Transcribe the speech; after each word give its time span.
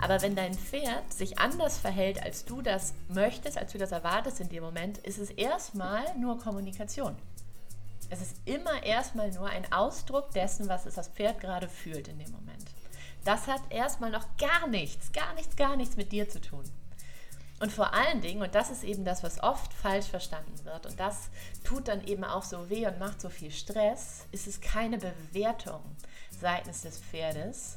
Aber 0.00 0.22
wenn 0.22 0.34
dein 0.34 0.54
Pferd 0.54 1.12
sich 1.12 1.38
anders 1.38 1.78
verhält, 1.78 2.22
als 2.22 2.44
du 2.44 2.62
das 2.62 2.94
möchtest, 3.08 3.58
als 3.58 3.72
du 3.72 3.78
das 3.78 3.92
erwartest 3.92 4.40
in 4.40 4.48
dem 4.48 4.62
Moment, 4.62 4.98
ist 4.98 5.18
es 5.18 5.30
erstmal 5.30 6.04
nur 6.16 6.38
Kommunikation. 6.38 7.16
Es 8.08 8.20
ist 8.20 8.36
immer 8.44 8.82
erstmal 8.82 9.30
nur 9.30 9.48
ein 9.48 9.70
Ausdruck 9.72 10.32
dessen, 10.32 10.68
was 10.68 10.86
es 10.86 10.94
das 10.94 11.08
Pferd 11.08 11.40
gerade 11.40 11.68
fühlt 11.68 12.08
in 12.08 12.18
dem 12.18 12.30
Moment. 12.32 12.64
Das 13.24 13.46
hat 13.46 13.60
erstmal 13.68 14.10
noch 14.10 14.26
gar 14.38 14.66
nichts, 14.66 15.12
gar 15.12 15.34
nichts, 15.34 15.54
gar 15.54 15.76
nichts 15.76 15.96
mit 15.96 16.10
dir 16.10 16.28
zu 16.28 16.40
tun. 16.40 16.64
Und 17.60 17.70
vor 17.70 17.92
allen 17.92 18.22
Dingen, 18.22 18.40
und 18.40 18.54
das 18.54 18.70
ist 18.70 18.82
eben 18.84 19.04
das, 19.04 19.22
was 19.22 19.42
oft 19.42 19.74
falsch 19.74 20.06
verstanden 20.06 20.64
wird, 20.64 20.86
und 20.86 20.98
das 20.98 21.28
tut 21.62 21.88
dann 21.88 22.02
eben 22.06 22.24
auch 22.24 22.42
so 22.42 22.70
weh 22.70 22.86
und 22.86 22.98
macht 22.98 23.20
so 23.20 23.28
viel 23.28 23.50
Stress, 23.50 24.26
ist 24.32 24.46
es 24.46 24.62
keine 24.62 24.96
Bewertung 24.96 25.82
seitens 26.40 26.82
des 26.82 26.98
Pferdes, 26.98 27.76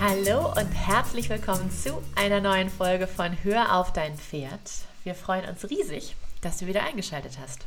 Hallo 0.00 0.52
und 0.52 0.70
herzlich 0.70 1.28
willkommen 1.28 1.72
zu 1.72 2.00
einer 2.14 2.40
neuen 2.40 2.70
Folge 2.70 3.08
von 3.08 3.36
Hör 3.42 3.74
auf 3.74 3.92
dein 3.92 4.16
Pferd. 4.16 4.60
Wir 5.02 5.16
freuen 5.16 5.44
uns 5.48 5.68
riesig, 5.68 6.14
dass 6.40 6.58
du 6.58 6.68
wieder 6.68 6.84
eingeschaltet 6.84 7.36
hast. 7.42 7.66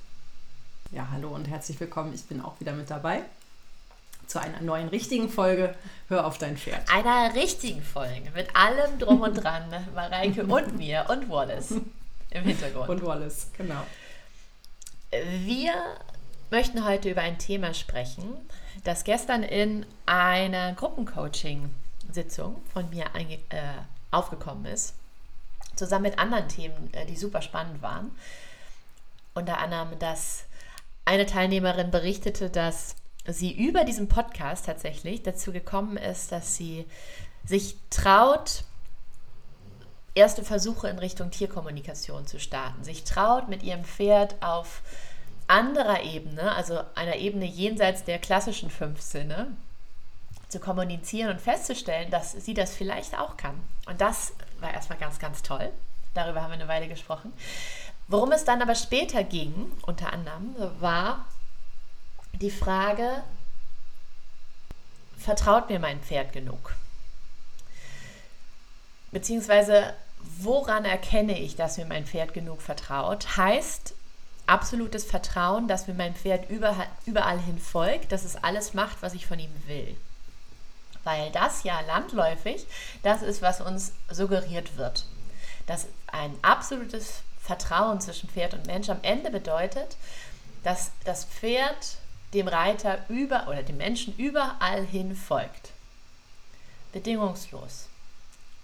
Ja, 0.93 1.09
hallo 1.11 1.27
und 1.27 1.49
herzlich 1.49 1.77
willkommen. 1.81 2.13
Ich 2.13 2.23
bin 2.23 2.39
auch 2.39 2.57
wieder 2.61 2.71
mit 2.71 2.89
dabei 2.89 3.23
zu 4.27 4.39
einer 4.39 4.61
neuen 4.61 4.87
richtigen 4.87 5.27
Folge 5.27 5.75
Hör 6.07 6.25
auf 6.25 6.37
dein 6.37 6.55
Pferd. 6.55 6.89
Einer 6.89 7.35
richtigen 7.35 7.83
Folge 7.83 8.31
mit 8.33 8.55
allem 8.55 8.97
drum 8.97 9.19
und 9.19 9.33
dran, 9.33 9.65
Mareike 9.93 10.45
und 10.45 10.77
mir 10.77 11.07
und 11.09 11.29
Wallace 11.29 11.71
im 12.29 12.43
Hintergrund. 12.45 12.87
Und 12.87 13.05
Wallace, 13.05 13.47
genau. 13.57 13.85
Wir 15.11 15.73
möchten 16.49 16.85
heute 16.85 17.09
über 17.09 17.21
ein 17.23 17.39
Thema 17.39 17.73
sprechen, 17.73 18.23
das 18.85 19.03
gestern 19.03 19.43
in 19.43 19.85
einer 20.05 20.75
Gruppencoaching-Sitzung 22.11 22.61
von 22.73 22.89
mir 22.89 23.05
äh, 23.49 23.61
aufgekommen 24.11 24.65
ist, 24.65 24.95
zusammen 25.75 26.03
mit 26.03 26.19
anderen 26.19 26.47
Themen, 26.47 26.93
äh, 26.93 27.05
die 27.05 27.15
super 27.15 27.41
spannend 27.41 27.81
waren. 27.81 28.11
Unter 29.33 29.59
anderem, 29.59 29.97
dass 29.99 30.43
eine 31.05 31.25
Teilnehmerin 31.25 31.91
berichtete, 31.91 32.49
dass 32.49 32.95
sie 33.25 33.51
über 33.51 33.83
diesen 33.83 34.07
Podcast 34.07 34.65
tatsächlich 34.65 35.23
dazu 35.23 35.51
gekommen 35.51 35.97
ist, 35.97 36.31
dass 36.31 36.55
sie 36.55 36.85
sich 37.45 37.75
traut, 37.89 38.63
erste 40.13 40.43
Versuche 40.43 40.89
in 40.89 40.99
Richtung 40.99 41.31
Tierkommunikation 41.31 42.27
zu 42.27 42.39
starten, 42.39 42.83
sich 42.83 43.03
traut, 43.03 43.47
mit 43.47 43.63
ihrem 43.63 43.85
Pferd 43.85 44.35
auf 44.41 44.81
anderer 45.47 46.03
Ebene, 46.03 46.53
also 46.53 46.81
einer 46.95 47.15
Ebene 47.15 47.45
jenseits 47.45 48.03
der 48.03 48.19
klassischen 48.19 48.69
fünf 48.69 49.01
Sinne, 49.01 49.55
zu 50.51 50.59
kommunizieren 50.59 51.31
und 51.31 51.41
festzustellen, 51.41 52.11
dass 52.11 52.33
sie 52.33 52.53
das 52.53 52.75
vielleicht 52.75 53.17
auch 53.17 53.37
kann. 53.37 53.59
Und 53.85 54.01
das 54.01 54.33
war 54.59 54.71
erstmal 54.73 54.99
ganz, 54.99 55.17
ganz 55.17 55.41
toll. 55.41 55.71
Darüber 56.13 56.41
haben 56.41 56.51
wir 56.51 56.55
eine 56.55 56.67
Weile 56.67 56.87
gesprochen. 56.87 57.33
Worum 58.07 58.31
es 58.33 58.43
dann 58.43 58.61
aber 58.61 58.75
später 58.75 59.23
ging, 59.23 59.71
unter 59.83 60.11
anderem, 60.11 60.55
war 60.79 61.25
die 62.33 62.51
Frage, 62.51 63.23
vertraut 65.17 65.69
mir 65.69 65.79
mein 65.79 66.01
Pferd 66.01 66.33
genug? 66.33 66.75
Beziehungsweise, 69.11 69.93
woran 70.39 70.83
erkenne 70.83 71.39
ich, 71.39 71.55
dass 71.55 71.77
mir 71.77 71.85
mein 71.85 72.05
Pferd 72.05 72.33
genug 72.33 72.61
vertraut? 72.61 73.37
Heißt 73.37 73.93
absolutes 74.47 75.05
Vertrauen, 75.05 75.69
dass 75.69 75.87
mir 75.87 75.93
mein 75.93 76.15
Pferd 76.15 76.49
überall 76.49 77.39
hin 77.39 77.59
folgt, 77.59 78.11
dass 78.11 78.25
es 78.25 78.35
alles 78.43 78.73
macht, 78.73 79.01
was 79.01 79.13
ich 79.13 79.25
von 79.25 79.39
ihm 79.39 79.51
will. 79.67 79.95
Weil 81.03 81.31
das 81.31 81.63
ja 81.63 81.81
landläufig 81.81 82.65
das 83.03 83.21
ist, 83.21 83.41
was 83.41 83.61
uns 83.61 83.93
suggeriert 84.09 84.77
wird. 84.77 85.05
Dass 85.65 85.87
ein 86.07 86.37
absolutes 86.41 87.21
Vertrauen 87.39 87.99
zwischen 88.01 88.29
Pferd 88.29 88.53
und 88.53 88.67
Mensch 88.67 88.89
am 88.89 88.99
Ende 89.01 89.31
bedeutet, 89.31 89.97
dass 90.63 90.91
das 91.05 91.25
Pferd 91.25 91.97
dem 92.33 92.47
Reiter 92.47 92.99
über 93.09 93.47
oder 93.47 93.63
dem 93.63 93.77
Menschen 93.77 94.15
überall 94.15 94.85
hin 94.85 95.15
folgt. 95.15 95.71
Bedingungslos. 96.91 97.87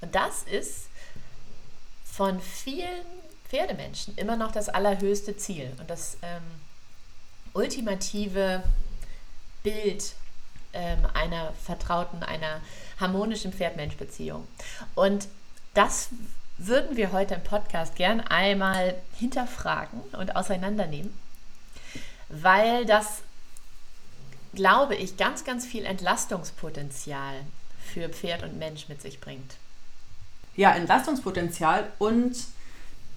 Und 0.01 0.13
das 0.13 0.43
ist 0.43 0.87
von 2.05 2.39
vielen 2.39 3.05
Pferdemenschen 3.49 4.15
immer 4.15 4.35
noch 4.35 4.51
das 4.51 4.69
allerhöchste 4.69 5.37
Ziel 5.37 5.71
und 5.79 5.89
das 5.89 6.17
ähm, 6.21 6.43
ultimative 7.53 8.63
Bild 9.63 10.13
ähm, 10.73 10.99
einer 11.13 11.53
vertrauten, 11.63 12.23
einer 12.23 12.61
harmonischen 12.99 13.53
Pferd-Mensch-Beziehung. 13.53 14.47
Und 14.95 15.27
das 15.73 16.09
würden 16.57 16.97
wir 16.97 17.11
heute 17.11 17.35
im 17.35 17.43
Podcast 17.43 17.95
gern 17.95 18.21
einmal 18.21 18.95
hinterfragen 19.17 20.01
und 20.13 20.35
auseinandernehmen, 20.35 21.13
weil 22.29 22.85
das, 22.85 23.21
glaube 24.53 24.95
ich, 24.95 25.17
ganz, 25.17 25.43
ganz 25.43 25.65
viel 25.65 25.85
Entlastungspotenzial 25.85 27.35
für 27.93 28.09
Pferd 28.09 28.43
und 28.43 28.57
Mensch 28.57 28.89
mit 28.89 29.01
sich 29.01 29.21
bringt. 29.21 29.55
Ja, 30.55 30.73
Entlastungspotenzial 30.73 31.91
und 31.99 32.35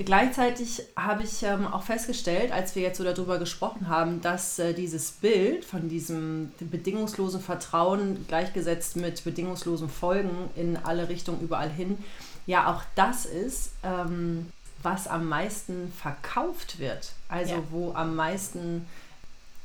gleichzeitig 0.05 0.83
habe 0.97 1.22
ich 1.22 1.43
ähm, 1.43 1.66
auch 1.66 1.83
festgestellt, 1.83 2.53
als 2.53 2.75
wir 2.75 2.83
jetzt 2.83 2.99
so 2.99 3.05
darüber 3.05 3.38
gesprochen 3.38 3.88
haben, 3.88 4.21
dass 4.21 4.59
äh, 4.59 4.72
dieses 4.75 5.11
Bild 5.12 5.65
von 5.65 5.88
diesem 5.88 6.53
bedingungslosen 6.59 7.41
Vertrauen 7.41 8.27
gleichgesetzt 8.28 8.97
mit 8.97 9.25
bedingungslosem 9.25 9.88
Folgen 9.88 10.50
in 10.56 10.77
alle 10.77 11.09
Richtungen 11.09 11.41
überall 11.41 11.71
hin, 11.71 11.99
ja 12.47 12.72
auch 12.72 12.83
das 12.94 13.27
ist, 13.27 13.72
ähm, 13.83 14.50
was 14.83 15.06
am 15.06 15.28
meisten 15.28 15.93
verkauft 15.93 16.78
wird. 16.78 17.12
Also 17.28 17.55
ja. 17.55 17.62
wo 17.71 17.93
am 17.93 18.17
meisten 18.17 18.87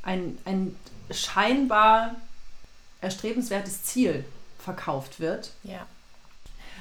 ein, 0.02 0.38
ein 0.44 0.76
scheinbar 1.10 2.14
erstrebenswertes 3.00 3.84
Ziel 3.84 4.24
verkauft 4.58 5.20
wird. 5.20 5.52
Ja. 5.62 5.86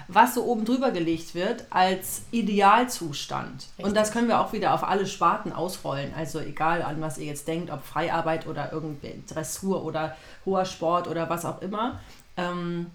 Was 0.08 0.36
so 0.36 0.46
oben 0.46 0.66
drüber 0.66 0.92
gelegt 0.92 1.36
wird 1.36 1.66
als 1.70 2.24
Idealzustand. 2.32 3.54
Richtig. 3.54 3.86
Und 3.86 3.96
das 3.96 4.12
können 4.12 4.28
wir 4.28 4.40
auch 4.40 4.54
wieder 4.54 4.74
auf 4.74 4.84
alle 4.84 5.08
Sparten 5.08 5.52
ausrollen. 5.52 6.14
Also 6.16 6.40
egal 6.40 6.82
an 6.84 7.02
was 7.02 7.18
ihr 7.18 7.26
jetzt 7.26 7.48
denkt, 7.48 7.72
ob 7.72 7.84
Freiarbeit 7.84 8.48
oder 8.48 8.72
irgendwie 8.72 9.24
Dressur 9.28 9.84
oder 9.84 10.16
hoher 10.46 10.66
Sport 10.66 11.08
oder 11.08 11.30
was 11.30 11.46
auch 11.46 11.62
immer. 11.62 12.00
Ähm, 12.38 12.92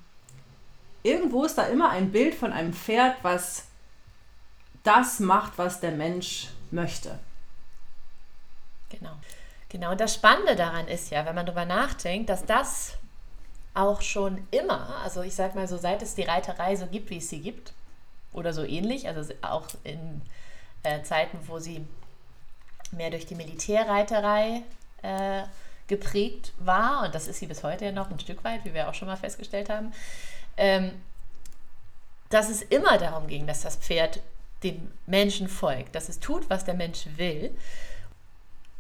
irgendwo 1.03 1.45
ist 1.45 1.57
da 1.57 1.65
immer 1.65 1.91
ein 1.91 2.13
Bild 2.13 2.35
von 2.35 2.53
einem 2.53 2.73
Pferd, 2.73 3.17
was 3.23 3.65
das 4.83 5.21
macht, 5.21 5.59
was 5.59 5.81
der 5.81 5.93
Mensch 5.93 6.49
möchte. 6.71 7.19
Genau. 8.89 9.13
Genau. 9.69 9.93
Und 9.93 10.01
das 10.01 10.15
Spannende 10.15 10.57
daran 10.57 10.89
ist 10.89 11.11
ja, 11.11 11.25
wenn 11.25 11.35
man 11.35 11.47
darüber 11.47 11.65
nachdenkt, 11.65 12.29
dass 12.29 12.45
das 12.45 12.95
auch 13.75 14.03
schon 14.03 14.47
immer, 14.51 14.97
also 15.03 15.23
ich 15.23 15.35
sag 15.35 15.55
mal 15.55 15.69
so, 15.69 15.77
seit 15.77 16.03
es 16.03 16.15
die 16.15 16.23
Reiterei 16.23 16.77
so 16.77 16.87
gibt, 16.87 17.11
wie 17.11 17.19
es 17.19 17.29
sie 17.29 17.41
gibt, 17.41 17.73
oder 18.33 18.53
so 18.53 18.65
ähnlich, 18.65 19.09
also 19.09 19.33
auch 19.43 19.67
in 19.85 20.23
äh, 20.83 21.03
Zeiten, 21.03 21.39
wo 21.47 21.59
sie 21.59 21.85
mehr 22.93 23.11
durch 23.11 23.27
die 23.27 23.35
Militärreiterei 23.35 24.63
äh, 25.03 25.43
geprägt 25.87 26.53
war, 26.59 27.05
und 27.05 27.15
das 27.15 27.29
ist 27.29 27.39
sie 27.39 27.47
bis 27.47 27.63
heute 27.63 27.87
ja 27.87 27.93
noch 27.93 28.11
ein 28.11 28.21
Stück 28.21 28.45
weit, 28.45 28.65
wie 28.65 28.75
wir 28.75 28.89
auch 28.89 28.95
schon 28.95 29.09
mal 29.09 29.17
festgestellt 29.17 29.69
haben, 29.69 29.93
ähm, 30.57 30.93
dass 32.29 32.49
es 32.49 32.63
immer 32.63 32.99
darum 32.99 33.27
ging, 33.27 33.47
dass 33.47 33.63
das 33.63 33.77
Pferd 33.77 34.21
dem 34.63 34.91
Menschen 35.07 35.49
folgt, 35.49 35.95
dass 35.95 36.09
es 36.09 36.21
tut, 36.21 36.49
was 36.51 36.65
der 36.65 36.75
Mensch 36.75 37.07
will. 37.17 37.51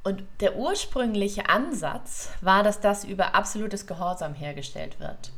Und 0.02 0.22
der 0.40 0.56
ursprüngliche 0.56 1.48
Ansatz 1.48 2.30
war, 2.40 2.62
dass 2.62 2.80
das 2.80 3.04
über 3.04 3.34
absolutes 3.34 3.86
Gehorsam 3.86 4.34
hergestellt 4.34 4.98
wird. 4.98 5.30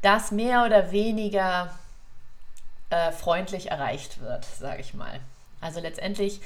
Dass 0.00 0.30
mehr 0.30 0.64
oder 0.64 0.92
weniger 0.92 1.76
äh, 2.90 3.10
freundlich 3.10 3.70
erreicht 3.70 4.20
wird, 4.20 4.44
sage 4.44 4.80
ich 4.80 4.94
mal. 4.94 5.20
Also 5.60 5.80
letztendlich, 5.80 6.40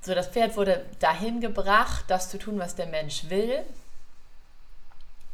so 0.00 0.14
das 0.14 0.28
Pferd 0.28 0.56
wurde 0.56 0.84
dahin 0.98 1.40
gebracht, 1.40 2.04
das 2.08 2.30
zu 2.30 2.38
tun, 2.38 2.58
was 2.58 2.74
der 2.74 2.86
Mensch 2.86 3.28
will. 3.28 3.62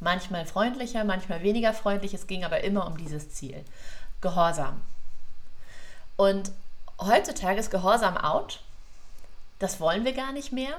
Manchmal 0.00 0.44
freundlicher, 0.44 1.04
manchmal 1.04 1.42
weniger 1.42 1.72
freundlich. 1.72 2.12
Es 2.12 2.26
ging 2.26 2.44
aber 2.44 2.62
immer 2.62 2.86
um 2.86 2.98
dieses 2.98 3.30
Ziel. 3.30 3.64
Gehorsam. 4.20 4.82
Und 6.16 6.52
heutzutage 7.00 7.58
ist 7.58 7.70
Gehorsam 7.70 8.18
out. 8.18 8.60
Das 9.58 9.80
wollen 9.80 10.04
wir 10.04 10.12
gar 10.12 10.32
nicht 10.32 10.52
mehr. 10.52 10.78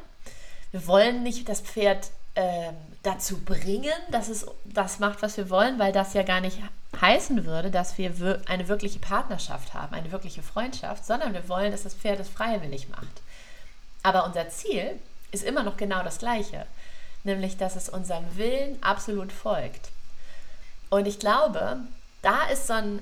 Wir 0.72 0.86
wollen 0.88 1.24
nicht 1.24 1.48
das 1.50 1.62
Pferd 1.62 2.10
äh, 2.36 2.72
dazu 3.04 3.40
bringen, 3.40 3.94
dass 4.10 4.28
es 4.28 4.46
das 4.66 5.00
macht, 5.00 5.22
was 5.22 5.38
wir 5.38 5.50
wollen, 5.50 5.80
weil 5.80 5.92
das 5.92 6.14
ja 6.14 6.24
gar 6.24 6.42
nicht 6.42 6.60
heißen 7.00 7.46
würde, 7.46 7.72
dass 7.72 7.98
wir 7.98 8.42
eine 8.48 8.68
wirkliche 8.68 9.00
Partnerschaft 9.00 9.74
haben, 9.74 9.94
eine 9.94 10.12
wirkliche 10.12 10.44
Freundschaft, 10.44 11.06
sondern 11.06 11.34
wir 11.34 11.48
wollen, 11.50 11.72
dass 11.72 11.84
das 11.84 11.94
Pferd 11.94 12.20
es 12.20 12.30
freiwillig 12.30 12.90
macht. 12.90 13.22
Aber 14.04 14.26
unser 14.26 14.50
Ziel 14.50 15.00
ist 15.32 15.44
immer 15.44 15.64
noch 15.64 15.78
genau 15.78 16.04
das 16.04 16.20
gleiche, 16.20 16.66
nämlich 17.24 17.58
dass 17.58 17.76
es 17.76 17.90
unserem 17.90 18.26
Willen 18.38 18.82
absolut 18.82 19.32
folgt. 19.32 19.90
Und 20.90 21.08
ich 21.08 21.20
glaube, 21.20 21.78
da 22.22 22.48
ist 22.48 22.68
so, 22.68 22.74
ein, 22.74 23.02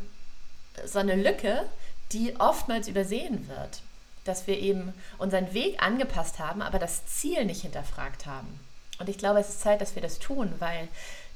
so 0.85 0.99
eine 0.99 1.15
Lücke, 1.15 1.63
die 2.11 2.39
oftmals 2.39 2.87
übersehen 2.87 3.47
wird, 3.47 3.81
dass 4.25 4.47
wir 4.47 4.59
eben 4.59 4.93
unseren 5.17 5.53
Weg 5.53 5.81
angepasst 5.81 6.39
haben, 6.39 6.61
aber 6.61 6.79
das 6.79 7.05
Ziel 7.05 7.45
nicht 7.45 7.61
hinterfragt 7.61 8.25
haben. 8.25 8.59
Und 8.99 9.07
ich 9.09 9.17
glaube, 9.17 9.39
es 9.39 9.49
ist 9.49 9.61
Zeit, 9.61 9.81
dass 9.81 9.95
wir 9.95 10.01
das 10.01 10.19
tun, 10.19 10.53
weil 10.59 10.87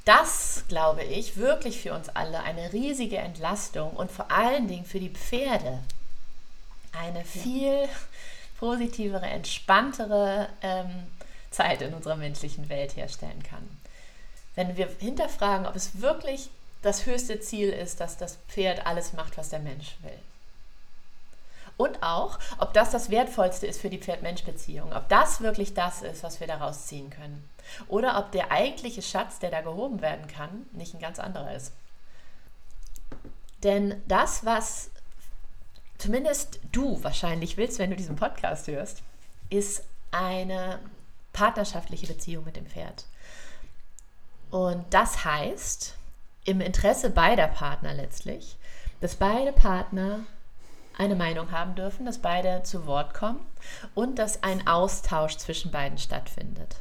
das, 0.06 0.64
glaube 0.68 1.04
ich, 1.04 1.38
wirklich 1.38 1.82
für 1.82 1.94
uns 1.94 2.10
alle 2.10 2.42
eine 2.44 2.74
riesige 2.74 3.18
Entlastung 3.18 3.92
und 3.92 4.12
vor 4.12 4.32
allen 4.32 4.68
Dingen 4.68 4.86
für 4.86 5.00
die 5.00 5.10
Pferde 5.10 5.80
eine 6.92 7.24
viel 7.24 7.88
positivere, 8.60 9.26
entspanntere 9.26 10.50
ähm, 10.62 11.08
Zeit 11.52 11.82
in 11.82 11.94
unserer 11.94 12.16
menschlichen 12.16 12.70
Welt 12.70 12.96
herstellen 12.96 13.44
kann. 13.44 13.68
Wenn 14.56 14.76
wir 14.78 14.90
hinterfragen, 15.00 15.68
ob 15.68 15.76
es 15.76 16.02
wirklich 16.02 16.50
das 16.82 17.06
höchste 17.06 17.40
Ziel 17.40 17.70
ist, 17.70 18.00
dass 18.00 18.18
das 18.18 18.38
Pferd 18.48 18.86
alles 18.86 19.14
macht, 19.14 19.38
was 19.38 19.50
der 19.50 19.60
Mensch 19.60 19.96
will. 20.02 20.20
Und 21.80 22.04
auch, 22.04 22.40
ob 22.58 22.74
das 22.74 22.92
das 22.92 23.10
Wertvollste 23.10 23.66
ist 23.66 23.80
für 23.80 23.90
die 23.90 24.00
Pferd-Mensch-Beziehung, 24.00 24.92
ob 24.92 25.08
das 25.08 25.40
wirklich 25.40 25.74
das 25.74 26.02
ist, 26.02 26.24
was 26.24 26.42
wir 26.42 26.48
daraus 26.48 26.88
ziehen 26.88 27.10
können. 27.10 27.50
Oder 27.88 28.20
ob 28.20 28.34
der 28.34 28.52
eigentliche 28.52 29.02
Schatz, 29.02 29.40
der 29.40 29.50
da 29.50 29.62
gehoben 29.62 30.02
werden 30.02 30.28
kann, 30.28 30.66
nicht 30.74 30.94
ein 30.94 31.00
ganz 31.00 31.20
anderer 31.20 31.56
ist. 31.56 31.72
Denn 33.64 34.02
das, 34.10 34.44
was 34.44 34.92
zumindest 35.98 36.60
du 36.74 37.02
wahrscheinlich 37.02 37.56
willst, 37.56 37.80
wenn 37.80 37.92
du 37.92 37.96
diesen 37.96 38.18
Podcast 38.18 38.68
hörst, 38.68 39.02
ist 39.50 39.86
eine 40.12 40.80
partnerschaftliche 41.32 42.08
Beziehung 42.08 42.44
mit 42.44 42.58
dem 42.58 42.66
Pferd. 42.66 43.06
Und 44.52 44.84
das 44.90 45.24
heißt, 45.24 45.96
im 46.44 46.60
Interesse 46.60 47.10
beider 47.10 47.48
Partner 47.48 47.94
letztlich, 47.94 48.58
dass 49.00 49.16
beide 49.16 49.54
Partner 49.54 50.26
eine 51.00 51.16
Meinung 51.16 51.52
haben 51.52 51.76
dürfen, 51.76 52.06
dass 52.06 52.20
beide 52.20 52.62
zu 52.64 52.86
Wort 52.86 53.14
kommen 53.14 53.40
und 53.96 54.20
dass 54.20 54.44
ein 54.44 54.68
Austausch 54.68 55.38
zwischen 55.38 55.72
beiden 55.72 55.98
stattfindet. 55.98 56.76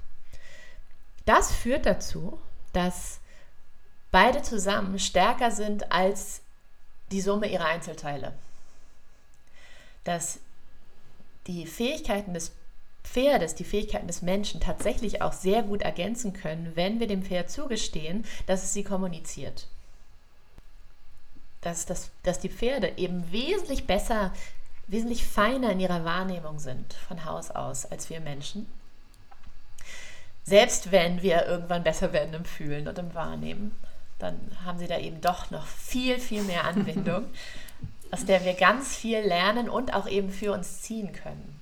Das 1.24 1.52
führt 1.52 1.86
dazu, 1.86 2.38
dass 2.72 3.20
beide 4.10 4.42
zusammen 4.42 4.98
stärker 4.98 5.50
sind 5.50 5.92
als 5.92 6.40
die 7.12 7.20
Summe 7.20 7.48
ihrer 7.48 7.66
Einzelteile. 7.66 8.32
Dass 10.02 10.40
die 11.46 11.66
Fähigkeiten 11.66 12.34
des 12.34 12.52
Pferdes, 13.04 13.54
die 13.54 13.64
Fähigkeiten 13.64 14.08
des 14.08 14.22
Menschen 14.22 14.60
tatsächlich 14.60 15.22
auch 15.22 15.32
sehr 15.32 15.62
gut 15.62 15.82
ergänzen 15.82 16.32
können, 16.32 16.72
wenn 16.74 16.98
wir 16.98 17.06
dem 17.06 17.22
Pferd 17.22 17.50
zugestehen, 17.50 18.24
dass 18.46 18.64
es 18.64 18.72
sie 18.72 18.84
kommuniziert 18.84 19.68
dass, 21.68 21.84
dass, 21.84 22.10
dass 22.22 22.38
die 22.38 22.48
Pferde 22.48 22.94
eben 22.96 23.30
wesentlich 23.30 23.86
besser, 23.86 24.32
wesentlich 24.86 25.26
feiner 25.26 25.70
in 25.70 25.80
ihrer 25.80 26.04
Wahrnehmung 26.04 26.58
sind 26.58 26.94
von 26.94 27.24
Haus 27.26 27.50
aus 27.50 27.84
als 27.84 28.08
wir 28.08 28.20
Menschen. 28.20 28.66
Selbst 30.44 30.92
wenn 30.92 31.20
wir 31.20 31.46
irgendwann 31.46 31.84
besser 31.84 32.14
werden 32.14 32.32
im 32.32 32.46
Fühlen 32.46 32.88
und 32.88 32.98
im 32.98 33.14
Wahrnehmen, 33.14 33.76
dann 34.18 34.38
haben 34.64 34.78
sie 34.78 34.86
da 34.86 34.98
eben 34.98 35.20
doch 35.20 35.50
noch 35.50 35.66
viel, 35.66 36.18
viel 36.18 36.42
mehr 36.42 36.64
Anbindung, 36.64 37.26
aus 38.10 38.24
der 38.24 38.42
wir 38.44 38.54
ganz 38.54 38.96
viel 38.96 39.20
lernen 39.20 39.68
und 39.68 39.92
auch 39.92 40.08
eben 40.08 40.30
für 40.30 40.52
uns 40.52 40.80
ziehen 40.80 41.12
können. 41.12 41.60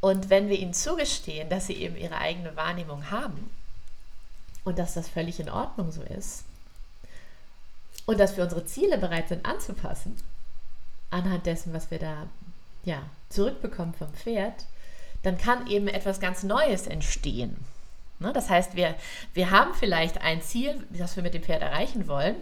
Und 0.00 0.30
wenn 0.30 0.48
wir 0.48 0.56
ihnen 0.56 0.72
zugestehen, 0.72 1.48
dass 1.48 1.66
sie 1.66 1.74
eben 1.74 1.96
ihre 1.96 2.18
eigene 2.18 2.54
Wahrnehmung 2.54 3.10
haben 3.10 3.50
und 4.62 4.78
dass 4.78 4.94
das 4.94 5.08
völlig 5.08 5.40
in 5.40 5.50
Ordnung 5.50 5.90
so 5.90 6.02
ist, 6.02 6.44
und 8.06 8.18
dass 8.18 8.36
wir 8.36 8.44
unsere 8.44 8.64
Ziele 8.64 8.98
bereit 8.98 9.28
sind 9.28 9.44
anzupassen, 9.44 10.16
anhand 11.10 11.46
dessen, 11.46 11.74
was 11.74 11.90
wir 11.90 11.98
da 11.98 12.28
ja, 12.84 13.02
zurückbekommen 13.28 13.94
vom 13.94 14.12
Pferd, 14.14 14.64
dann 15.22 15.36
kann 15.36 15.66
eben 15.66 15.88
etwas 15.88 16.20
ganz 16.20 16.44
Neues 16.44 16.86
entstehen. 16.86 17.56
Ne? 18.20 18.32
Das 18.32 18.48
heißt, 18.48 18.76
wir, 18.76 18.94
wir 19.34 19.50
haben 19.50 19.74
vielleicht 19.74 20.22
ein 20.22 20.40
Ziel, 20.40 20.86
das 20.90 21.16
wir 21.16 21.22
mit 21.22 21.34
dem 21.34 21.42
Pferd 21.42 21.62
erreichen 21.62 22.06
wollen. 22.06 22.36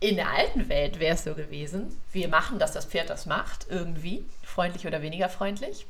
In 0.00 0.16
der 0.16 0.30
alten 0.30 0.70
Welt 0.70 0.98
wäre 0.98 1.14
es 1.14 1.24
so 1.24 1.34
gewesen, 1.34 1.94
wir 2.12 2.28
machen, 2.28 2.58
dass 2.58 2.72
das 2.72 2.86
Pferd 2.86 3.10
das 3.10 3.26
macht, 3.26 3.66
irgendwie, 3.68 4.24
freundlich 4.42 4.86
oder 4.86 5.02
weniger 5.02 5.28
freundlich. 5.28 5.86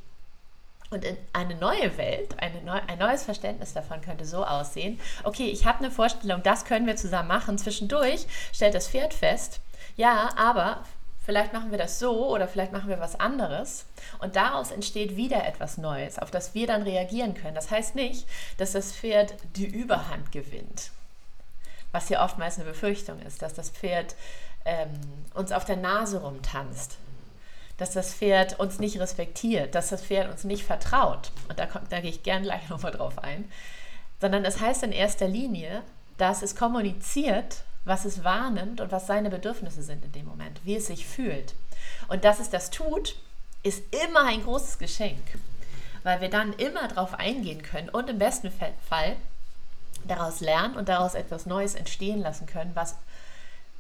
Und 0.91 1.05
in 1.05 1.17
eine 1.33 1.55
neue 1.55 1.97
Welt, 1.99 2.35
eine 2.41 2.61
neu, 2.63 2.81
ein 2.89 2.99
neues 2.99 3.23
Verständnis 3.23 3.73
davon 3.73 4.01
könnte 4.01 4.25
so 4.25 4.45
aussehen, 4.45 4.99
okay, 5.23 5.47
ich 5.47 5.65
habe 5.65 5.79
eine 5.79 5.91
Vorstellung, 5.93 6.43
das 6.43 6.65
können 6.65 6.87
wir 6.87 6.97
zusammen 6.97 7.29
machen. 7.29 7.59
Zwischendurch 7.59 8.27
stellt 8.53 8.75
das 8.75 8.89
Pferd 8.89 9.15
fest, 9.15 9.61
ja, 9.97 10.31
aber 10.37 10.83
vielleicht 11.25 11.53
machen 11.53 11.71
wir 11.71 11.79
das 11.79 12.01
so 12.01 12.29
oder 12.29 12.49
vielleicht 12.49 12.73
machen 12.73 12.89
wir 12.89 12.99
was 12.99 13.21
anderes. 13.21 13.87
Und 14.19 14.35
daraus 14.35 14.73
entsteht 14.73 15.15
wieder 15.15 15.47
etwas 15.47 15.79
Neues, 15.79 16.19
auf 16.19 16.33
das 16.33 16.55
wir 16.55 16.67
dann 16.67 16.83
reagieren 16.83 17.35
können. 17.35 17.55
Das 17.55 17.71
heißt 17.71 17.95
nicht, 17.95 18.27
dass 18.57 18.73
das 18.73 18.93
Pferd 18.93 19.35
die 19.55 19.67
Überhand 19.67 20.33
gewinnt, 20.33 20.91
was 21.93 22.09
hier 22.09 22.19
oftmals 22.19 22.57
eine 22.57 22.69
Befürchtung 22.69 23.21
ist, 23.21 23.43
dass 23.43 23.55
das 23.55 23.71
Pferd 23.71 24.17
ähm, 24.65 24.91
uns 25.35 25.53
auf 25.53 25.65
der 25.65 25.77
Nase 25.77 26.21
rumtanzt 26.21 26.99
dass 27.81 27.93
das 27.93 28.13
Pferd 28.13 28.61
uns 28.61 28.79
nicht 28.79 29.01
respektiert, 29.01 29.75
dass 29.75 29.89
das 29.89 30.03
Pferd 30.03 30.31
uns 30.31 30.45
nicht 30.45 30.65
vertraut. 30.65 31.33
Und 31.49 31.59
da, 31.59 31.67
da 31.89 32.01
gehe 32.01 32.11
ich 32.11 32.23
gern 32.23 32.43
gleich 32.43 32.69
nochmal 32.69 32.93
drauf 32.93 33.19
ein. 33.19 33.51
Sondern 34.21 34.45
es 34.45 34.61
heißt 34.61 34.83
in 34.83 34.93
erster 34.93 35.27
Linie, 35.27 35.83
dass 36.19 36.43
es 36.43 36.55
kommuniziert, 36.55 37.65
was 37.87 38.05
es 38.05 38.23
wahrnimmt 38.23 38.83
und 38.83 38.93
was 38.93 39.07
seine 39.07 39.31
Bedürfnisse 39.31 39.83
sind 39.83 40.05
in 40.05 40.13
dem 40.13 40.27
Moment, 40.27 40.61
wie 40.65 40.77
es 40.77 40.89
sich 40.89 41.07
fühlt. 41.07 41.55
Und 42.09 42.25
dass 42.25 42.39
es 42.39 42.51
das 42.51 42.69
tut, 42.69 43.17
ist 43.63 43.83
immer 44.05 44.27
ein 44.27 44.43
großes 44.43 44.79
Geschenk, 44.79 45.23
weil 46.03 46.21
wir 46.21 46.29
dann 46.29 46.53
immer 46.53 46.87
darauf 46.87 47.15
eingehen 47.15 47.63
können 47.63 47.89
und 47.89 48.11
im 48.11 48.19
besten 48.19 48.51
Fall 48.51 49.17
daraus 50.05 50.41
lernen 50.41 50.77
und 50.77 50.91
daraus 50.91 51.15
etwas 51.15 51.47
Neues 51.47 51.75
entstehen 51.75 52.21
lassen 52.21 52.45
können, 52.45 52.73
was 52.75 52.97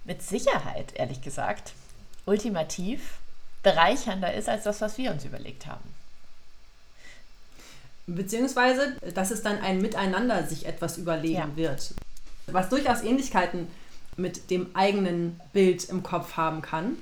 mit 0.04 0.22
Sicherheit, 0.22 0.94
ehrlich 0.94 1.20
gesagt, 1.20 1.74
ultimativ 2.24 3.19
bereichernder 3.62 4.32
ist 4.34 4.48
als 4.48 4.64
das, 4.64 4.80
was 4.80 4.98
wir 4.98 5.10
uns 5.10 5.24
überlegt 5.24 5.66
haben. 5.66 5.94
Beziehungsweise, 8.06 8.96
dass 9.14 9.30
es 9.30 9.42
dann 9.42 9.60
ein 9.60 9.80
Miteinander 9.80 10.44
sich 10.44 10.66
etwas 10.66 10.98
überlegen 10.98 11.34
ja. 11.34 11.56
wird, 11.56 11.94
was 12.46 12.68
durchaus 12.68 13.02
Ähnlichkeiten 13.02 13.68
mit 14.16 14.50
dem 14.50 14.74
eigenen 14.74 15.40
Bild 15.52 15.88
im 15.88 16.02
Kopf 16.02 16.36
haben 16.36 16.62
kann 16.62 16.96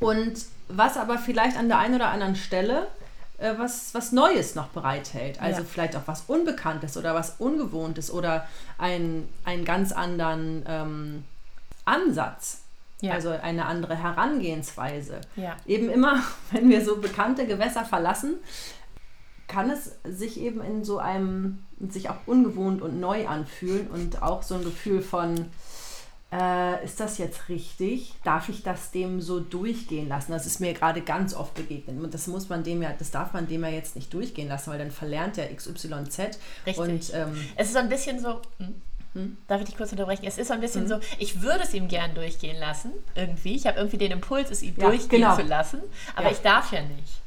und 0.00 0.44
was 0.68 0.96
aber 0.96 1.18
vielleicht 1.18 1.56
an 1.56 1.68
der 1.68 1.78
einen 1.78 1.94
oder 1.94 2.08
anderen 2.08 2.36
Stelle 2.36 2.88
äh, 3.38 3.54
was, 3.56 3.94
was 3.94 4.12
Neues 4.12 4.54
noch 4.54 4.68
bereithält. 4.68 5.40
Also 5.40 5.62
ja. 5.62 5.66
vielleicht 5.66 5.96
auch 5.96 6.02
was 6.06 6.24
Unbekanntes 6.26 6.96
oder 6.96 7.14
was 7.14 7.36
Ungewohntes 7.38 8.10
oder 8.10 8.46
ein, 8.78 9.28
einen 9.44 9.64
ganz 9.64 9.92
anderen 9.92 10.64
ähm, 10.68 11.24
Ansatz. 11.84 12.60
Ja. 13.00 13.12
Also 13.14 13.30
eine 13.30 13.66
andere 13.66 13.96
Herangehensweise. 13.96 15.20
Ja. 15.36 15.56
Eben 15.66 15.88
immer, 15.90 16.22
wenn 16.50 16.68
wir 16.68 16.84
so 16.84 16.96
bekannte 16.96 17.46
Gewässer 17.46 17.84
verlassen, 17.84 18.34
kann 19.48 19.70
es 19.70 19.96
sich 20.04 20.40
eben 20.40 20.60
in 20.60 20.84
so 20.84 20.98
einem, 20.98 21.64
sich 21.88 22.08
auch 22.08 22.18
ungewohnt 22.26 22.82
und 22.82 23.00
neu 23.00 23.26
anfühlen 23.26 23.88
und 23.88 24.22
auch 24.22 24.42
so 24.42 24.54
ein 24.54 24.64
Gefühl 24.64 25.02
von, 25.02 25.46
äh, 26.32 26.84
ist 26.84 27.00
das 27.00 27.18
jetzt 27.18 27.48
richtig? 27.48 28.14
Darf 28.22 28.48
ich 28.48 28.62
das 28.62 28.92
dem 28.92 29.20
so 29.20 29.40
durchgehen 29.40 30.08
lassen? 30.08 30.30
Das 30.30 30.46
ist 30.46 30.60
mir 30.60 30.72
gerade 30.72 31.00
ganz 31.00 31.34
oft 31.34 31.54
begegnet. 31.54 32.00
Und 32.00 32.14
das 32.14 32.28
muss 32.28 32.48
man 32.48 32.62
dem 32.62 32.82
ja, 32.82 32.92
das 32.96 33.10
darf 33.10 33.32
man 33.32 33.48
dem 33.48 33.64
ja 33.64 33.70
jetzt 33.70 33.96
nicht 33.96 34.14
durchgehen 34.14 34.48
lassen, 34.48 34.70
weil 34.70 34.78
dann 34.78 34.92
verlernt 34.92 35.36
der 35.36 35.52
XYZ. 35.54 36.38
Richtig. 36.66 36.78
Und, 36.78 37.12
ähm, 37.14 37.36
es 37.56 37.68
ist 37.68 37.72
so 37.72 37.80
ein 37.80 37.88
bisschen 37.88 38.20
so. 38.20 38.40
Hm? 38.58 38.80
Hm? 39.14 39.36
Darf 39.48 39.60
ich 39.60 39.66
dich 39.66 39.76
kurz 39.76 39.90
unterbrechen? 39.90 40.24
Es 40.24 40.38
ist 40.38 40.48
so 40.48 40.54
ein 40.54 40.60
bisschen 40.60 40.82
hm. 40.82 40.88
so, 40.88 41.00
ich 41.18 41.42
würde 41.42 41.64
es 41.64 41.74
ihm 41.74 41.88
gern 41.88 42.14
durchgehen 42.14 42.58
lassen, 42.58 42.92
irgendwie. 43.14 43.56
Ich 43.56 43.66
habe 43.66 43.78
irgendwie 43.78 43.98
den 43.98 44.12
Impuls, 44.12 44.50
es 44.50 44.62
ihm 44.62 44.74
ja, 44.76 44.88
durchgehen 44.88 45.22
genau. 45.22 45.36
zu 45.36 45.42
lassen, 45.42 45.80
aber 46.14 46.26
ja. 46.26 46.32
ich 46.32 46.38
darf 46.38 46.72
ja 46.72 46.82
nicht. 46.82 47.20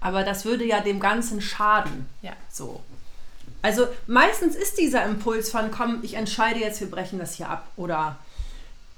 Aber 0.00 0.22
das 0.22 0.44
würde 0.44 0.64
ja 0.64 0.80
dem 0.80 1.00
Ganzen 1.00 1.40
schaden. 1.40 2.06
Ja. 2.20 2.32
So. 2.50 2.82
Also 3.62 3.86
meistens 4.06 4.54
ist 4.54 4.78
dieser 4.78 5.04
Impuls 5.06 5.50
von, 5.50 5.70
komm, 5.70 6.00
ich 6.02 6.14
entscheide 6.14 6.60
jetzt, 6.60 6.80
wir 6.80 6.90
brechen 6.90 7.18
das 7.18 7.34
hier 7.34 7.48
ab 7.48 7.66
oder 7.76 8.18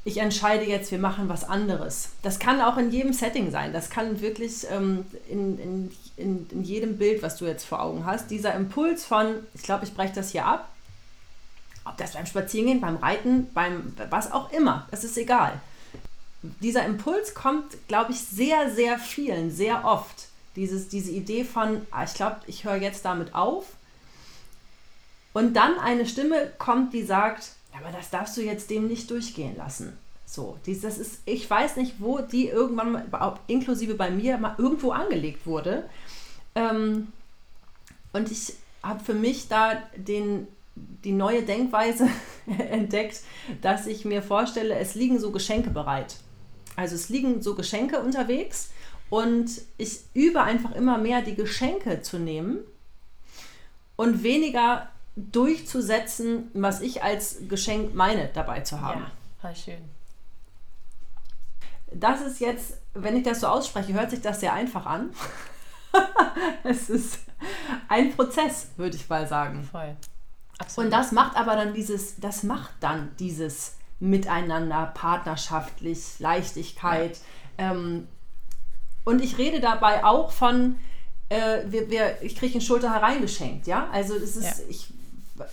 ich 0.06 0.18
entscheide 0.18 0.64
jetzt, 0.64 0.90
wir 0.90 0.98
machen 0.98 1.28
was 1.28 1.44
anderes. 1.48 2.10
Das 2.22 2.38
kann 2.38 2.60
auch 2.60 2.76
in 2.76 2.90
jedem 2.90 3.12
Setting 3.12 3.50
sein. 3.50 3.72
Das 3.72 3.90
kann 3.90 4.20
wirklich 4.20 4.66
ähm, 4.70 5.04
in, 5.28 5.58
in, 5.58 5.92
in, 6.16 6.46
in 6.50 6.62
jedem 6.62 6.96
Bild, 6.96 7.22
was 7.22 7.36
du 7.36 7.44
jetzt 7.44 7.64
vor 7.64 7.82
Augen 7.82 8.06
hast, 8.06 8.30
dieser 8.30 8.54
Impuls 8.54 9.04
von, 9.04 9.34
ich 9.54 9.62
glaube, 9.62 9.84
ich 9.84 9.94
breche 9.94 10.14
das 10.14 10.30
hier 10.30 10.46
ab. 10.46 10.68
Ob 11.86 11.96
das 11.96 12.14
beim 12.14 12.26
Spazierengehen, 12.26 12.80
beim 12.80 12.96
Reiten, 12.96 13.48
beim 13.54 13.94
was 14.10 14.32
auch 14.32 14.52
immer, 14.52 14.86
das 14.90 15.04
ist 15.04 15.16
egal. 15.16 15.60
Dieser 16.60 16.84
Impuls 16.84 17.34
kommt, 17.34 17.76
glaube 17.88 18.12
ich, 18.12 18.20
sehr, 18.20 18.70
sehr 18.74 18.98
vielen, 18.98 19.50
sehr 19.50 19.84
oft. 19.84 20.26
Dieses, 20.56 20.88
diese 20.88 21.10
Idee 21.10 21.44
von, 21.44 21.86
ah, 21.90 22.04
ich 22.04 22.14
glaube, 22.14 22.40
ich 22.46 22.64
höre 22.64 22.76
jetzt 22.76 23.04
damit 23.04 23.34
auf. 23.34 23.66
Und 25.32 25.54
dann 25.54 25.78
eine 25.78 26.06
Stimme 26.06 26.52
kommt, 26.58 26.92
die 26.92 27.02
sagt, 27.02 27.50
aber 27.78 27.92
das 27.92 28.10
darfst 28.10 28.36
du 28.36 28.42
jetzt 28.42 28.70
dem 28.70 28.88
nicht 28.88 29.10
durchgehen 29.10 29.56
lassen. 29.56 29.96
So, 30.24 30.58
das 30.66 30.98
ist, 30.98 31.20
ich 31.24 31.48
weiß 31.48 31.76
nicht, 31.76 31.94
wo 32.00 32.18
die 32.18 32.48
irgendwann 32.48 32.92
mal, 32.92 33.38
inklusive 33.46 33.94
bei 33.94 34.10
mir, 34.10 34.38
mal 34.38 34.56
irgendwo 34.58 34.90
angelegt 34.90 35.46
wurde. 35.46 35.88
Ähm, 36.54 37.12
und 38.12 38.30
ich 38.30 38.54
habe 38.82 39.04
für 39.04 39.14
mich 39.14 39.48
da 39.48 39.82
den, 39.96 40.48
die 40.76 41.12
neue 41.12 41.42
Denkweise 41.42 42.08
entdeckt, 42.46 43.22
dass 43.62 43.86
ich 43.86 44.04
mir 44.04 44.22
vorstelle, 44.22 44.76
es 44.76 44.94
liegen 44.94 45.18
so 45.18 45.32
Geschenke 45.32 45.70
bereit. 45.70 46.16
Also 46.76 46.94
es 46.94 47.08
liegen 47.08 47.42
so 47.42 47.54
Geschenke 47.54 48.00
unterwegs 48.00 48.70
und 49.08 49.50
ich 49.78 50.00
übe 50.14 50.42
einfach 50.42 50.72
immer 50.72 50.98
mehr, 50.98 51.22
die 51.22 51.34
Geschenke 51.34 52.02
zu 52.02 52.18
nehmen 52.18 52.58
und 53.96 54.22
weniger 54.22 54.88
durchzusetzen, 55.16 56.50
was 56.52 56.82
ich 56.82 57.02
als 57.02 57.48
Geschenk 57.48 57.94
meine, 57.94 58.28
dabei 58.34 58.60
zu 58.60 58.82
haben. 58.82 59.06
Ja, 59.42 59.54
schön. 59.54 59.96
Das 61.92 62.20
ist 62.20 62.40
jetzt, 62.40 62.78
wenn 62.92 63.16
ich 63.16 63.22
das 63.22 63.40
so 63.40 63.46
ausspreche, 63.46 63.94
hört 63.94 64.10
sich 64.10 64.20
das 64.20 64.40
sehr 64.40 64.52
einfach 64.52 64.84
an. 64.84 65.10
es 66.64 66.90
ist 66.90 67.20
ein 67.88 68.14
Prozess, 68.14 68.68
würde 68.76 68.96
ich 68.96 69.08
mal 69.08 69.26
sagen. 69.26 69.62
Voll. 69.70 69.96
Absolut. 70.58 70.86
Und 70.86 70.98
das 70.98 71.12
macht 71.12 71.36
aber 71.36 71.56
dann 71.56 71.74
dieses, 71.74 72.18
das 72.18 72.42
macht 72.42 72.72
dann 72.80 73.10
dieses 73.18 73.74
Miteinander, 74.00 74.92
partnerschaftlich, 74.94 76.18
Leichtigkeit. 76.18 77.18
Ja. 77.58 77.72
Ähm, 77.72 78.08
und 79.04 79.22
ich 79.22 79.38
rede 79.38 79.60
dabei 79.60 80.04
auch 80.04 80.32
von, 80.32 80.76
äh, 81.28 81.60
wir, 81.66 81.90
wir, 81.90 82.22
ich 82.22 82.36
kriege 82.36 82.58
ein 82.58 82.60
Schulter 82.60 82.92
hereingeschenkt, 82.92 83.66
ja. 83.66 83.88
Also 83.92 84.14
es 84.16 84.36
ist, 84.36 84.58
ja. 84.58 84.64
ich 84.68 84.92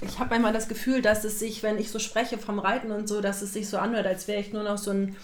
ich 0.01 0.19
habe 0.19 0.35
einmal 0.35 0.53
das 0.53 0.67
Gefühl, 0.67 1.01
dass 1.01 1.23
es 1.23 1.39
sich, 1.39 1.63
wenn 1.63 1.77
ich 1.77 1.91
so 1.91 1.99
spreche 1.99 2.37
vom 2.37 2.59
Reiten 2.59 2.91
und 2.91 3.07
so, 3.07 3.21
dass 3.21 3.41
es 3.41 3.53
sich 3.53 3.67
so 3.67 3.77
anhört, 3.77 4.07
als 4.07 4.27
wäre 4.27 4.39
ich 4.39 4.53
nur 4.53 4.63
noch 4.63 4.77
so 4.77 4.91
ein 4.91 5.15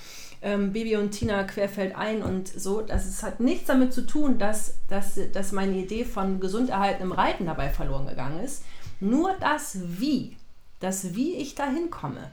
ähm, 0.42 0.74
Baby 0.74 0.98
und 0.98 1.12
Tina 1.12 1.44
querfeld 1.44 1.96
ein 1.96 2.22
und 2.22 2.48
so. 2.48 2.82
Das 2.82 3.06
es 3.06 3.24
hat 3.24 3.40
nichts 3.40 3.68
damit 3.68 3.94
zu 3.94 4.06
tun, 4.06 4.38
dass, 4.38 4.76
dass, 4.90 5.20
dass 5.34 5.52
meine 5.52 5.78
Idee 5.78 6.06
von 6.06 6.40
gesund 6.40 6.70
erhaltenem 6.70 7.12
Reiten 7.12 7.46
dabei 7.46 7.70
verloren 7.70 8.08
gegangen 8.08 8.44
ist. 8.44 8.64
Nur 9.00 9.34
das 9.40 9.78
Wie, 10.00 10.38
das 10.80 11.16
Wie 11.16 11.36
ich 11.36 11.56
da 11.56 11.68
hinkomme, 11.68 12.32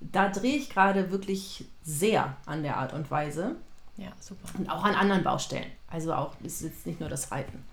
da 0.00 0.28
drehe 0.28 0.56
ich 0.56 0.70
gerade 0.70 1.10
wirklich 1.10 1.64
sehr 1.84 2.36
an 2.46 2.62
der 2.62 2.76
Art 2.76 2.92
und 2.92 3.10
Weise. 3.10 3.56
Ja, 3.96 4.12
super. 4.18 4.48
Und 4.58 4.68
auch 4.68 4.84
an 4.84 4.94
anderen 4.94 5.22
Baustellen. 5.22 5.70
Also 5.88 6.12
auch, 6.14 6.34
es 6.42 6.54
ist 6.54 6.62
jetzt 6.62 6.86
nicht 6.86 7.00
nur 7.00 7.08
das 7.08 7.30
Reiten. 7.30 7.64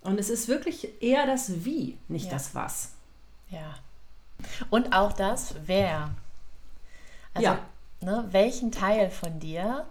Und 0.00 0.18
es 0.18 0.30
ist 0.30 0.48
wirklich 0.48 1.02
eher 1.02 1.26
das 1.26 1.64
Wie, 1.64 1.98
nicht 2.08 2.26
ja. 2.26 2.32
das 2.32 2.54
Was. 2.54 2.92
Ja. 3.50 3.74
Und 4.70 4.94
auch 4.94 5.12
das 5.12 5.54
Wer. 5.66 6.10
Also, 7.34 7.44
ja. 7.44 7.58
ne, 8.00 8.24
welchen 8.30 8.72
Teil 8.72 9.10
von 9.10 9.38
dir 9.38 9.86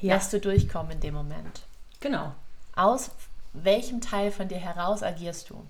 ja. 0.00 0.14
lässt 0.14 0.32
du 0.32 0.40
durchkommen 0.40 0.92
in 0.92 1.00
dem 1.00 1.14
Moment? 1.14 1.62
Genau. 2.00 2.34
Aus 2.74 3.10
welchem 3.52 4.00
Teil 4.00 4.32
von 4.32 4.48
dir 4.48 4.58
heraus 4.58 5.02
agierst 5.02 5.50
du? 5.50 5.64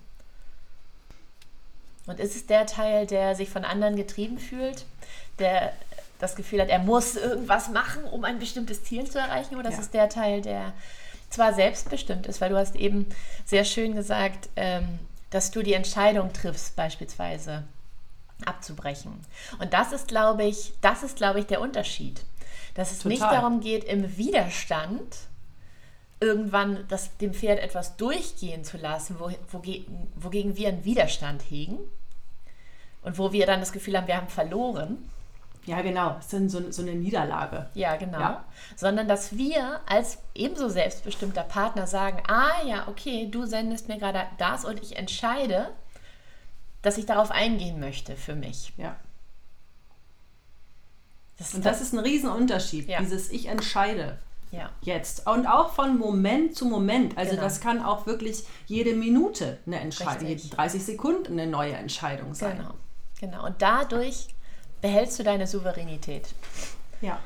Und 2.05 2.19
ist 2.19 2.35
es 2.35 2.45
der 2.45 2.65
Teil, 2.65 3.07
der 3.07 3.35
sich 3.35 3.49
von 3.49 3.63
anderen 3.63 3.95
getrieben 3.95 4.37
fühlt, 4.37 4.85
der 5.39 5.73
das 6.19 6.35
Gefühl 6.35 6.61
hat, 6.61 6.69
er 6.69 6.79
muss 6.79 7.15
irgendwas 7.15 7.69
machen, 7.69 8.03
um 8.05 8.23
ein 8.23 8.39
bestimmtes 8.39 8.83
Ziel 8.83 9.09
zu 9.09 9.19
erreichen? 9.19 9.55
Oder 9.55 9.69
ja. 9.69 9.75
ist 9.75 9.81
es 9.81 9.91
der 9.91 10.09
Teil, 10.09 10.41
der 10.41 10.73
zwar 11.29 11.53
selbstbestimmt 11.53 12.27
ist, 12.27 12.41
weil 12.41 12.49
du 12.49 12.57
hast 12.57 12.75
eben 12.75 13.07
sehr 13.45 13.65
schön 13.65 13.95
gesagt, 13.95 14.49
ähm, 14.55 14.99
dass 15.31 15.51
du 15.51 15.63
die 15.63 15.73
Entscheidung 15.73 16.31
triffst, 16.31 16.75
beispielsweise 16.75 17.63
abzubrechen. 18.45 19.13
Und 19.59 19.73
das 19.73 19.91
ist, 19.91 20.07
glaube 20.07 20.43
ich, 20.43 20.73
das 20.81 21.03
ist, 21.03 21.17
glaube 21.17 21.39
ich, 21.39 21.47
der 21.47 21.61
Unterschied. 21.61 22.21
Dass 22.75 22.91
es 22.91 22.99
Total. 22.99 23.09
nicht 23.09 23.21
darum 23.23 23.61
geht, 23.61 23.83
im 23.83 24.17
Widerstand 24.17 25.15
irgendwann 26.23 26.85
das, 26.87 27.15
dem 27.17 27.33
Pferd 27.33 27.59
etwas 27.59 27.97
durchgehen 27.97 28.63
zu 28.63 28.77
lassen, 28.77 29.17
wo, 29.19 29.31
wogegen, 29.51 30.07
wogegen 30.15 30.55
wir 30.57 30.69
einen 30.69 30.85
Widerstand 30.85 31.41
hegen 31.49 31.77
und 33.01 33.17
wo 33.17 33.31
wir 33.31 33.45
dann 33.45 33.59
das 33.59 33.71
Gefühl 33.71 33.97
haben, 33.97 34.07
wir 34.07 34.17
haben 34.17 34.29
verloren, 34.29 35.09
ja, 35.65 35.81
genau. 35.81 36.17
Es 36.19 36.33
ist 36.33 36.51
so, 36.51 36.71
so 36.71 36.81
eine 36.81 36.93
Niederlage. 36.93 37.69
Ja, 37.73 37.95
genau. 37.95 38.19
Ja. 38.19 38.45
Sondern 38.75 39.07
dass 39.07 39.37
wir 39.37 39.79
als 39.85 40.17
ebenso 40.35 40.67
selbstbestimmter 40.67 41.43
Partner 41.43 41.87
sagen, 41.87 42.21
ah 42.27 42.63
ja, 42.65 42.87
okay, 42.89 43.29
du 43.31 43.45
sendest 43.45 43.87
mir 43.87 43.97
gerade 43.97 44.23
das 44.37 44.65
und 44.65 44.81
ich 44.81 44.97
entscheide, 44.97 45.69
dass 46.81 46.97
ich 46.97 47.05
darauf 47.05 47.31
eingehen 47.31 47.79
möchte 47.79 48.17
für 48.17 48.35
mich. 48.35 48.73
Ja. 48.75 48.97
Das 51.37 51.53
und 51.53 51.65
das, 51.65 51.79
das 51.79 51.87
ist 51.87 51.93
ein 51.93 51.99
Riesenunterschied, 51.99 52.89
ja. 52.89 52.99
dieses 52.99 53.31
Ich 53.31 53.47
entscheide. 53.47 54.19
Ja. 54.53 54.69
Jetzt. 54.81 55.27
Und 55.27 55.47
auch 55.47 55.73
von 55.73 55.97
Moment 55.97 56.55
zu 56.55 56.65
Moment. 56.65 57.17
Also 57.17 57.31
genau. 57.31 57.43
das 57.43 57.59
kann 57.59 57.83
auch 57.83 58.05
wirklich 58.05 58.43
jede 58.67 58.93
Minute 58.93 59.57
eine 59.65 59.79
Entscheidung, 59.79 60.27
jede 60.27 60.47
30 60.47 60.85
Sekunden 60.85 61.33
eine 61.33 61.47
neue 61.49 61.73
Entscheidung 61.73 62.35
sein. 62.35 62.57
Genau. 62.57 62.73
Genau. 63.19 63.45
Und 63.47 63.61
dadurch 63.61 64.27
behältst 64.79 65.17
du 65.17 65.23
deine 65.23 65.47
Souveränität. 65.47 66.27
Ja. 67.01 67.19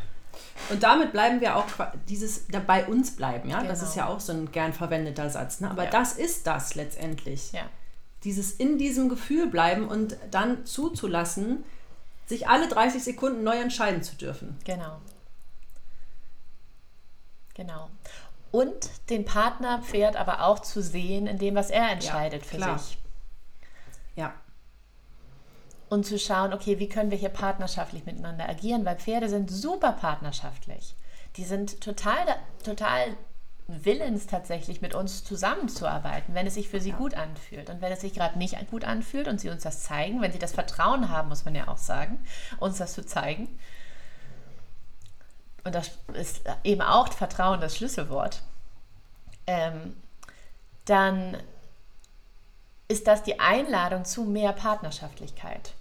Und 0.69 0.83
damit 0.83 1.11
bleiben 1.11 1.41
wir 1.41 1.57
auch 1.57 1.65
dieses 2.07 2.45
bei 2.65 2.85
uns 2.85 3.15
bleiben, 3.15 3.49
ja. 3.49 3.57
Genau. 3.57 3.69
Das 3.69 3.83
ist 3.83 3.95
ja 3.95 4.07
auch 4.07 4.21
so 4.21 4.31
ein 4.31 4.51
gern 4.51 4.71
verwendeter 4.71 5.29
Satz. 5.29 5.59
Ne? 5.59 5.69
Aber 5.69 5.83
ja. 5.85 5.89
das 5.89 6.13
ist 6.13 6.47
das 6.47 6.75
letztendlich. 6.75 7.51
Ja. 7.51 7.63
Dieses 8.23 8.51
in 8.53 8.77
diesem 8.77 9.09
Gefühl 9.09 9.47
bleiben 9.47 9.87
und 9.89 10.17
dann 10.31 10.65
zuzulassen, 10.65 11.65
sich 12.25 12.47
alle 12.47 12.67
30 12.67 13.03
Sekunden 13.03 13.43
neu 13.43 13.57
entscheiden 13.57 14.01
zu 14.01 14.15
dürfen. 14.15 14.57
Genau. 14.63 14.97
Genau. 17.57 17.89
Und 18.51 18.89
den 19.09 19.25
Partner 19.25 19.81
Pferd 19.81 20.15
aber 20.15 20.43
auch 20.43 20.59
zu 20.59 20.81
sehen 20.81 21.27
in 21.27 21.37
dem, 21.37 21.55
was 21.55 21.69
er 21.69 21.91
entscheidet 21.91 22.43
ja, 22.43 22.47
für 22.47 22.57
klar. 22.57 22.79
sich. 22.79 22.97
Ja 24.15 24.33
und 25.89 26.05
zu 26.05 26.19
schauen, 26.19 26.53
okay, 26.53 26.79
wie 26.79 26.89
können 26.89 27.11
wir 27.11 27.17
hier 27.17 27.29
partnerschaftlich 27.29 28.05
miteinander 28.05 28.47
agieren, 28.47 28.85
weil 28.85 28.97
Pferde 28.97 29.29
sind 29.29 29.49
super 29.49 29.93
partnerschaftlich. 29.93 30.95
Die 31.37 31.43
sind 31.43 31.81
total, 31.81 32.17
total 32.63 33.15
willens 33.67 34.27
tatsächlich 34.27 34.81
mit 34.81 34.95
uns 34.95 35.23
zusammenzuarbeiten, 35.23 36.33
wenn 36.33 36.47
es 36.47 36.53
sich 36.53 36.69
für 36.69 36.79
sie 36.79 36.91
gut 36.91 37.13
anfühlt. 37.13 37.69
Und 37.69 37.81
wenn 37.81 37.91
es 37.91 38.01
sich 38.01 38.13
gerade 38.13 38.37
nicht 38.37 38.55
gut 38.69 38.85
anfühlt 38.85 39.27
und 39.27 39.39
sie 39.39 39.49
uns 39.49 39.63
das 39.63 39.83
zeigen, 39.83 40.21
wenn 40.21 40.31
sie 40.31 40.39
das 40.39 40.53
Vertrauen 40.53 41.09
haben, 41.09 41.29
muss 41.29 41.45
man 41.45 41.55
ja 41.55 41.67
auch 41.67 41.77
sagen, 41.77 42.19
uns 42.59 42.77
das 42.77 42.93
zu 42.93 43.05
zeigen. 43.05 43.59
Und 45.67 45.75
das 45.75 45.91
ist 46.13 46.43
eben 46.63 46.81
auch 46.81 47.11
Vertrauen 47.11 47.59
das 47.59 47.75
Schlüsselwort. 47.75 48.41
Ähm, 49.45 49.97
dann 50.85 51.35
ist 52.87 53.05
das 53.05 53.21
die 53.21 53.41
Einladung 53.41 54.05
zu 54.05 54.23
mehr 54.23 54.53
Partnerschaftlichkeit. 54.53 55.73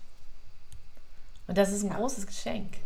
Und 1.46 1.56
das 1.56 1.70
ist 1.70 1.84
ein 1.84 1.90
ja. 1.90 1.98
großes 1.98 2.26
Geschenk. 2.26 2.78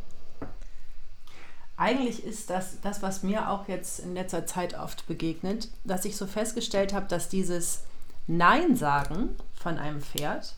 Eigentlich 1.78 2.22
ist 2.22 2.50
das 2.50 2.82
das, 2.82 3.00
was 3.00 3.22
mir 3.22 3.48
auch 3.48 3.66
jetzt 3.66 4.00
in 4.00 4.12
letzter 4.12 4.44
Zeit 4.44 4.78
oft 4.78 5.06
begegnet, 5.06 5.70
dass 5.84 6.04
ich 6.04 6.18
so 6.18 6.26
festgestellt 6.26 6.92
habe, 6.92 7.06
dass 7.06 7.30
dieses 7.30 7.84
Nein 8.26 8.76
sagen 8.76 9.34
von 9.54 9.78
einem 9.78 10.02
Pferd 10.02 10.54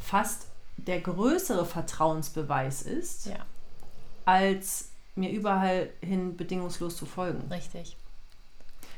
fast 0.00 0.48
der 0.78 1.00
größere 1.00 1.64
Vertrauensbeweis 1.64 2.82
ist, 2.82 3.26
ja. 3.26 3.36
als 4.24 4.88
mir 5.16 5.30
überall 5.30 5.90
hin 6.00 6.36
bedingungslos 6.36 6.96
zu 6.96 7.06
folgen. 7.06 7.50
Richtig. 7.50 7.96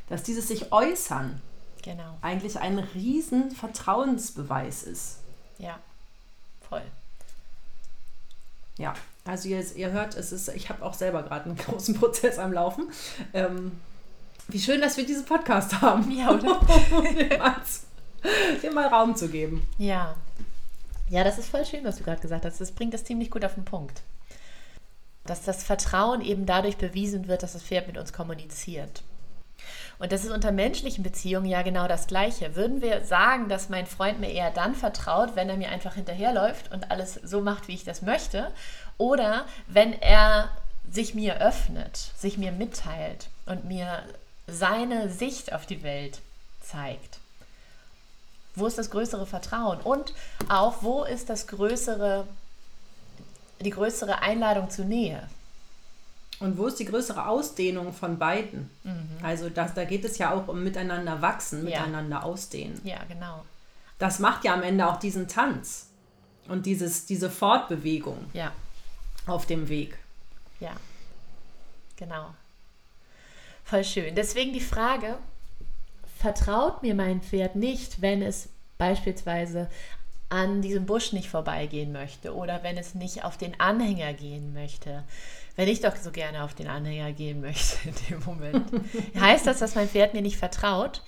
Dass 0.08 0.22
dieses 0.22 0.48
sich 0.48 0.72
äußern 0.72 1.40
genau. 1.82 2.16
eigentlich 2.20 2.58
ein 2.58 2.78
riesen 2.78 3.50
Vertrauensbeweis 3.50 4.82
ist. 4.82 5.18
Ja, 5.58 5.78
voll. 6.68 6.82
Ja, 8.78 8.94
also 9.24 9.48
ihr, 9.48 9.64
ihr 9.76 9.90
hört, 9.90 10.16
es 10.16 10.32
ist, 10.32 10.48
ich 10.48 10.70
habe 10.70 10.84
auch 10.84 10.94
selber 10.94 11.22
gerade 11.22 11.46
einen 11.46 11.56
großen 11.56 11.94
Prozess 11.94 12.38
am 12.38 12.52
Wie 14.48 14.60
schön, 14.60 14.80
dass 14.80 14.96
wir 14.96 15.04
diesen 15.04 15.24
Podcast 15.24 15.80
haben. 15.80 16.10
Ja, 16.10 16.30
oder? 16.30 16.60
dem 18.62 18.74
mal 18.74 18.86
Raum 18.86 19.14
zu 19.14 19.28
geben. 19.28 19.66
Ja. 19.76 20.16
Ja, 21.10 21.24
das 21.24 21.38
ist 21.38 21.48
voll 21.48 21.64
schön, 21.64 21.84
was 21.84 21.96
du 21.96 22.04
gerade 22.04 22.20
gesagt 22.20 22.44
hast. 22.44 22.60
Das 22.60 22.72
bringt 22.72 22.94
das 22.94 23.04
ziemlich 23.04 23.30
gut 23.30 23.44
auf 23.44 23.54
den 23.54 23.64
Punkt. 23.64 24.02
Dass 25.26 25.42
das 25.42 25.62
Vertrauen 25.62 26.20
eben 26.22 26.46
dadurch 26.46 26.76
bewiesen 26.76 27.28
wird, 27.28 27.42
dass 27.42 27.52
das 27.52 27.62
Pferd 27.62 27.86
mit 27.86 27.98
uns 27.98 28.12
kommuniziert. 28.12 29.02
Und 29.98 30.12
das 30.12 30.24
ist 30.24 30.30
unter 30.30 30.52
menschlichen 30.52 31.02
Beziehungen 31.02 31.46
ja 31.46 31.62
genau 31.62 31.88
das 31.88 32.06
Gleiche. 32.06 32.54
Würden 32.54 32.80
wir 32.80 33.04
sagen, 33.04 33.48
dass 33.48 33.68
mein 33.68 33.86
Freund 33.86 34.20
mir 34.20 34.30
eher 34.30 34.50
dann 34.50 34.74
vertraut, 34.74 35.34
wenn 35.34 35.48
er 35.48 35.56
mir 35.56 35.70
einfach 35.70 35.94
hinterherläuft 35.94 36.72
und 36.72 36.90
alles 36.90 37.14
so 37.14 37.40
macht, 37.40 37.68
wie 37.68 37.74
ich 37.74 37.84
das 37.84 38.02
möchte? 38.02 38.52
Oder 38.96 39.44
wenn 39.66 39.92
er 40.00 40.50
sich 40.90 41.14
mir 41.14 41.40
öffnet, 41.40 41.96
sich 42.16 42.38
mir 42.38 42.52
mitteilt 42.52 43.28
und 43.46 43.64
mir 43.64 44.02
seine 44.46 45.10
Sicht 45.10 45.52
auf 45.52 45.66
die 45.66 45.82
Welt 45.82 46.20
zeigt? 46.60 47.18
Wo 48.54 48.66
ist 48.66 48.78
das 48.78 48.90
größere 48.90 49.26
Vertrauen? 49.26 49.80
Und 49.80 50.14
auch, 50.48 50.82
wo 50.82 51.04
ist 51.04 51.28
das 51.28 51.46
größere, 51.48 52.26
die 53.60 53.70
größere 53.70 54.20
Einladung 54.22 54.70
zur 54.70 54.84
Nähe? 54.84 55.28
Und 56.40 56.56
wo 56.56 56.66
ist 56.66 56.78
die 56.78 56.84
größere 56.84 57.26
Ausdehnung 57.26 57.92
von 57.92 58.18
beiden? 58.18 58.70
Mhm. 58.84 59.18
Also 59.22 59.50
das, 59.50 59.74
da 59.74 59.84
geht 59.84 60.04
es 60.04 60.18
ja 60.18 60.32
auch 60.32 60.46
um 60.48 60.62
miteinander 60.62 61.20
wachsen, 61.20 61.66
ja. 61.66 61.80
miteinander 61.80 62.24
ausdehnen. 62.24 62.80
Ja, 62.84 62.98
genau. 63.08 63.44
Das 63.98 64.20
macht 64.20 64.44
ja 64.44 64.54
am 64.54 64.62
Ende 64.62 64.86
auch 64.88 64.98
diesen 64.98 65.26
Tanz 65.26 65.88
und 66.46 66.66
dieses, 66.66 67.06
diese 67.06 67.28
Fortbewegung 67.28 68.26
ja. 68.32 68.52
auf 69.26 69.46
dem 69.46 69.68
Weg. 69.68 69.98
Ja, 70.60 70.72
genau. 71.96 72.34
Voll 73.64 73.84
schön. 73.84 74.14
Deswegen 74.14 74.52
die 74.52 74.60
Frage, 74.60 75.18
vertraut 76.18 76.82
mir 76.82 76.94
mein 76.94 77.20
Pferd 77.20 77.56
nicht, 77.56 78.00
wenn 78.00 78.22
es 78.22 78.48
beispielsweise 78.78 79.68
an 80.28 80.62
diesem 80.62 80.86
Busch 80.86 81.12
nicht 81.12 81.30
vorbeigehen 81.30 81.92
möchte 81.92 82.34
oder 82.34 82.62
wenn 82.62 82.76
es 82.76 82.94
nicht 82.94 83.24
auf 83.24 83.36
den 83.36 83.58
Anhänger 83.60 84.12
gehen 84.12 84.52
möchte 84.52 85.04
wenn 85.58 85.66
ich 85.66 85.80
doch 85.80 85.96
so 85.96 86.12
gerne 86.12 86.44
auf 86.44 86.54
den 86.54 86.68
Anhänger 86.68 87.12
gehen 87.12 87.40
möchte 87.40 87.88
in 87.88 87.94
dem 88.08 88.24
Moment. 88.24 88.64
heißt 89.20 89.44
das, 89.44 89.58
dass 89.58 89.74
mein 89.74 89.88
Pferd 89.88 90.14
mir 90.14 90.22
nicht 90.22 90.36
vertraut? 90.36 91.02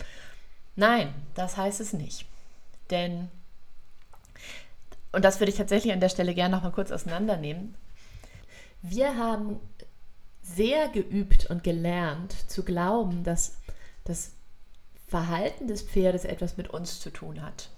Nein, 0.75 1.15
das 1.37 1.57
heißt 1.57 1.81
es 1.81 1.93
nicht. 1.93 2.27
Denn, 2.91 3.29
und 5.13 5.25
das 5.25 5.39
würde 5.39 5.53
ich 5.53 5.57
tatsächlich 5.57 5.93
an 5.93 6.01
der 6.01 6.09
Stelle 6.09 6.35
gerne 6.35 6.57
noch 6.57 6.65
mal 6.65 6.73
kurz 6.73 6.91
auseinandernehmen, 6.91 7.77
wir 8.83 9.17
haben 9.17 9.61
sehr 10.43 10.89
geübt 10.89 11.47
und 11.47 11.63
gelernt 11.63 12.35
zu 12.51 12.65
glauben, 12.65 13.23
dass 13.23 13.57
das 14.03 14.33
Verhalten 15.07 15.69
des 15.69 15.83
Pferdes 15.83 16.25
etwas 16.25 16.57
mit 16.57 16.71
uns 16.71 16.99
zu 16.99 17.11
tun 17.11 17.41
hat. 17.41 17.69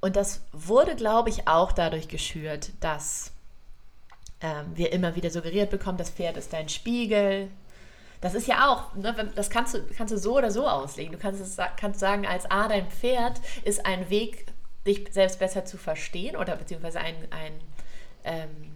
Und 0.00 0.16
das 0.16 0.42
wurde, 0.52 0.94
glaube 0.94 1.30
ich, 1.30 1.48
auch 1.48 1.72
dadurch 1.72 2.08
geschürt, 2.08 2.70
dass 2.80 3.32
ähm, 4.40 4.66
wir 4.74 4.92
immer 4.92 5.16
wieder 5.16 5.30
suggeriert 5.30 5.70
bekommen, 5.70 5.98
das 5.98 6.10
Pferd 6.10 6.36
ist 6.36 6.52
dein 6.52 6.68
Spiegel. 6.68 7.50
Das 8.20 8.34
ist 8.34 8.46
ja 8.46 8.70
auch, 8.70 8.94
ne, 8.94 9.30
das 9.34 9.50
kannst 9.50 9.74
du, 9.74 9.82
kannst 9.96 10.12
du 10.12 10.18
so 10.18 10.36
oder 10.36 10.50
so 10.50 10.68
auslegen. 10.68 11.12
Du 11.12 11.18
kannst, 11.18 11.40
es, 11.40 11.56
kannst 11.76 12.00
sagen, 12.00 12.26
als 12.26 12.50
A, 12.50 12.68
dein 12.68 12.90
Pferd 12.90 13.40
ist 13.64 13.84
ein 13.86 14.08
Weg, 14.10 14.46
dich 14.86 15.08
selbst 15.12 15.38
besser 15.38 15.64
zu 15.64 15.78
verstehen 15.78 16.36
oder 16.36 16.56
beziehungsweise 16.56 17.00
ein, 17.00 17.16
ein, 17.30 17.60
ähm, 18.24 18.72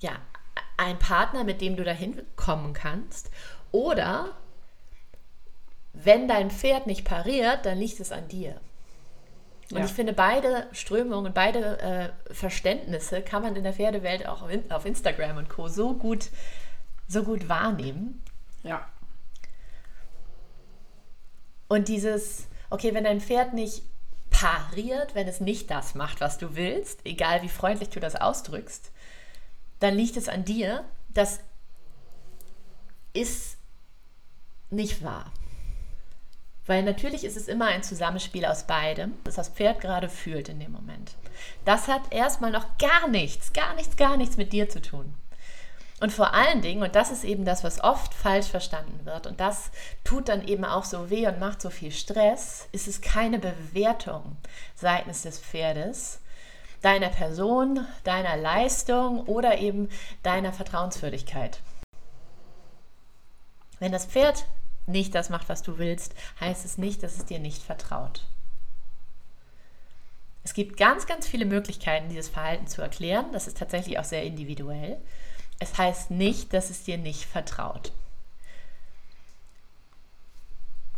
ja, 0.00 0.12
ein 0.76 0.98
Partner, 0.98 1.44
mit 1.44 1.60
dem 1.60 1.76
du 1.76 1.84
dahin 1.84 2.22
kommen 2.36 2.72
kannst. 2.72 3.30
Oder 3.70 4.36
wenn 5.92 6.28
dein 6.28 6.50
Pferd 6.50 6.86
nicht 6.86 7.04
pariert, 7.04 7.66
dann 7.66 7.78
liegt 7.78 8.00
es 8.00 8.12
an 8.12 8.28
dir. 8.28 8.60
Und 9.72 9.78
ja. 9.78 9.84
ich 9.86 9.92
finde, 9.92 10.12
beide 10.12 10.68
Strömungen, 10.72 11.32
beide 11.32 11.78
äh, 11.80 12.34
Verständnisse 12.34 13.22
kann 13.22 13.42
man 13.42 13.56
in 13.56 13.64
der 13.64 13.72
Pferdewelt 13.72 14.28
auch 14.28 14.42
auf 14.68 14.84
Instagram 14.84 15.38
und 15.38 15.48
Co. 15.48 15.68
so 15.68 15.94
gut, 15.94 16.28
so 17.08 17.24
gut 17.24 17.48
wahrnehmen. 17.48 18.22
Ja. 18.62 18.86
Und 21.68 21.88
dieses, 21.88 22.48
okay, 22.68 22.92
wenn 22.92 23.04
dein 23.04 23.22
Pferd 23.22 23.54
nicht 23.54 23.82
pariert, 24.28 25.14
wenn 25.14 25.26
es 25.26 25.40
nicht 25.40 25.70
das 25.70 25.94
macht, 25.94 26.20
was 26.20 26.36
du 26.36 26.54
willst, 26.54 27.00
egal 27.06 27.42
wie 27.42 27.48
freundlich 27.48 27.88
du 27.88 27.98
das 27.98 28.14
ausdrückst, 28.14 28.92
dann 29.80 29.94
liegt 29.94 30.18
es 30.18 30.28
an 30.28 30.44
dir. 30.44 30.84
Das 31.08 31.40
ist 33.14 33.56
nicht 34.68 35.02
wahr. 35.02 35.32
Weil 36.66 36.82
natürlich 36.82 37.24
ist 37.24 37.36
es 37.36 37.48
immer 37.48 37.66
ein 37.66 37.82
Zusammenspiel 37.82 38.44
aus 38.44 38.64
beidem, 38.64 39.14
das 39.24 39.34
das 39.34 39.48
Pferd 39.48 39.80
gerade 39.80 40.08
fühlt 40.08 40.48
in 40.48 40.60
dem 40.60 40.72
Moment. 40.72 41.12
Das 41.64 41.88
hat 41.88 42.02
erstmal 42.10 42.52
noch 42.52 42.78
gar 42.78 43.08
nichts, 43.08 43.52
gar 43.52 43.74
nichts, 43.74 43.96
gar 43.96 44.16
nichts 44.16 44.36
mit 44.36 44.52
dir 44.52 44.68
zu 44.68 44.80
tun. 44.80 45.14
Und 46.00 46.12
vor 46.12 46.34
allen 46.34 46.62
Dingen, 46.62 46.82
und 46.82 46.96
das 46.96 47.12
ist 47.12 47.22
eben 47.22 47.44
das, 47.44 47.62
was 47.62 47.82
oft 47.82 48.12
falsch 48.12 48.48
verstanden 48.48 49.04
wird, 49.04 49.28
und 49.28 49.38
das 49.38 49.70
tut 50.02 50.28
dann 50.28 50.46
eben 50.46 50.64
auch 50.64 50.84
so 50.84 51.10
weh 51.10 51.28
und 51.28 51.38
macht 51.38 51.62
so 51.62 51.70
viel 51.70 51.92
Stress, 51.92 52.66
ist 52.72 52.88
es 52.88 53.00
keine 53.00 53.38
Bewertung 53.38 54.36
seitens 54.74 55.22
des 55.22 55.38
Pferdes, 55.38 56.18
deiner 56.80 57.08
Person, 57.08 57.86
deiner 58.02 58.36
Leistung 58.36 59.20
oder 59.26 59.58
eben 59.58 59.88
deiner 60.24 60.52
Vertrauenswürdigkeit. 60.52 61.60
Wenn 63.78 63.92
das 63.92 64.06
Pferd 64.06 64.44
nicht 64.86 65.14
das 65.14 65.30
macht, 65.30 65.48
was 65.48 65.62
du 65.62 65.78
willst, 65.78 66.14
heißt 66.40 66.64
es 66.64 66.78
nicht, 66.78 67.02
dass 67.02 67.16
es 67.16 67.24
dir 67.24 67.38
nicht 67.38 67.62
vertraut. 67.62 68.26
Es 70.44 70.54
gibt 70.54 70.76
ganz, 70.76 71.06
ganz 71.06 71.26
viele 71.26 71.44
Möglichkeiten, 71.44 72.08
dieses 72.08 72.28
Verhalten 72.28 72.66
zu 72.66 72.82
erklären. 72.82 73.26
Das 73.32 73.46
ist 73.46 73.58
tatsächlich 73.58 73.98
auch 73.98 74.04
sehr 74.04 74.24
individuell. 74.24 75.00
Es 75.60 75.78
heißt 75.78 76.10
nicht, 76.10 76.52
dass 76.52 76.70
es 76.70 76.82
dir 76.82 76.98
nicht 76.98 77.24
vertraut. 77.24 77.92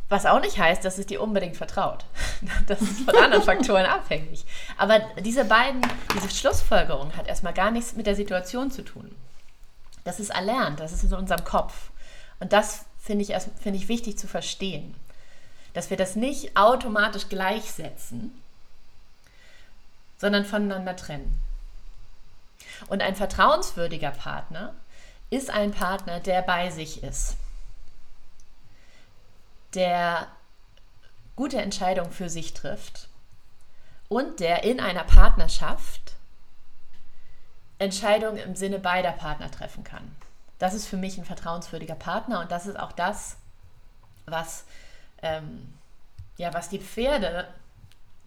Was 0.09 0.27
auch 0.27 0.40
nicht 0.40 0.59
heißt, 0.59 0.85
dass 0.85 0.99
es 0.99 1.07
dir 1.07 1.20
unbedingt 1.20 1.57
vertraut. 1.57 2.05
Das 2.66 2.81
ist 2.81 3.01
von 3.01 3.16
anderen 3.16 3.42
Faktoren 3.42 3.87
abhängig. 3.87 4.44
Aber 4.77 5.01
diese 5.20 5.44
beiden, 5.44 5.81
diese 6.14 6.29
Schlussfolgerung 6.29 7.16
hat 7.16 7.27
erstmal 7.27 7.55
gar 7.55 7.70
nichts 7.70 7.94
mit 7.94 8.07
der 8.07 8.14
Situation 8.14 8.70
zu 8.70 8.83
tun. 8.83 9.14
Das 10.05 10.20
ist 10.20 10.31
erlernt, 10.31 10.81
das 10.81 10.92
ist 10.92 11.05
in 11.05 11.14
unserem 11.14 11.42
Kopf. 11.44 11.90
Und 12.38 12.53
das 12.53 12.85
finde 13.05 13.23
ich, 13.23 13.35
find 13.61 13.77
ich 13.77 13.88
wichtig 13.88 14.19
zu 14.19 14.27
verstehen. 14.27 14.95
Dass 15.75 15.90
wir 15.90 15.97
das 15.97 16.17
nicht 16.17 16.57
automatisch 16.57 17.29
gleichsetzen, 17.29 18.43
sondern 20.17 20.47
voneinander 20.47 20.97
trennen. 20.97 21.38
Und 22.88 23.03
ein 23.03 23.14
vertrauenswürdiger 23.14 24.11
Partner 24.11 24.75
ist 25.29 25.51
ein 25.51 25.73
Partner, 25.73 26.21
der 26.21 26.43
bei 26.43 26.71
sich 26.71 27.03
ist, 27.03 27.37
der 29.75 30.29
gute 31.37 31.61
Entscheidungen 31.61 32.12
für 32.12 32.31
sich 32.31 32.55
trifft 32.55 33.09
und 34.09 34.40
der 34.40 34.64
in 34.64 34.81
einer 34.81 35.05
Partnerschaft 35.05 36.14
Entscheidungen 37.79 38.38
im 38.38 38.55
Sinne 38.57 38.79
beider 38.79 39.12
Partner 39.12 39.51
treffen 39.51 39.83
kann 39.85 40.14
das 40.59 40.75
ist 40.75 40.87
für 40.87 40.97
mich 40.97 41.19
ein 41.19 41.25
vertrauenswürdiger 41.25 41.95
Partner 41.95 42.40
und 42.40 42.51
das 42.51 42.67
ist 42.67 42.79
auch 42.79 42.93
das, 42.93 43.37
was, 44.27 44.64
ähm, 45.23 45.75
ja, 46.37 46.55
was 46.55 46.69
die 46.69 46.79
Pferde, 46.79 47.47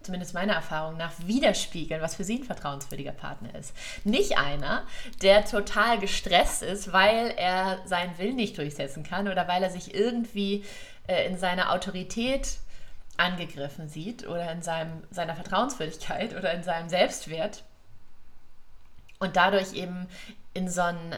zumindest 0.03 0.33
meiner 0.33 0.53
Erfahrung 0.53 0.97
nach, 0.97 1.11
widerspiegeln, 1.19 2.01
was 2.01 2.15
für 2.15 2.23
sie 2.23 2.39
ein 2.39 2.43
vertrauenswürdiger 2.43 3.11
Partner 3.11 3.53
ist. 3.55 3.73
Nicht 4.03 4.37
einer, 4.37 4.83
der 5.21 5.43
total 5.45 5.99
gestresst 5.99 6.63
ist, 6.63 6.93
weil 6.93 7.33
er 7.35 7.79
seinen 7.85 8.17
Willen 8.17 8.35
nicht 8.35 8.57
durchsetzen 8.57 9.03
kann 9.03 9.27
oder 9.27 9.47
weil 9.47 9.63
er 9.63 9.69
sich 9.69 9.93
irgendwie 9.93 10.63
äh, 11.07 11.25
in 11.27 11.37
seiner 11.37 11.73
Autorität 11.73 12.59
angegriffen 13.17 13.89
sieht 13.89 14.27
oder 14.27 14.51
in 14.51 14.61
seinem, 14.61 15.03
seiner 15.09 15.35
Vertrauenswürdigkeit 15.35 16.35
oder 16.37 16.53
in 16.53 16.63
seinem 16.63 16.89
Selbstwert 16.89 17.63
und 19.19 19.35
dadurch 19.35 19.73
eben 19.73 20.07
in 20.53 20.69
so 20.69 20.81
einen 20.81 21.15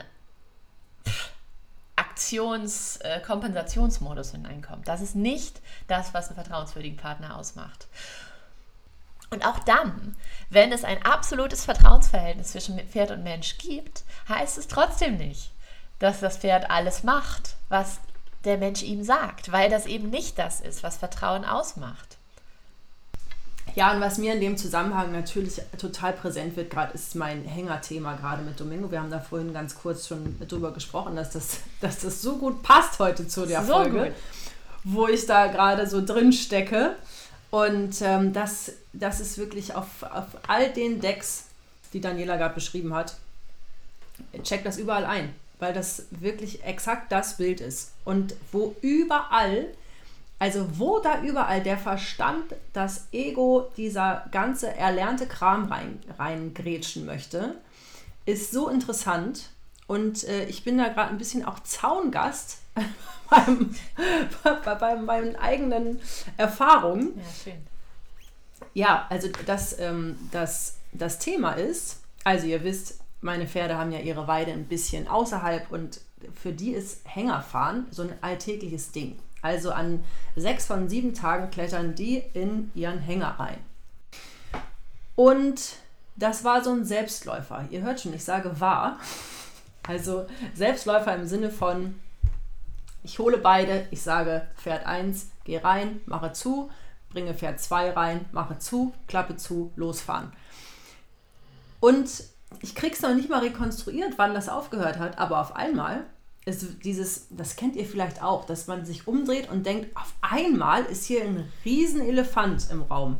Aktions-, 2.20 2.98
äh, 3.02 3.22
Kompensationsmodus 3.22 4.32
hineinkommt. 4.32 4.88
Das 4.88 5.02
ist 5.02 5.16
nicht 5.16 5.62
das, 5.88 6.14
was 6.14 6.28
einen 6.28 6.36
vertrauenswürdigen 6.36 6.98
Partner 6.98 7.38
ausmacht. 7.38 7.88
Und 9.32 9.46
auch 9.46 9.60
dann, 9.60 10.16
wenn 10.50 10.72
es 10.72 10.84
ein 10.84 11.04
absolutes 11.06 11.64
Vertrauensverhältnis 11.64 12.52
zwischen 12.52 12.80
Pferd 12.80 13.12
und 13.12 13.24
Mensch 13.24 13.58
gibt, 13.58 14.04
heißt 14.28 14.58
es 14.58 14.68
trotzdem 14.68 15.18
nicht, 15.18 15.52
dass 16.00 16.20
das 16.20 16.38
Pferd 16.38 16.70
alles 16.70 17.04
macht, 17.04 17.56
was 17.70 18.00
der 18.44 18.58
Mensch 18.58 18.82
ihm 18.82 19.04
sagt, 19.04 19.52
weil 19.52 19.70
das 19.70 19.86
eben 19.86 20.10
nicht 20.10 20.40
das 20.40 20.62
ist, 20.62 20.82
was 20.82 20.98
Vertrauen 20.98 21.46
ausmacht. 21.46 22.09
Ja, 23.76 23.94
und 23.94 24.02
was 24.02 24.18
mir 24.18 24.34
in 24.34 24.42
dem 24.42 24.58
Zusammenhang 24.58 25.12
natürlich 25.12 25.62
total 25.78 26.14
präsent 26.14 26.56
wird, 26.56 26.70
gerade 26.70 26.94
ist 26.94 27.16
mein 27.16 27.44
Hängerthema 27.44 28.16
gerade 28.16 28.44
mit 28.44 28.60
Domingo. 28.60 28.92
Wir 28.92 29.00
haben 29.00 29.12
da 29.12 29.20
vorhin 29.20 29.54
ganz 29.54 29.76
kurz 29.76 30.08
schon 30.08 30.38
drüber 30.48 30.72
gesprochen, 30.72 31.16
dass 31.16 31.32
das, 31.32 31.60
dass 31.82 32.00
das 32.00 32.22
so 32.22 32.38
gut 32.38 32.64
passt 32.64 33.00
heute 33.00 33.28
zu 33.28 33.46
der 33.46 33.64
so 33.64 33.74
Folge, 33.74 34.06
gut. 34.06 34.14
wo 34.84 35.08
ich 35.08 35.26
da 35.26 35.48
gerade 35.48 35.88
so 35.88 36.06
drin 36.06 36.34
stecke. 36.34 36.96
Und 37.52 38.02
ähm, 38.02 38.34
das, 38.34 38.74
das 38.94 39.20
ist 39.20 39.38
wirklich 39.38 39.74
auf, 39.74 40.04
auf 40.04 40.28
all 40.48 40.72
den 40.72 41.02
Decks, 41.02 41.46
die 41.94 42.02
Daniela 42.02 42.38
gerade 42.38 42.54
beschrieben 42.54 42.94
hat, 42.94 43.16
checkt 44.44 44.66
das 44.66 44.78
überall 44.78 45.06
ein, 45.06 45.34
weil 45.60 45.74
das 45.74 46.06
wirklich 46.12 46.64
exakt 46.64 47.12
das 47.12 47.38
Bild 47.38 47.62
ist. 47.62 47.92
Und 48.06 48.36
wo 48.52 48.76
überall, 48.82 49.66
also 50.40 50.80
wo 50.80 51.00
da 51.00 51.22
überall 51.22 51.62
der 51.62 51.78
Verstand, 51.78 52.56
das 52.72 53.08
Ego, 53.12 53.70
dieser 53.76 54.26
ganze 54.32 54.74
erlernte 54.74 55.28
Kram 55.28 55.66
rein, 55.66 56.00
reingrätschen 56.18 57.06
möchte, 57.06 57.56
ist 58.26 58.52
so 58.52 58.70
interessant. 58.70 59.50
Und 59.86 60.24
äh, 60.24 60.46
ich 60.46 60.64
bin 60.64 60.78
da 60.78 60.88
gerade 60.88 61.10
ein 61.10 61.18
bisschen 61.18 61.44
auch 61.44 61.60
Zaungast 61.60 62.60
beim, 63.30 63.76
bei, 64.44 64.76
bei 64.76 64.96
meinen 64.96 65.36
eigenen 65.36 66.00
Erfahrungen. 66.38 67.18
Ja, 67.18 67.24
schön. 67.44 67.68
Ja, 68.74 69.08
also 69.10 69.30
das, 69.46 69.78
ähm, 69.80 70.18
das, 70.32 70.78
das 70.94 71.20
Thema 71.20 71.54
ist, 71.54 72.02
also 72.24 72.46
ihr 72.48 72.64
wisst, 72.64 73.00
meine 73.22 73.48
Pferde 73.48 73.78
haben 73.78 73.92
ja 73.92 74.00
ihre 74.00 74.28
Weide 74.28 74.52
ein 74.52 74.66
bisschen 74.66 75.08
außerhalb 75.08 75.72
und 75.72 76.02
für 76.34 76.54
die 76.54 76.72
ist 76.72 77.02
Hängerfahren 77.06 77.88
so 77.92 78.04
ein 78.04 78.14
alltägliches 78.22 78.92
Ding. 78.92 79.18
Also 79.42 79.72
an 79.72 80.04
sechs 80.36 80.66
von 80.66 80.90
sieben 80.90 81.14
Tagen 81.14 81.50
klettern 81.50 81.96
die 81.96 82.24
in 82.34 82.72
ihren 82.76 83.00
Hänger 83.00 83.40
rein. 83.40 83.58
Und 85.16 85.76
das 86.16 86.44
war 86.44 86.64
so 86.64 86.72
ein 86.72 86.86
Selbstläufer. 86.86 87.66
Ihr 87.70 87.82
hört 87.82 88.02
schon, 88.02 88.14
ich 88.14 88.24
sage 88.24 88.60
war. 88.60 89.00
Also 89.88 90.28
Selbstläufer 90.54 91.16
im 91.16 91.26
Sinne 91.26 91.50
von, 91.50 91.96
ich 93.04 93.20
hole 93.20 93.38
beide, 93.38 93.88
ich 93.92 94.02
sage 94.02 94.48
Pferd 94.58 94.86
1, 94.86 95.30
geh 95.46 95.58
rein, 95.58 96.02
mache 96.06 96.34
zu, 96.34 96.70
bringe 97.10 97.34
Pferd 97.34 97.60
2 97.60 97.92
rein, 97.92 98.26
mache 98.32 98.60
zu, 98.60 98.94
Klappe 99.08 99.38
zu, 99.38 99.72
losfahren. 99.76 100.32
Und 101.80 102.24
ich 102.62 102.76
krieg's 102.76 103.02
noch 103.02 103.14
nicht 103.14 103.30
mal 103.30 103.40
rekonstruiert, 103.40 104.14
wann 104.18 104.34
das 104.34 104.50
aufgehört 104.50 105.00
hat, 105.00 105.18
aber 105.18 105.40
auf 105.40 105.56
einmal 105.56 106.04
ist 106.50 106.84
dieses, 106.84 107.28
das 107.30 107.56
kennt 107.56 107.76
ihr 107.76 107.86
vielleicht 107.86 108.22
auch, 108.22 108.46
dass 108.46 108.68
man 108.68 108.86
sich 108.86 109.08
umdreht 109.08 109.50
und 109.50 109.66
denkt, 109.66 109.96
auf 109.96 110.14
einmal 110.22 110.86
ist 110.86 111.06
hier 111.06 111.24
ein 111.24 111.52
riesen 111.66 112.02
Elefant 112.02 112.68
im 112.72 112.82
Raum. 112.84 113.20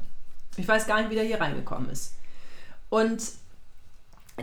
Ich 0.58 0.68
weiß 0.68 0.88
gar 0.88 1.00
nicht, 1.00 1.10
wie 1.10 1.16
der 1.16 1.24
hier 1.24 1.40
reingekommen 1.40 1.90
ist. 1.90 2.14
Und 2.90 3.22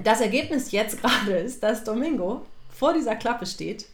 das 0.02 0.20
Ergebnis 0.20 0.72
jetzt 0.72 1.00
gerade 1.00 1.36
ist, 1.38 1.62
dass 1.62 1.84
Domingo 1.84 2.46
vor 2.70 2.92
dieser 2.92 3.16
Klappe 3.16 3.46
steht 3.46 3.86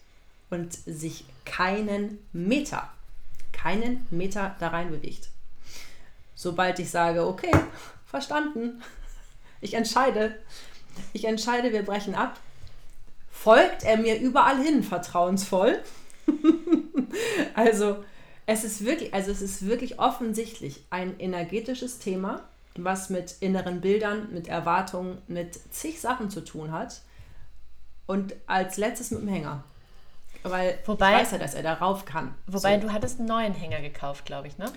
und 0.50 0.72
sich 0.72 1.24
keinen 1.44 2.18
Meter, 2.32 2.88
keinen 3.52 4.06
Meter 4.10 4.56
da 4.60 4.68
rein 4.68 4.90
bewegt. 4.90 5.28
Sobald 6.34 6.78
ich 6.78 6.90
sage, 6.90 7.26
okay, 7.26 7.52
verstanden, 8.06 8.82
ich 9.60 9.74
entscheide, 9.74 10.38
ich 11.12 11.24
entscheide, 11.24 11.72
wir 11.72 11.84
brechen 11.84 12.14
ab, 12.14 12.38
folgt 13.32 13.82
er 13.82 13.96
mir 13.96 14.20
überall 14.20 14.62
hin, 14.62 14.84
vertrauensvoll. 14.84 15.82
also 17.54 18.04
es 18.46 18.62
ist 18.62 18.84
wirklich, 18.84 19.12
also 19.12 19.32
es 19.32 19.42
ist 19.42 19.66
wirklich 19.66 19.98
offensichtlich 19.98 20.84
ein 20.90 21.18
energetisches 21.18 21.98
Thema, 21.98 22.42
was 22.76 23.10
mit 23.10 23.36
inneren 23.40 23.80
Bildern, 23.80 24.32
mit 24.32 24.46
Erwartungen, 24.46 25.18
mit 25.26 25.58
zig 25.72 26.00
Sachen 26.00 26.30
zu 26.30 26.44
tun 26.44 26.70
hat. 26.70 27.00
Und 28.06 28.34
als 28.46 28.76
letztes 28.76 29.10
mit 29.10 29.22
dem 29.22 29.28
Hänger. 29.28 29.64
Weil 30.42 30.78
Wobei- 30.86 31.14
ich 31.14 31.20
weiß 31.22 31.32
ja, 31.32 31.38
dass 31.38 31.54
er 31.54 31.62
darauf 31.62 32.04
kann. 32.04 32.34
Wobei 32.46 32.80
so. 32.80 32.86
du 32.86 32.92
hattest 32.92 33.18
einen 33.18 33.28
neuen 33.28 33.54
Hänger 33.54 33.80
gekauft, 33.80 34.26
glaube 34.26 34.48
ich, 34.48 34.58
ne? 34.58 34.70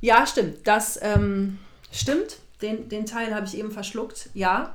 Ja, 0.00 0.26
stimmt. 0.26 0.66
Das 0.66 0.98
ähm, 1.02 1.58
stimmt. 1.92 2.38
Den, 2.62 2.88
den 2.88 3.06
Teil 3.06 3.34
habe 3.34 3.46
ich 3.46 3.56
eben 3.56 3.70
verschluckt. 3.70 4.30
Ja. 4.34 4.74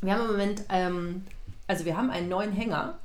Wir 0.00 0.14
haben 0.14 0.22
im 0.22 0.30
Moment, 0.30 0.62
ähm, 0.70 1.24
also 1.68 1.84
wir 1.84 1.96
haben 1.96 2.10
einen 2.10 2.28
neuen 2.28 2.52
Hänger, 2.52 2.98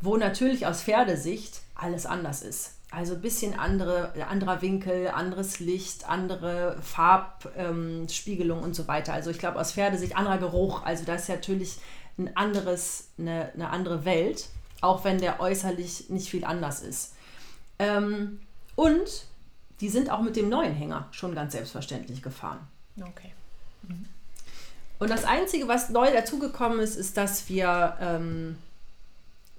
wo 0.00 0.16
natürlich 0.16 0.66
aus 0.66 0.82
Pferdesicht 0.82 1.60
alles 1.74 2.06
anders 2.06 2.42
ist. 2.42 2.78
Also 2.90 3.14
ein 3.14 3.20
bisschen 3.20 3.58
andere, 3.58 4.12
anderer 4.28 4.62
Winkel, 4.62 5.08
anderes 5.08 5.58
Licht, 5.58 6.08
andere 6.08 6.78
Farbspiegelung 6.80 8.58
ähm, 8.58 8.64
und 8.64 8.74
so 8.74 8.86
weiter. 8.86 9.12
Also 9.12 9.30
ich 9.30 9.38
glaube 9.38 9.58
aus 9.58 9.72
Pferdesicht 9.72 10.16
anderer 10.16 10.38
Geruch. 10.38 10.84
Also 10.84 11.04
das 11.04 11.22
ist 11.22 11.28
natürlich 11.28 11.78
ein 12.16 12.36
anderes, 12.36 13.08
eine, 13.18 13.50
eine 13.54 13.70
andere 13.70 14.04
Welt, 14.04 14.48
auch 14.80 15.02
wenn 15.02 15.18
der 15.18 15.40
äußerlich 15.40 16.10
nicht 16.10 16.28
viel 16.28 16.44
anders 16.44 16.82
ist. 16.82 17.14
Ähm, 17.80 18.38
und 18.76 19.26
die 19.80 19.88
sind 19.88 20.08
auch 20.10 20.20
mit 20.20 20.36
dem 20.36 20.48
neuen 20.48 20.74
Hänger 20.74 21.08
schon 21.10 21.34
ganz 21.34 21.52
selbstverständlich 21.52 22.22
gefahren. 22.22 22.60
Okay. 23.00 23.32
Und 24.98 25.10
das 25.10 25.24
Einzige, 25.24 25.68
was 25.68 25.90
neu 25.90 26.12
dazugekommen 26.12 26.80
ist, 26.80 26.96
ist, 26.96 27.16
dass 27.16 27.48
wir, 27.48 27.96
ähm, 28.00 28.56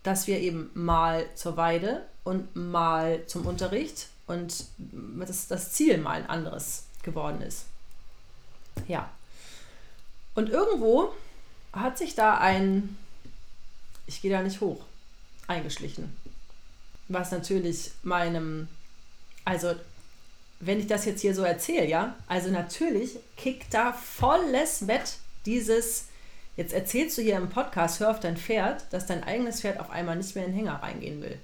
dass 0.04 0.28
wir 0.28 0.40
eben 0.40 0.70
mal 0.74 1.26
zur 1.36 1.58
Weide 1.58 2.06
und 2.24 2.56
mal 2.56 3.26
zum 3.28 3.46
Unterricht 3.46 4.08
und 4.28 4.66
das, 4.78 5.48
das 5.48 5.74
Ziel 5.74 5.98
mal 5.98 6.14
ein 6.14 6.30
anderes 6.30 6.86
geworden 7.04 7.42
ist. 7.42 7.66
Ja. 8.88 9.10
Und 10.34 10.50
irgendwo 10.50 11.14
hat 11.72 11.98
sich 11.98 12.16
da 12.16 12.38
ein, 12.38 12.98
ich 14.08 14.22
gehe 14.22 14.32
da 14.32 14.42
nicht 14.42 14.62
hoch, 14.62 14.84
eingeschlichen. 15.48 16.16
Was 17.08 17.32
natürlich 17.32 17.92
meinem, 18.04 18.68
also 19.44 19.76
wenn 20.60 20.80
ich 20.80 20.88
das 20.88 21.06
jetzt 21.06 21.22
hier 21.22 21.36
so 21.36 21.44
erzähle, 21.44 21.86
ja, 21.86 22.16
also 22.28 22.50
natürlich 22.50 23.18
kickt 23.38 23.74
da 23.74 23.94
volles 23.94 24.88
Bett 24.88 25.18
dieses, 25.46 26.08
jetzt 26.56 26.74
erzählst 26.74 27.18
du 27.18 27.22
hier 27.22 27.38
im 27.38 27.50
Podcast, 27.50 28.00
hör 28.00 28.12
auf 28.12 28.20
dein 28.20 28.38
Pferd, 28.38 28.86
dass 28.92 29.06
dein 29.06 29.24
eigenes 29.24 29.62
Pferd 29.62 29.80
auf 29.80 29.90
einmal 29.90 30.16
nicht 30.16 30.36
mehr 30.36 30.46
in 30.46 30.52
den 30.52 30.58
Hänger 30.60 30.82
reingehen 30.82 31.22
will. 31.22 31.38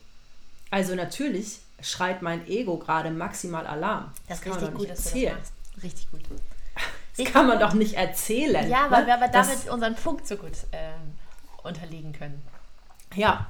Also 0.69 0.95
natürlich 0.95 1.59
schreit 1.81 2.21
mein 2.21 2.47
Ego 2.47 2.77
gerade 2.77 3.11
maximal 3.11 3.65
Alarm. 3.67 4.11
Das 4.27 4.37
ist 4.37 4.43
kann 4.43 4.53
man 4.53 4.59
richtig 4.59 4.71
doch 4.73 4.79
gut, 4.79 4.87
nicht 4.87 4.99
das 4.99 5.05
erzählen. 5.05 5.37
Richtig 5.83 6.11
gut. 6.11 6.21
Das 7.17 7.29
kann 7.29 7.45
man 7.45 7.59
doch 7.59 7.73
nicht 7.73 7.95
erzählen. 7.95 8.69
Ja, 8.69 8.85
ne? 8.85 8.91
weil 8.91 9.05
wir 9.05 9.13
aber 9.15 9.27
Das- 9.27 9.49
damit 9.49 9.69
unseren 9.69 9.95
Punkt 9.95 10.25
so 10.25 10.37
gut 10.37 10.53
ähm, 10.71 11.13
unterliegen 11.61 12.13
können. 12.13 12.41
Ja. 13.13 13.47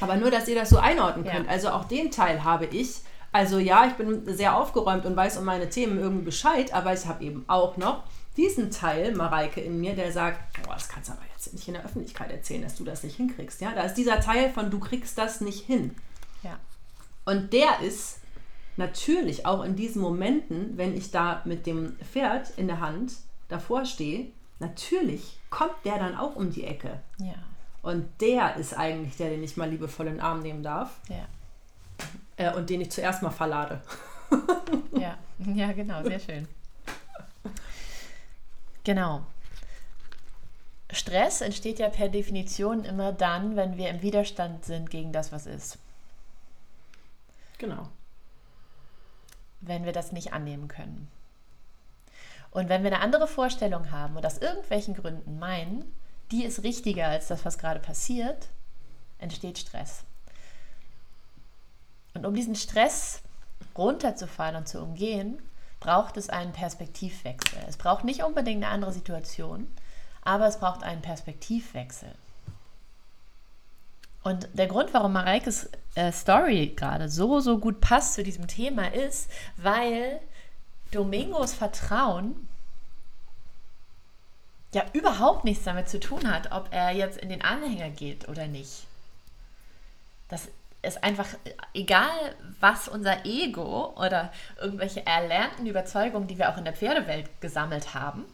Aber 0.00 0.16
nur, 0.16 0.30
dass 0.30 0.46
ihr 0.48 0.54
das 0.54 0.68
so 0.68 0.78
einordnen 0.78 1.24
Ja. 1.24 1.32
könnt. 1.32 1.48
Also 1.48 1.70
auch 1.70 1.84
den 1.86 2.10
Teil 2.10 2.44
habe 2.44 2.66
ich. 2.66 2.96
Also 3.32 3.58
ja, 3.58 3.86
ich 3.86 3.94
bin 3.94 4.22
sehr 4.36 4.54
aufgeräumt 4.54 5.06
und 5.06 5.16
weiß 5.16 5.38
um 5.38 5.44
meine 5.46 5.70
Themen 5.70 5.98
irgendwie 5.98 6.26
Bescheid, 6.26 6.74
aber 6.74 6.92
ich 6.92 7.06
habe 7.06 7.24
eben 7.24 7.44
auch 7.48 7.78
noch 7.78 8.02
diesen 8.36 8.70
Teil, 8.70 9.14
Mareike, 9.14 9.60
in 9.60 9.78
mir, 9.80 9.94
der 9.94 10.10
sagt, 10.12 10.62
boah, 10.64 10.74
das 10.74 10.88
kannst 10.88 11.08
du 11.08 11.12
aber 11.14 11.22
jetzt 11.32 11.52
nicht 11.52 11.68
in 11.68 11.74
der 11.74 11.84
Öffentlichkeit 11.84 12.30
erzählen, 12.30 12.62
dass 12.62 12.76
du 12.76 12.84
das 12.84 13.02
nicht 13.02 13.16
hinkriegst. 13.16 13.60
Ja, 13.60 13.72
da 13.74 13.82
ist 13.82 13.94
dieser 13.94 14.20
Teil 14.20 14.50
von, 14.50 14.70
du 14.70 14.80
kriegst 14.80 15.16
das 15.18 15.40
nicht 15.40 15.64
hin. 15.64 15.94
Ja. 16.42 16.58
Und 17.24 17.52
der 17.52 17.80
ist 17.80 18.18
natürlich 18.76 19.46
auch 19.46 19.62
in 19.62 19.76
diesen 19.76 20.02
Momenten, 20.02 20.76
wenn 20.76 20.96
ich 20.96 21.10
da 21.12 21.42
mit 21.44 21.66
dem 21.66 21.96
Pferd 21.98 22.50
in 22.56 22.66
der 22.66 22.80
Hand 22.80 23.12
davor 23.48 23.84
stehe, 23.84 24.26
natürlich 24.58 25.38
kommt 25.50 25.74
der 25.84 25.98
dann 25.98 26.16
auch 26.16 26.34
um 26.34 26.50
die 26.50 26.64
Ecke. 26.64 27.00
Ja. 27.18 27.34
Und 27.82 28.08
der 28.20 28.56
ist 28.56 28.74
eigentlich 28.76 29.16
der, 29.16 29.30
den 29.30 29.44
ich 29.44 29.56
mal 29.56 29.68
liebevoll 29.70 30.06
in 30.06 30.14
den 30.14 30.20
Arm 30.20 30.40
nehmen 30.40 30.62
darf 30.62 30.90
Ja. 31.08 31.26
äh, 32.36 32.52
und 32.56 32.68
den 32.70 32.80
ich 32.80 32.90
zuerst 32.90 33.22
mal 33.22 33.30
verlade. 33.30 33.80
Ja. 34.92 35.16
Ja, 35.54 35.72
genau, 35.72 36.02
sehr 36.02 36.18
schön. 36.18 36.48
Genau. 38.84 39.24
Stress 40.90 41.40
entsteht 41.40 41.78
ja 41.78 41.88
per 41.88 42.08
Definition 42.08 42.84
immer 42.84 43.12
dann, 43.12 43.56
wenn 43.56 43.76
wir 43.76 43.88
im 43.90 44.02
Widerstand 44.02 44.64
sind 44.64 44.90
gegen 44.90 45.12
das, 45.12 45.32
was 45.32 45.46
ist. 45.46 45.78
Genau. 47.58 47.88
wenn 49.66 49.84
wir 49.84 49.92
das 49.92 50.12
nicht 50.12 50.32
annehmen 50.34 50.68
können. 50.68 51.10
Und 52.50 52.68
wenn 52.68 52.82
wir 52.82 52.92
eine 52.92 53.00
andere 53.00 53.26
Vorstellung 53.26 53.90
haben 53.90 54.16
und 54.16 54.26
aus 54.26 54.38
irgendwelchen 54.38 54.94
Gründen 54.94 55.38
meinen, 55.38 55.84
die 56.30 56.44
ist 56.44 56.62
richtiger 56.62 57.08
als 57.08 57.28
das, 57.28 57.44
was 57.44 57.58
gerade 57.58 57.80
passiert, 57.80 58.48
entsteht 59.18 59.58
Stress. 59.58 60.04
Und 62.12 62.26
um 62.26 62.34
diesen 62.34 62.54
Stress 62.54 63.22
runterzufahren 63.76 64.56
und 64.56 64.68
zu 64.68 64.80
umgehen, 64.80 65.42
braucht 65.84 66.16
es 66.16 66.30
einen 66.30 66.52
Perspektivwechsel. 66.52 67.58
Es 67.68 67.76
braucht 67.76 68.04
nicht 68.04 68.24
unbedingt 68.24 68.64
eine 68.64 68.72
andere 68.72 68.92
Situation, 68.92 69.70
aber 70.22 70.46
es 70.46 70.58
braucht 70.58 70.82
einen 70.82 71.02
Perspektivwechsel. 71.02 72.08
Und 74.22 74.48
der 74.54 74.66
Grund, 74.66 74.94
warum 74.94 75.12
Mareikes 75.12 75.68
äh, 75.94 76.10
Story 76.10 76.72
gerade 76.74 77.10
so, 77.10 77.40
so 77.40 77.58
gut 77.58 77.82
passt 77.82 78.14
zu 78.14 78.22
diesem 78.22 78.48
Thema, 78.48 78.94
ist, 78.94 79.30
weil 79.58 80.20
Domingos 80.90 81.52
Vertrauen 81.52 82.48
ja 84.72 84.84
überhaupt 84.94 85.44
nichts 85.44 85.64
damit 85.64 85.90
zu 85.90 86.00
tun 86.00 86.32
hat, 86.32 86.50
ob 86.50 86.68
er 86.70 86.92
jetzt 86.92 87.18
in 87.18 87.28
den 87.28 87.42
Anhänger 87.42 87.90
geht 87.90 88.26
oder 88.26 88.46
nicht. 88.46 88.86
Das 90.30 90.48
es 90.84 91.02
einfach, 91.02 91.26
egal 91.72 92.34
was 92.60 92.88
unser 92.88 93.24
Ego 93.24 93.94
oder 93.96 94.32
irgendwelche 94.60 95.04
erlernten 95.06 95.66
Überzeugungen, 95.66 96.28
die 96.28 96.38
wir 96.38 96.50
auch 96.50 96.56
in 96.56 96.64
der 96.64 96.74
Pferdewelt 96.74 97.28
gesammelt 97.40 97.94
haben, 97.94 98.24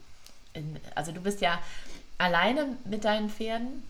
in, 0.53 0.79
also 0.95 1.11
du 1.11 1.21
bist 1.21 1.41
ja 1.41 1.59
alleine 2.17 2.77
mit 2.85 3.03
deinen 3.03 3.29
Pferden, 3.29 3.83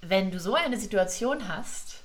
wenn 0.00 0.30
du 0.30 0.40
so 0.40 0.54
eine 0.54 0.78
Situation 0.78 1.48
hast, 1.48 1.96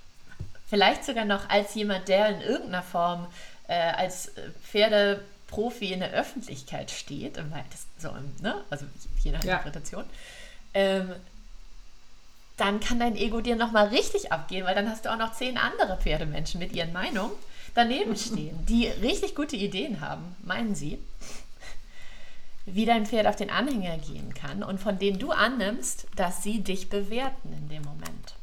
vielleicht 0.69 1.03
sogar 1.03 1.25
noch 1.25 1.49
als 1.49 1.73
jemand, 1.75 2.07
der 2.07 2.29
in 2.29 2.41
irgendeiner 2.41 2.83
Form 2.83 3.27
äh, 3.67 3.73
als 3.73 4.31
Pferdeprofi 4.63 5.93
in 5.93 5.99
der 5.99 6.11
Öffentlichkeit 6.11 6.91
steht, 6.91 7.37
im 7.37 7.51
weitesten, 7.51 7.99
so 7.99 8.11
ne? 8.41 8.63
also 8.69 8.85
je 9.23 9.31
nach 9.31 9.43
ja. 9.43 9.57
Interpretation, 9.57 10.05
ähm, 10.73 11.11
dann 12.57 12.79
kann 12.79 12.99
dein 12.99 13.15
Ego 13.15 13.39
dir 13.39 13.55
nochmal 13.55 13.87
richtig 13.87 14.31
abgehen, 14.31 14.65
weil 14.65 14.75
dann 14.75 14.89
hast 14.89 15.05
du 15.05 15.11
auch 15.11 15.17
noch 15.17 15.33
zehn 15.33 15.57
andere 15.57 15.97
Pferdemenschen 15.97 16.59
mit 16.59 16.73
ihren 16.73 16.91
Meinungen 16.91 17.31
daneben 17.75 18.15
stehen, 18.15 18.65
die 18.65 18.87
richtig 18.87 19.35
gute 19.35 19.55
Ideen 19.55 20.01
haben, 20.01 20.35
meinen 20.43 20.73
sie, 20.73 20.99
wie 22.65 22.85
dein 22.85 23.05
Pferd 23.05 23.27
auf 23.27 23.35
den 23.35 23.51
Anhänger 23.51 23.97
gehen 23.99 24.33
kann 24.33 24.63
und 24.63 24.79
von 24.79 24.97
denen 24.97 25.19
du 25.19 25.31
annimmst, 25.31 26.07
dass 26.15 26.41
sie 26.41 26.61
dich 26.61 26.89
bewerten 26.89 27.53
in 27.53 27.69
dem 27.69 27.83
Moment. 27.83 28.35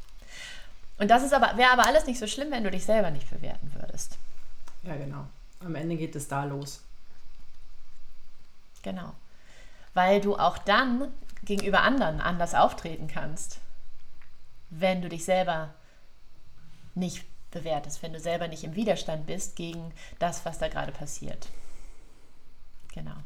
Und 0.98 1.10
das 1.10 1.24
ist 1.24 1.34
aber, 1.34 1.56
wäre 1.56 1.72
aber 1.72 1.86
alles 1.86 2.06
nicht 2.06 2.20
so 2.20 2.28
schlimm, 2.28 2.52
wenn 2.52 2.62
du 2.62 2.70
dich 2.70 2.84
selber 2.84 3.10
nicht 3.10 3.28
bewerten 3.28 3.72
würdest. 3.74 4.16
Ja, 4.84 4.94
genau. 4.94 5.26
Am 5.64 5.74
Ende 5.74 5.96
geht 5.96 6.14
es 6.14 6.28
da 6.28 6.44
los. 6.44 6.80
Genau. 8.84 9.12
Weil 9.92 10.20
du 10.20 10.36
auch 10.36 10.58
dann 10.58 11.08
gegenüber 11.42 11.82
anderen 11.82 12.20
anders 12.20 12.54
auftreten 12.54 13.08
kannst 13.08 13.58
wenn 14.70 15.02
du 15.02 15.08
dich 15.08 15.24
selber 15.24 15.74
nicht 16.94 17.24
bewertest, 17.50 18.02
wenn 18.02 18.12
du 18.12 18.20
selber 18.20 18.48
nicht 18.48 18.64
im 18.64 18.74
Widerstand 18.74 19.26
bist 19.26 19.56
gegen 19.56 19.92
das, 20.18 20.44
was 20.44 20.58
da 20.58 20.68
gerade 20.68 20.92
passiert. 20.92 21.48
Genau. 22.92 23.16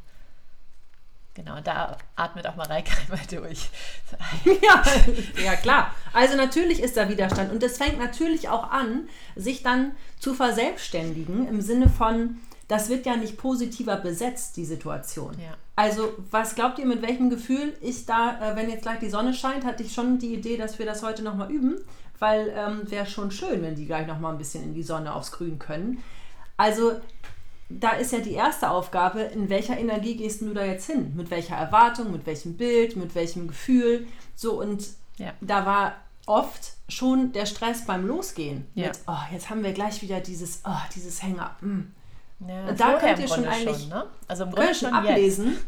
Genau, 1.35 1.61
da 1.61 1.97
atmet 2.17 2.49
auch 2.49 2.57
mal 2.57 2.67
Reike 2.67 2.91
durch. 3.31 3.71
ja, 4.45 4.83
ja, 5.41 5.55
klar. 5.55 5.95
Also 6.13 6.37
natürlich 6.37 6.81
ist 6.81 6.97
da 6.97 7.09
Widerstand 7.09 7.53
und 7.53 7.63
es 7.63 7.77
fängt 7.77 7.99
natürlich 7.99 8.49
auch 8.49 8.71
an, 8.71 9.09
sich 9.37 9.63
dann 9.63 9.93
zu 10.19 10.35
verselbstständigen 10.35 11.47
im 11.47 11.61
Sinne 11.61 11.89
von, 11.89 12.41
das 12.69 12.91
wird 12.91 13.07
ja 13.07 13.17
nicht 13.17 13.39
positiver 13.39 13.97
besetzt, 13.97 14.57
die 14.57 14.67
Situation. 14.67 15.33
Ja. 15.39 15.57
Also, 15.75 16.13
was 16.31 16.55
glaubt 16.55 16.79
ihr, 16.79 16.87
mit 16.87 17.03
welchem 17.03 17.31
Gefühl 17.31 17.75
ich 17.81 18.05
da, 18.05 18.39
äh, 18.41 18.57
wenn 18.57 18.69
jetzt 18.69 18.83
gleich 18.83 18.99
die 18.99 19.11
Sonne 19.11 19.33
scheint, 19.33 19.65
hatte 19.65 19.83
ich 19.83 19.95
schon 19.95 20.19
die 20.19 20.35
Idee, 20.35 20.57
dass 20.57 20.79
wir 20.79 20.87
das 20.87 21.03
heute 21.03 21.23
nochmal 21.23 21.51
üben, 21.51 21.77
weil 22.19 22.53
ähm, 22.55 22.91
wäre 22.91 23.07
schon 23.07 23.31
schön, 23.31 23.63
wenn 23.63 23.75
die 23.75 23.87
gleich 23.87 24.07
nochmal 24.07 24.33
ein 24.33 24.39
bisschen 24.39 24.63
in 24.63 24.75
die 24.75 24.83
Sonne 24.83 25.15
aufs 25.15 25.33
Grün 25.33 25.59
können. 25.59 26.03
Also, 26.57 26.93
da 27.71 27.93
ist 27.93 28.13
ja 28.13 28.19
die 28.19 28.33
erste 28.33 28.71
Aufgabe, 28.71 29.21
in 29.21 29.49
welcher 29.49 29.79
Energie 29.79 30.17
gehst 30.17 30.43
du 30.43 30.53
da 30.53 30.65
jetzt 30.65 30.87
hin? 30.87 31.13
Mit 31.17 31.31
welcher 31.31 31.57
Erwartung, 31.57 32.13
mit 32.13 32.27
welchem 32.27 32.57
Bild, 32.57 32.97
mit 32.97 33.15
welchem 33.15 33.49
Gefühl? 33.49 34.07
So, 34.35 34.61
und 34.61 34.89
ja. 35.19 35.33
da 35.41 35.65
war 35.65 35.97
oft 36.27 36.73
schon 36.89 37.33
der 37.33 37.47
Stress 37.47 37.87
beim 37.87 38.07
Losgehen. 38.07 38.67
Ja. 38.75 38.89
Mit, 38.89 38.99
oh, 39.07 39.33
jetzt 39.33 39.49
haben 39.49 39.63
wir 39.63 39.73
gleich 39.73 40.03
wieder 40.03 40.21
dieses, 40.21 40.63
oh, 40.65 40.81
dieses 40.95 41.23
Hänger. 41.23 41.57
Mm. 41.61 41.93
Ja, 42.47 42.73
da 42.73 42.99
könnt 42.99 43.19
ihr 43.19 43.29
schon 43.29 43.45
eigentlich 43.45 43.79
schon, 43.79 43.89
ne? 43.89 44.07
also 44.29 44.45
im 44.45 44.53
Grunde 44.53 44.75
schon 44.75 44.93
ablesen. 44.93 45.53
Jetzt. 45.53 45.65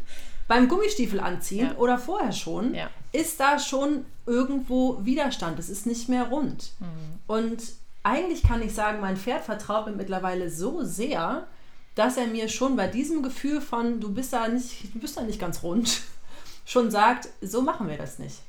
Beim 0.47 0.67
Gummistiefel 0.67 1.19
anziehen 1.19 1.69
ja. 1.71 1.77
oder 1.77 1.97
vorher 1.97 2.31
schon, 2.31 2.73
ja. 2.73 2.89
ist 3.11 3.39
da 3.39 3.59
schon 3.59 4.05
irgendwo 4.25 4.97
Widerstand. 5.03 5.59
Es 5.59 5.69
ist 5.69 5.85
nicht 5.85 6.09
mehr 6.09 6.25
rund. 6.25 6.71
Mhm. 6.79 7.19
Und 7.27 7.63
eigentlich 8.03 8.43
kann 8.43 8.61
ich 8.61 8.73
sagen, 8.73 8.99
mein 8.99 9.17
Pferd 9.17 9.43
vertraut 9.43 9.85
mir 9.85 9.93
mittlerweile 9.93 10.49
so 10.49 10.83
sehr, 10.83 11.47
dass 11.95 12.17
er 12.17 12.27
mir 12.27 12.49
schon 12.49 12.75
bei 12.75 12.87
diesem 12.87 13.21
Gefühl 13.21 13.61
von, 13.61 13.99
du 13.99 14.13
bist 14.13 14.33
da 14.33 14.47
nicht, 14.47 14.93
du 14.93 14.99
bist 14.99 15.17
da 15.17 15.21
nicht 15.21 15.39
ganz 15.39 15.61
rund, 15.63 16.01
schon 16.65 16.89
sagt, 16.89 17.29
so 17.41 17.61
machen 17.61 17.87
wir 17.87 17.97
das 17.97 18.19
nicht. 18.19 18.39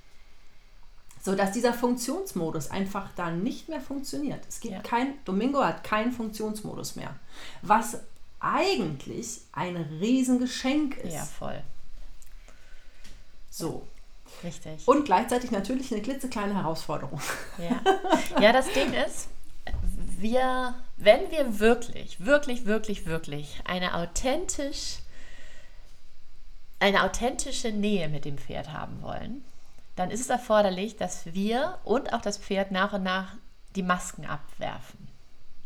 So 1.21 1.37
dass 1.37 1.53
dieser 1.53 1.73
Funktionsmodus 1.73 2.71
einfach 2.71 3.11
da 3.15 3.31
nicht 3.31 3.69
mehr 3.69 3.81
funktioniert. 3.81 4.41
Es 4.49 4.59
gibt 4.59 4.75
ja. 4.75 4.81
kein, 4.81 5.15
Domingo 5.25 5.65
hat 5.65 5.85
keinen 5.85 6.11
Funktionsmodus 6.11 6.97
mehr. 6.97 7.15
Was 7.63 8.01
eigentlich 8.43 9.41
ein 9.53 9.77
Riesengeschenk 9.77 10.97
ist. 10.99 11.15
Ja, 11.15 11.25
voll. 11.25 11.63
So. 13.51 13.87
Richtig. 14.43 14.87
Und 14.89 15.05
gleichzeitig 15.05 15.51
natürlich 15.51 15.93
eine 15.93 16.03
klitzekleine 16.03 16.55
Herausforderung. 16.55 17.21
Ja. 17.59 17.81
ja, 18.41 18.53
das 18.53 18.71
Ding 18.73 18.93
ist, 18.93 19.29
wir, 20.19 20.75
wenn 20.97 21.31
wir 21.31 21.61
wirklich, 21.61 22.25
wirklich, 22.25 22.65
wirklich, 22.65 23.07
wirklich 23.07 23.61
eine 23.65 23.95
authentisch, 23.95 24.99
eine 26.81 27.05
authentische 27.05 27.71
Nähe 27.71 28.09
mit 28.09 28.25
dem 28.25 28.39
Pferd 28.39 28.73
haben 28.73 29.03
wollen, 29.03 29.45
dann 29.95 30.11
ist 30.11 30.21
es 30.21 30.31
erforderlich, 30.31 30.97
dass 30.97 31.27
wir 31.35 31.79
und 31.85 32.13
auch 32.13 32.23
das 32.23 32.39
Pferd 32.39 32.73
nach 32.73 32.95
und 32.95 33.03
nach 33.03 33.35
die 33.77 33.83
Masken 33.83 34.27
abwerfen. 34.27 35.09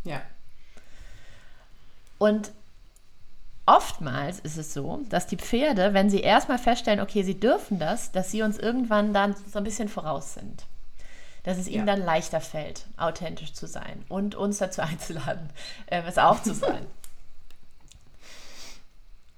Ja. 0.04 0.20
Und 2.18 2.50
oftmals 3.66 4.38
ist 4.40 4.56
es 4.56 4.72
so, 4.72 5.00
dass 5.08 5.26
die 5.26 5.36
Pferde, 5.36 5.92
wenn 5.92 6.08
sie 6.08 6.20
erstmal 6.20 6.58
feststellen, 6.58 7.00
okay, 7.00 7.22
sie 7.22 7.38
dürfen 7.38 7.78
das, 7.78 8.12
dass 8.12 8.30
sie 8.30 8.42
uns 8.42 8.58
irgendwann 8.58 9.12
dann 9.12 9.34
so 9.50 9.58
ein 9.58 9.64
bisschen 9.64 9.88
voraus 9.88 10.34
sind. 10.34 10.66
Dass 11.42 11.58
es 11.58 11.68
ihnen 11.68 11.86
ja. 11.86 11.94
dann 11.94 12.04
leichter 12.04 12.40
fällt, 12.40 12.86
authentisch 12.96 13.52
zu 13.52 13.66
sein 13.66 14.04
und 14.08 14.34
uns 14.34 14.58
dazu 14.58 14.82
einzuladen, 14.82 15.50
äh, 15.86 16.02
es 16.06 16.18
auch 16.18 16.42
zu 16.42 16.54
sein. 16.54 16.86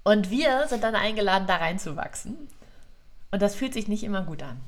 und 0.05 0.31
wir 0.31 0.69
sind 0.69 0.85
dann 0.85 0.95
eingeladen, 0.95 1.47
da 1.47 1.57
reinzuwachsen. 1.57 2.49
Und 3.31 3.43
das 3.43 3.55
fühlt 3.55 3.75
sich 3.75 3.89
nicht 3.89 4.05
immer 4.05 4.23
gut 4.23 4.43
an. 4.43 4.59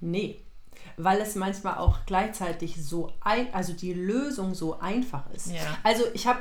Nee, 0.00 0.40
weil 0.96 1.20
es 1.20 1.34
manchmal 1.34 1.78
auch 1.78 1.98
gleichzeitig 2.06 2.82
so 2.84 3.10
ein, 3.20 3.52
also 3.52 3.72
die 3.72 3.92
Lösung 3.92 4.54
so 4.54 4.78
einfach 4.80 5.22
ist. 5.34 5.48
Ja. 5.48 5.60
Also 5.82 6.04
ich 6.14 6.26
habe, 6.26 6.40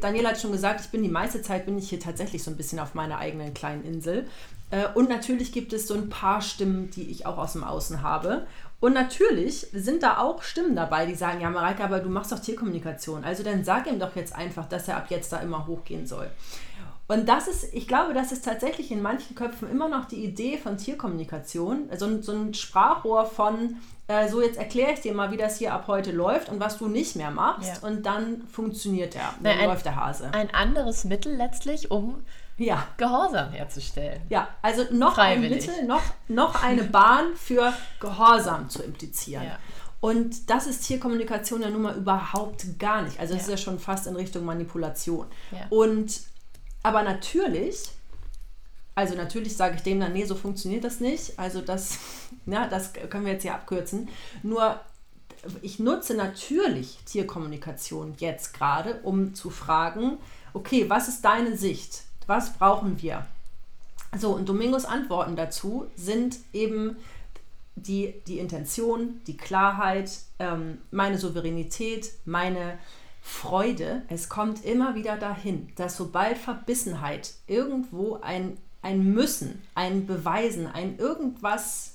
Daniela 0.00 0.30
hat 0.30 0.40
schon 0.40 0.52
gesagt, 0.52 0.80
ich 0.80 0.88
bin 0.88 1.02
die 1.02 1.08
meiste 1.08 1.42
Zeit 1.42 1.66
bin 1.66 1.78
ich 1.78 1.88
hier 1.88 2.00
tatsächlich 2.00 2.42
so 2.42 2.50
ein 2.50 2.56
bisschen 2.56 2.78
auf 2.78 2.94
meiner 2.94 3.18
eigenen 3.18 3.54
kleinen 3.54 3.84
Insel. 3.84 4.26
Äh, 4.70 4.86
und 4.94 5.08
natürlich 5.08 5.52
gibt 5.52 5.72
es 5.72 5.86
so 5.86 5.94
ein 5.94 6.08
paar 6.08 6.42
Stimmen, 6.42 6.90
die 6.90 7.10
ich 7.10 7.26
auch 7.26 7.38
aus 7.38 7.52
dem 7.52 7.64
Außen 7.64 8.02
habe. 8.02 8.46
Und 8.80 8.94
natürlich 8.94 9.66
sind 9.72 10.02
da 10.02 10.18
auch 10.18 10.42
Stimmen 10.42 10.76
dabei, 10.76 11.06
die 11.06 11.14
sagen, 11.14 11.40
ja 11.40 11.50
Mareike, 11.50 11.82
aber 11.82 11.98
du 11.98 12.08
machst 12.08 12.30
doch 12.30 12.38
Tierkommunikation. 12.38 13.24
Also 13.24 13.42
dann 13.42 13.64
sag 13.64 13.86
ihm 13.88 13.98
doch 13.98 14.14
jetzt 14.14 14.34
einfach, 14.34 14.68
dass 14.68 14.86
er 14.86 14.98
ab 14.98 15.06
jetzt 15.08 15.32
da 15.32 15.38
immer 15.38 15.66
hochgehen 15.66 16.06
soll. 16.06 16.30
Und 17.10 17.26
das 17.26 17.48
ist, 17.48 17.72
ich 17.72 17.88
glaube, 17.88 18.12
das 18.12 18.32
ist 18.32 18.44
tatsächlich 18.44 18.90
in 18.90 19.00
manchen 19.00 19.34
Köpfen 19.34 19.70
immer 19.70 19.88
noch 19.88 20.04
die 20.04 20.22
Idee 20.22 20.58
von 20.58 20.76
Tierkommunikation. 20.76 21.88
So 21.96 22.04
ein, 22.04 22.22
so 22.22 22.32
ein 22.32 22.52
Sprachrohr 22.52 23.24
von, 23.24 23.76
äh, 24.08 24.28
so 24.28 24.42
jetzt 24.42 24.58
erkläre 24.58 24.92
ich 24.92 25.00
dir 25.00 25.14
mal, 25.14 25.32
wie 25.32 25.38
das 25.38 25.56
hier 25.56 25.72
ab 25.72 25.84
heute 25.86 26.12
läuft 26.12 26.50
und 26.50 26.60
was 26.60 26.76
du 26.76 26.86
nicht 26.86 27.16
mehr 27.16 27.30
machst. 27.30 27.80
Ja. 27.82 27.88
Und 27.88 28.04
dann 28.04 28.46
funktioniert 28.46 29.16
er, 29.16 29.34
dann 29.42 29.56
Na, 29.56 29.62
ein, 29.62 29.68
läuft 29.68 29.86
der 29.86 29.96
Hase. 29.96 30.28
Ein 30.34 30.52
anderes 30.54 31.04
Mittel 31.04 31.34
letztlich, 31.34 31.90
um 31.90 32.22
ja. 32.58 32.86
Gehorsam 32.98 33.52
herzustellen. 33.52 34.20
Ja, 34.28 34.48
also 34.60 34.84
noch 34.90 35.14
Freiwillig. 35.14 35.66
ein 35.66 35.74
Mittel, 35.74 35.86
noch, 35.86 36.02
noch 36.28 36.62
eine 36.62 36.84
Bahn 36.84 37.36
für 37.36 37.72
Gehorsam 38.00 38.68
zu 38.68 38.82
implizieren. 38.82 39.44
Ja. 39.44 39.58
Und 40.00 40.50
das 40.50 40.66
ist 40.66 40.86
Tierkommunikation 40.86 41.62
ja 41.62 41.70
nun 41.70 41.82
mal 41.82 41.96
überhaupt 41.96 42.78
gar 42.78 43.00
nicht. 43.02 43.18
Also 43.18 43.32
es 43.32 43.46
ja. 43.46 43.54
ist 43.54 43.60
ja 43.60 43.64
schon 43.64 43.78
fast 43.78 44.06
in 44.06 44.14
Richtung 44.14 44.44
Manipulation. 44.44 45.26
Ja. 45.50 45.60
Und 45.70 46.20
aber 46.82 47.02
natürlich, 47.02 47.90
also 48.94 49.14
natürlich 49.14 49.56
sage 49.56 49.76
ich 49.76 49.82
dem 49.82 50.00
dann, 50.00 50.12
nee, 50.12 50.24
so 50.24 50.34
funktioniert 50.34 50.84
das 50.84 51.00
nicht. 51.00 51.38
Also 51.38 51.60
das, 51.60 51.98
ja, 52.46 52.66
das 52.66 52.92
können 52.92 53.24
wir 53.24 53.32
jetzt 53.32 53.42
hier 53.42 53.54
abkürzen. 53.54 54.08
Nur 54.42 54.80
ich 55.62 55.78
nutze 55.78 56.14
natürlich 56.14 56.98
Tierkommunikation 57.04 58.14
jetzt 58.18 58.54
gerade, 58.54 59.00
um 59.02 59.34
zu 59.34 59.50
fragen, 59.50 60.18
okay, 60.52 60.88
was 60.88 61.08
ist 61.08 61.24
deine 61.24 61.56
Sicht? 61.56 62.02
Was 62.26 62.54
brauchen 62.54 63.00
wir? 63.00 63.26
So, 64.18 64.30
und 64.34 64.48
Domingos 64.48 64.84
Antworten 64.84 65.36
dazu 65.36 65.86
sind 65.94 66.38
eben 66.52 66.96
die, 67.76 68.14
die 68.26 68.38
Intention, 68.38 69.20
die 69.26 69.36
Klarheit, 69.36 70.10
ähm, 70.38 70.78
meine 70.90 71.18
Souveränität, 71.18 72.10
meine 72.24 72.78
Freude, 73.20 74.02
es 74.08 74.28
kommt 74.28 74.64
immer 74.64 74.94
wieder 74.94 75.16
dahin, 75.16 75.72
dass 75.76 75.96
sobald 75.96 76.38
Verbissenheit 76.38 77.34
irgendwo 77.46 78.18
ein, 78.20 78.58
ein 78.82 79.12
Müssen, 79.12 79.62
ein 79.74 80.06
Beweisen, 80.06 80.66
ein 80.66 80.98
irgendwas, 80.98 81.94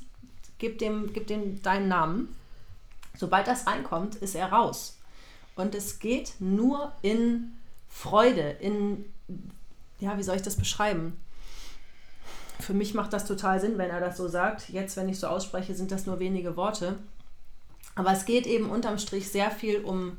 gib 0.57 0.79
dem, 0.79 1.11
gib 1.13 1.27
dem 1.27 1.61
deinen 1.61 1.87
Namen, 1.87 2.35
sobald 3.17 3.47
das 3.47 3.67
reinkommt, 3.67 4.15
ist 4.15 4.35
er 4.35 4.51
raus. 4.51 4.97
Und 5.55 5.75
es 5.75 5.99
geht 5.99 6.33
nur 6.39 6.91
in 7.01 7.53
Freude, 7.89 8.49
in, 8.59 9.05
ja, 9.99 10.17
wie 10.17 10.23
soll 10.23 10.35
ich 10.35 10.41
das 10.41 10.55
beschreiben? 10.55 11.17
Für 12.59 12.73
mich 12.73 12.93
macht 12.93 13.13
das 13.13 13.25
total 13.25 13.59
Sinn, 13.59 13.77
wenn 13.77 13.89
er 13.89 13.99
das 13.99 14.17
so 14.17 14.27
sagt. 14.27 14.69
Jetzt, 14.69 14.95
wenn 14.97 15.09
ich 15.09 15.19
so 15.19 15.27
ausspreche, 15.27 15.75
sind 15.75 15.91
das 15.91 16.05
nur 16.05 16.19
wenige 16.19 16.55
Worte. 16.55 16.97
Aber 17.95 18.11
es 18.11 18.25
geht 18.25 18.47
eben 18.47 18.69
unterm 18.69 18.97
Strich 18.97 19.29
sehr 19.29 19.51
viel 19.51 19.81
um, 19.83 20.17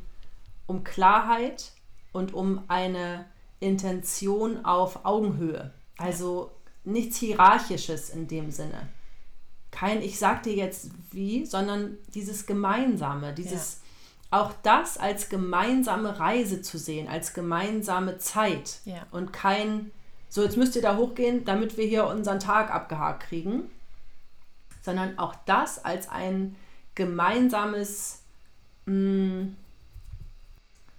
um 0.67 0.85
Klarheit 0.85 1.73
und 2.13 2.35
um 2.35 2.65
eine 2.69 3.27
Intention 3.61 4.65
auf 4.65 5.05
Augenhöhe. 5.05 5.73
Also 5.97 6.51
nichts 6.85 7.17
Hierarchisches 7.19 8.11
in 8.11 8.29
dem 8.29 8.51
Sinne. 8.51 8.89
Kein 9.71 10.03
Ich 10.03 10.19
sag 10.19 10.43
dir 10.45 10.55
jetzt 10.55 10.91
wie, 11.11 11.47
sondern 11.47 11.97
dieses 12.15 12.47
Gemeinsame, 12.47 13.33
dieses 13.33 13.81
ja. 14.31 14.41
auch 14.41 14.53
das 14.63 14.99
als 14.99 15.29
gemeinsame 15.29 16.19
Reise 16.21 16.63
zu 16.63 16.79
sehen, 16.79 17.09
als 17.09 17.35
gemeinsame 17.35 18.19
Zeit 18.19 18.81
ja. 18.85 19.07
und 19.11 19.33
kein 19.33 19.91
so 20.35 20.43
jetzt 20.43 20.57
müsst 20.57 20.75
ihr 20.75 20.83
da 20.83 20.97
hochgehen, 20.97 21.45
damit 21.45 21.77
wir 21.77 21.87
hier 21.87 22.09
unseren 22.09 22.41
Tag 22.41 22.75
abgehakt 22.75 23.23
kriegen, 23.23 23.71
sondern 24.83 25.17
auch 25.17 25.37
das 25.47 25.85
als 25.85 26.09
ein 26.09 26.57
gemeinsames 26.97 28.23
mh, 28.87 28.95
mm, 28.95 29.57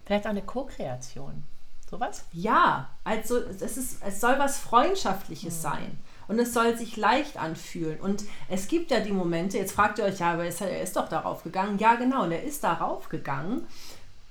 Vielleicht 0.05 0.25
auch 0.25 0.31
eine 0.31 0.41
Co-Kreation. 0.41 1.43
Sowas? 1.89 2.25
Ja, 2.33 2.89
also 3.03 3.37
es, 3.37 3.77
ist, 3.77 3.97
es 4.03 4.19
soll 4.19 4.37
was 4.39 4.57
Freundschaftliches 4.57 5.57
mhm. 5.57 5.61
sein. 5.61 5.99
Und 6.27 6.39
es 6.39 6.53
soll 6.53 6.75
sich 6.75 6.97
leicht 6.97 7.37
anfühlen. 7.37 7.99
Und 7.99 8.23
es 8.49 8.67
gibt 8.67 8.89
ja 8.89 8.99
die 8.99 9.11
Momente, 9.11 9.57
jetzt 9.57 9.73
fragt 9.73 9.99
ihr 9.99 10.05
euch, 10.05 10.19
ja, 10.19 10.33
aber 10.33 10.45
er 10.45 10.81
ist 10.81 10.95
doch 10.95 11.07
darauf 11.07 11.43
gegangen. 11.43 11.77
Ja, 11.77 11.95
genau, 11.95 12.23
und 12.23 12.31
er 12.31 12.43
ist 12.43 12.63
darauf 12.63 13.09
gegangen, 13.09 13.67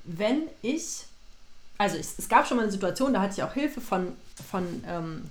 wenn 0.05 0.43
ich, 0.63 1.05
also 1.79 1.97
es, 1.97 2.19
es 2.19 2.29
gab 2.29 2.47
schon 2.47 2.57
mal 2.57 2.65
eine 2.65 2.73
Situation, 2.73 3.15
da 3.15 3.23
hatte 3.23 3.35
ich 3.35 3.43
auch 3.43 3.53
Hilfe 3.53 3.81
von, 3.81 4.17
von 4.51 4.85
ähm, 4.89 5.31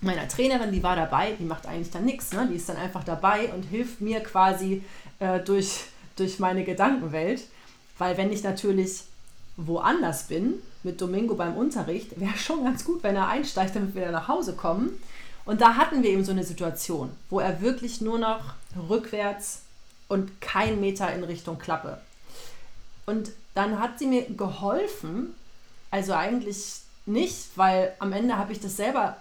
meiner 0.00 0.28
Trainerin, 0.28 0.72
die 0.72 0.82
war 0.82 0.96
dabei, 0.96 1.32
die 1.38 1.44
macht 1.44 1.66
eigentlich 1.66 1.90
dann 1.90 2.04
nichts, 2.04 2.32
ne? 2.32 2.46
die 2.50 2.56
ist 2.56 2.68
dann 2.68 2.76
einfach 2.76 3.04
dabei 3.04 3.52
und 3.52 3.62
hilft 3.62 4.00
mir 4.00 4.20
quasi 4.20 4.84
äh, 5.20 5.40
durch, 5.40 5.86
durch 6.16 6.40
meine 6.40 6.64
Gedankenwelt. 6.64 7.42
Weil 7.98 8.16
wenn 8.16 8.32
ich 8.32 8.42
natürlich 8.42 9.04
woanders 9.56 10.24
bin, 10.24 10.54
mit 10.82 11.00
Domingo 11.00 11.34
beim 11.34 11.56
Unterricht, 11.56 12.18
wäre 12.20 12.36
schon 12.36 12.64
ganz 12.64 12.84
gut, 12.84 13.02
wenn 13.02 13.16
er 13.16 13.28
einsteigt, 13.28 13.74
damit 13.74 13.94
wir 13.94 14.10
nach 14.10 14.28
Hause 14.28 14.54
kommen. 14.54 14.90
Und 15.44 15.60
da 15.60 15.76
hatten 15.76 16.02
wir 16.02 16.10
eben 16.10 16.24
so 16.24 16.32
eine 16.32 16.44
Situation, 16.44 17.10
wo 17.30 17.40
er 17.40 17.60
wirklich 17.60 18.00
nur 18.00 18.18
noch 18.18 18.54
rückwärts 18.88 19.62
und 20.08 20.40
kein 20.40 20.80
Meter 20.80 21.12
in 21.12 21.24
Richtung 21.24 21.58
Klappe. 21.58 21.98
Und 23.06 23.32
dann 23.54 23.78
hat 23.78 23.98
sie 23.98 24.06
mir 24.06 24.22
geholfen, 24.22 25.34
also 25.90 26.14
eigentlich 26.14 26.80
nicht, 27.06 27.56
weil 27.56 27.94
am 27.98 28.12
Ende 28.12 28.36
habe 28.36 28.52
ich 28.52 28.60
das 28.60 28.76
selber 28.76 29.16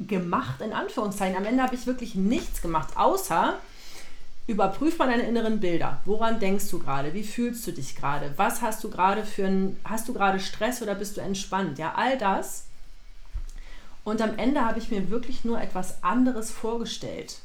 gemacht, 0.00 0.60
in 0.60 0.72
Anführungszeichen. 0.72 1.36
Am 1.36 1.44
Ende 1.44 1.62
habe 1.62 1.74
ich 1.74 1.86
wirklich 1.86 2.14
nichts 2.14 2.60
gemacht, 2.60 2.96
außer 2.96 3.54
Überprüf 4.48 4.96
mal 4.98 5.08
deine 5.08 5.24
inneren 5.24 5.60
Bilder. 5.60 6.00
Woran 6.06 6.40
denkst 6.40 6.70
du 6.70 6.78
gerade? 6.78 7.12
Wie 7.12 7.22
fühlst 7.22 7.66
du 7.66 7.72
dich 7.72 7.94
gerade? 7.94 8.32
Was 8.36 8.62
hast 8.62 8.82
du 8.82 8.88
gerade 8.88 9.22
für 9.22 9.44
ein, 9.44 9.78
hast 9.84 10.08
du 10.08 10.14
gerade 10.14 10.40
Stress 10.40 10.80
oder 10.80 10.94
bist 10.94 11.18
du 11.18 11.20
entspannt? 11.20 11.78
Ja, 11.78 11.92
all 11.96 12.16
das. 12.16 12.64
Und 14.04 14.22
am 14.22 14.38
Ende 14.38 14.64
habe 14.64 14.78
ich 14.78 14.90
mir 14.90 15.10
wirklich 15.10 15.44
nur 15.44 15.60
etwas 15.60 16.02
anderes 16.02 16.50
vorgestellt. 16.50 17.40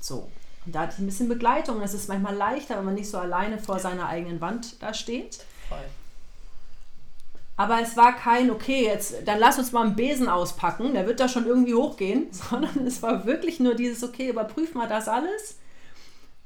So. 0.00 0.28
Und 0.66 0.74
da 0.74 0.80
hatte 0.80 0.94
ich 0.94 0.98
ein 0.98 1.06
bisschen 1.06 1.28
Begleitung. 1.28 1.80
Es 1.82 1.94
ist 1.94 2.08
manchmal 2.08 2.34
leichter, 2.34 2.78
wenn 2.78 2.86
man 2.86 2.94
nicht 2.94 3.08
so 3.08 3.18
alleine 3.18 3.58
vor 3.58 3.78
seiner 3.78 4.08
eigenen 4.08 4.40
Wand 4.40 4.82
da 4.82 4.92
steht. 4.92 5.38
Voll. 5.68 5.78
Aber 7.56 7.80
es 7.80 7.96
war 7.96 8.16
kein, 8.16 8.50
okay, 8.50 8.84
jetzt, 8.86 9.14
dann 9.24 9.38
lass 9.38 9.60
uns 9.60 9.70
mal 9.70 9.86
einen 9.86 9.94
Besen 9.94 10.28
auspacken, 10.28 10.94
der 10.94 11.06
wird 11.06 11.20
da 11.20 11.28
schon 11.28 11.46
irgendwie 11.46 11.74
hochgehen, 11.74 12.26
sondern 12.32 12.84
es 12.88 13.02
war 13.04 13.24
wirklich 13.24 13.60
nur 13.60 13.76
dieses, 13.76 14.02
okay, 14.02 14.30
überprüf 14.30 14.74
mal 14.74 14.88
das 14.88 15.06
alles 15.06 15.58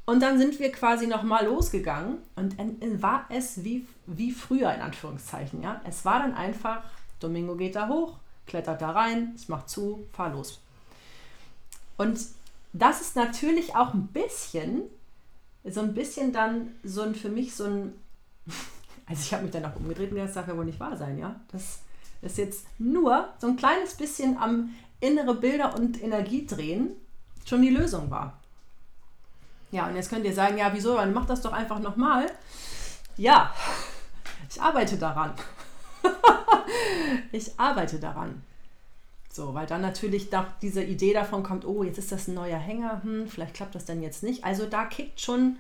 und 0.09 0.21
dann 0.21 0.39
sind 0.39 0.59
wir 0.59 0.73
quasi 0.73 1.07
nochmal 1.07 1.45
losgegangen 1.45 2.17
und 2.35 2.57
war 3.03 3.27
es 3.29 3.63
wie, 3.63 3.87
wie 4.07 4.33
früher 4.33 4.73
in 4.73 4.81
Anführungszeichen. 4.81 5.63
Ja? 5.63 5.83
Es 5.87 6.07
war 6.07 6.21
dann 6.21 6.33
einfach, 6.33 6.83
Domingo 7.21 7.57
geht 7.57 7.77
da 7.77 7.89
hoch, 7.89 8.17
klettert 8.47 8.81
da 8.81 8.93
rein, 8.93 9.33
es 9.35 9.49
macht 9.49 9.69
zu, 9.69 10.07
fahr 10.15 10.31
los. 10.31 10.63
Und 11.99 12.19
das 12.73 13.03
ist 13.03 13.17
natürlich 13.17 13.77
auch 13.77 13.93
ein 13.93 14.07
bisschen, 14.07 14.85
so 15.63 15.81
ein 15.83 15.93
bisschen 15.93 16.33
dann 16.33 16.69
so 16.83 17.03
ein 17.03 17.15
für 17.15 17.29
mich 17.29 17.55
so 17.55 17.65
ein, 17.65 17.93
also 19.05 19.21
ich 19.21 19.35
habe 19.35 19.43
mich 19.43 19.53
dann 19.53 19.67
auch 19.67 19.77
umgedreht 19.77 20.11
und 20.11 20.17
das 20.17 20.33
darf 20.33 20.49
ja 20.49 20.57
wohl 20.57 20.65
nicht 20.65 20.81
wahr 20.81 20.97
sein, 20.97 21.19
ja. 21.19 21.39
Das 21.53 21.81
ist 22.23 22.39
jetzt 22.39 22.65
nur 22.79 23.29
so 23.39 23.47
ein 23.47 23.57
kleines 23.57 23.95
bisschen 23.95 24.39
am 24.39 24.75
innere 25.01 25.35
Bilder 25.35 25.77
und 25.77 26.03
Energie 26.03 26.47
drehen 26.47 26.93
schon 27.45 27.61
die 27.61 27.69
Lösung 27.69 28.11
war. 28.11 28.38
Ja, 29.71 29.87
und 29.87 29.97
jetzt 29.97 30.11
könnt 30.11 30.25
ihr 30.25 30.35
sagen, 30.35 30.59
ja, 30.59 30.73
wieso? 30.73 30.97
Dann 30.97 31.13
mach 31.13 31.27
das 31.27 31.43
doch 31.43 31.53
einfach 31.53 31.79
nochmal. 31.79 32.31
Ja, 33.17 33.55
ich 34.49 34.61
arbeite 34.61 34.97
daran. 34.97 35.35
ich 37.33 37.59
arbeite 37.59 37.99
daran. 37.99 38.43
So, 39.31 39.55
weil 39.55 39.67
dann 39.67 39.83
natürlich 39.83 40.31
doch 40.31 40.47
diese 40.63 40.83
Idee 40.83 41.13
davon 41.13 41.43
kommt, 41.43 41.65
oh, 41.65 41.85
jetzt 41.85 41.99
ist 41.99 42.11
das 42.11 42.29
ein 42.29 42.35
neuer 42.35 42.59
Hänger, 42.59 43.03
hm, 43.03 43.29
vielleicht 43.29 43.55
klappt 43.55 43.75
das 43.75 43.85
denn 43.85 44.03
jetzt 44.03 44.23
nicht. 44.23 44.45
Also 44.45 44.67
da 44.67 44.87
kickt 44.87 45.21
schon, 45.21 45.59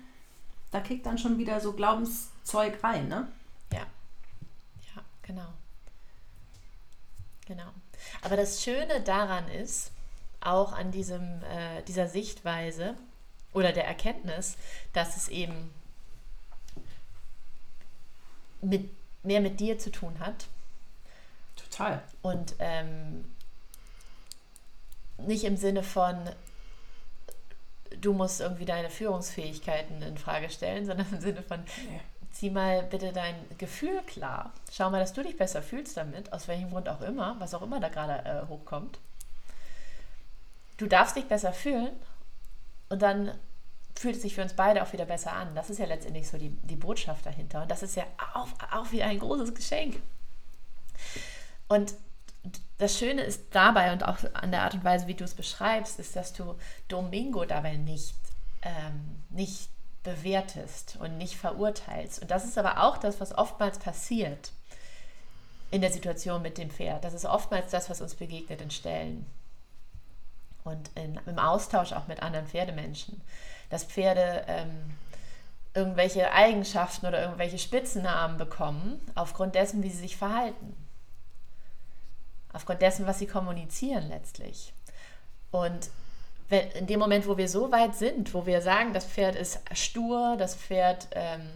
da 0.70 0.80
kickt 0.80 1.06
dann 1.06 1.18
schon 1.18 1.38
wieder 1.38 1.60
so 1.60 1.72
Glaubenszeug 1.74 2.82
rein, 2.82 3.08
ne? 3.08 3.28
Ja. 3.72 3.80
Ja, 4.96 5.02
genau. 5.22 5.52
Genau. 7.46 7.68
Aber 8.22 8.36
das 8.36 8.62
Schöne 8.62 9.00
daran 9.04 9.48
ist, 9.48 9.90
auch 10.40 10.72
an 10.72 10.90
diesem, 10.90 11.22
äh, 11.42 11.82
dieser 11.86 12.08
Sichtweise, 12.08 12.94
oder 13.52 13.72
der 13.72 13.86
Erkenntnis, 13.86 14.56
dass 14.92 15.16
es 15.16 15.28
eben 15.28 15.70
mit, 18.60 18.90
mehr 19.22 19.40
mit 19.40 19.60
dir 19.60 19.78
zu 19.78 19.90
tun 19.90 20.18
hat. 20.20 20.46
Total. 21.56 22.02
Und 22.22 22.54
ähm, 22.58 23.24
nicht 25.18 25.44
im 25.44 25.56
Sinne 25.56 25.82
von, 25.82 26.16
du 28.00 28.12
musst 28.12 28.40
irgendwie 28.40 28.64
deine 28.64 28.90
Führungsfähigkeiten 28.90 30.02
in 30.02 30.18
Frage 30.18 30.50
stellen, 30.50 30.86
sondern 30.86 31.06
im 31.12 31.20
Sinne 31.20 31.42
von, 31.42 31.60
ja. 31.60 32.00
zieh 32.32 32.50
mal 32.50 32.82
bitte 32.84 33.12
dein 33.12 33.34
Gefühl 33.58 34.02
klar. 34.02 34.52
Schau 34.72 34.90
mal, 34.90 35.00
dass 35.00 35.12
du 35.12 35.22
dich 35.22 35.36
besser 35.36 35.62
fühlst 35.62 35.96
damit, 35.96 36.32
aus 36.32 36.48
welchem 36.48 36.70
Grund 36.70 36.88
auch 36.88 37.00
immer, 37.00 37.36
was 37.38 37.54
auch 37.54 37.62
immer 37.62 37.80
da 37.80 37.88
gerade 37.88 38.24
äh, 38.24 38.46
hochkommt. 38.48 38.98
Du 40.76 40.86
darfst 40.86 41.16
dich 41.16 41.24
besser 41.24 41.52
fühlen 41.52 41.90
und 42.88 43.02
dann 43.02 43.32
fühlt 43.98 44.16
es 44.16 44.22
sich 44.22 44.34
für 44.34 44.42
uns 44.42 44.54
beide 44.54 44.82
auch 44.82 44.92
wieder 44.92 45.06
besser 45.06 45.32
an. 45.32 45.54
Das 45.54 45.70
ist 45.70 45.78
ja 45.78 45.86
letztendlich 45.86 46.28
so 46.28 46.38
die, 46.38 46.50
die 46.50 46.76
Botschaft 46.76 47.26
dahinter. 47.26 47.62
Und 47.62 47.70
das 47.70 47.82
ist 47.82 47.96
ja 47.96 48.04
auch, 48.34 48.48
auch 48.72 48.92
wieder 48.92 49.06
ein 49.06 49.18
großes 49.18 49.54
Geschenk. 49.54 50.00
Und 51.66 51.94
das 52.78 52.96
Schöne 52.96 53.22
ist 53.22 53.42
dabei 53.50 53.92
und 53.92 54.04
auch 54.04 54.18
an 54.34 54.52
der 54.52 54.62
Art 54.62 54.74
und 54.74 54.84
Weise, 54.84 55.08
wie 55.08 55.14
du 55.14 55.24
es 55.24 55.34
beschreibst, 55.34 55.98
ist, 55.98 56.14
dass 56.14 56.32
du 56.32 56.54
Domingo 56.86 57.44
dabei 57.44 57.76
nicht, 57.76 58.14
ähm, 58.62 59.22
nicht 59.30 59.68
bewertest 60.04 60.96
und 61.00 61.18
nicht 61.18 61.36
verurteilst. 61.36 62.22
Und 62.22 62.30
das 62.30 62.44
ist 62.44 62.56
aber 62.56 62.84
auch 62.84 62.98
das, 62.98 63.20
was 63.20 63.36
oftmals 63.36 63.78
passiert 63.78 64.52
in 65.70 65.80
der 65.80 65.92
Situation 65.92 66.40
mit 66.40 66.56
dem 66.56 66.70
Pferd. 66.70 67.04
Das 67.04 67.14
ist 67.14 67.26
oftmals 67.26 67.70
das, 67.72 67.90
was 67.90 68.00
uns 68.00 68.14
begegnet 68.14 68.62
in 68.62 68.70
Stellen 68.70 69.26
und 70.64 70.90
in, 70.94 71.18
im 71.26 71.38
Austausch 71.38 71.92
auch 71.92 72.06
mit 72.08 72.22
anderen 72.22 72.46
Pferdemenschen, 72.46 73.20
dass 73.70 73.84
Pferde 73.84 74.44
ähm, 74.46 74.96
irgendwelche 75.74 76.32
Eigenschaften 76.32 77.06
oder 77.06 77.22
irgendwelche 77.22 77.58
Spitzennamen 77.58 78.36
bekommen, 78.36 79.00
aufgrund 79.14 79.54
dessen, 79.54 79.82
wie 79.82 79.90
sie 79.90 79.98
sich 79.98 80.16
verhalten. 80.16 80.74
Aufgrund 82.52 82.82
dessen, 82.82 83.06
was 83.06 83.18
sie 83.18 83.26
kommunizieren 83.26 84.08
letztlich. 84.08 84.72
Und 85.50 85.90
wenn, 86.48 86.70
in 86.72 86.86
dem 86.86 86.98
Moment, 86.98 87.26
wo 87.28 87.36
wir 87.36 87.48
so 87.48 87.70
weit 87.70 87.94
sind, 87.94 88.32
wo 88.34 88.46
wir 88.46 88.62
sagen, 88.62 88.92
das 88.92 89.04
Pferd 89.04 89.36
ist 89.36 89.60
stur, 89.72 90.36
das 90.38 90.54
Pferd 90.54 91.08
ähm, 91.12 91.48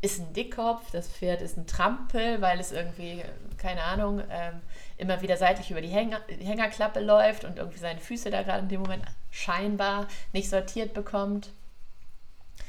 ist 0.00 0.20
ein 0.20 0.32
Dickkopf, 0.32 0.90
das 0.92 1.08
Pferd 1.08 1.42
ist 1.42 1.56
ein 1.56 1.66
Trampel, 1.66 2.40
weil 2.40 2.60
es 2.60 2.70
irgendwie, 2.70 3.22
keine 3.56 3.82
Ahnung, 3.82 4.22
ähm, 4.30 4.60
immer 4.96 5.20
wieder 5.22 5.36
seitlich 5.36 5.70
über 5.70 5.80
die, 5.80 5.88
Hänger, 5.88 6.20
Hängerklappe 6.28 7.00
läuft 7.00 7.44
und 7.44 7.58
irgendwie 7.58 7.78
seine 7.78 8.00
Füße 8.00 8.30
da 8.30 8.42
gerade 8.42 8.60
in 8.60 8.68
dem 8.68 8.82
Moment 8.82 9.04
scheinbar 9.30 10.06
nicht 10.32 10.48
sortiert 10.48 10.94
bekommt. 10.94 11.50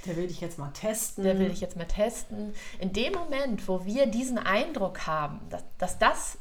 Der 0.05 0.15
will 0.15 0.27
dich 0.27 0.41
jetzt 0.41 0.57
mal 0.57 0.71
testen. 0.71 1.23
Der 1.23 1.37
will 1.37 1.49
dich 1.49 1.61
jetzt 1.61 1.75
mal 1.75 1.85
testen. 1.85 2.53
In 2.79 2.93
dem 2.93 3.13
Moment, 3.13 3.67
wo 3.67 3.85
wir 3.85 4.07
diesen 4.07 4.39
Eindruck 4.39 5.05
haben, 5.05 5.39
dass, 5.49 5.63
dass 5.77 5.99
das 5.99 6.37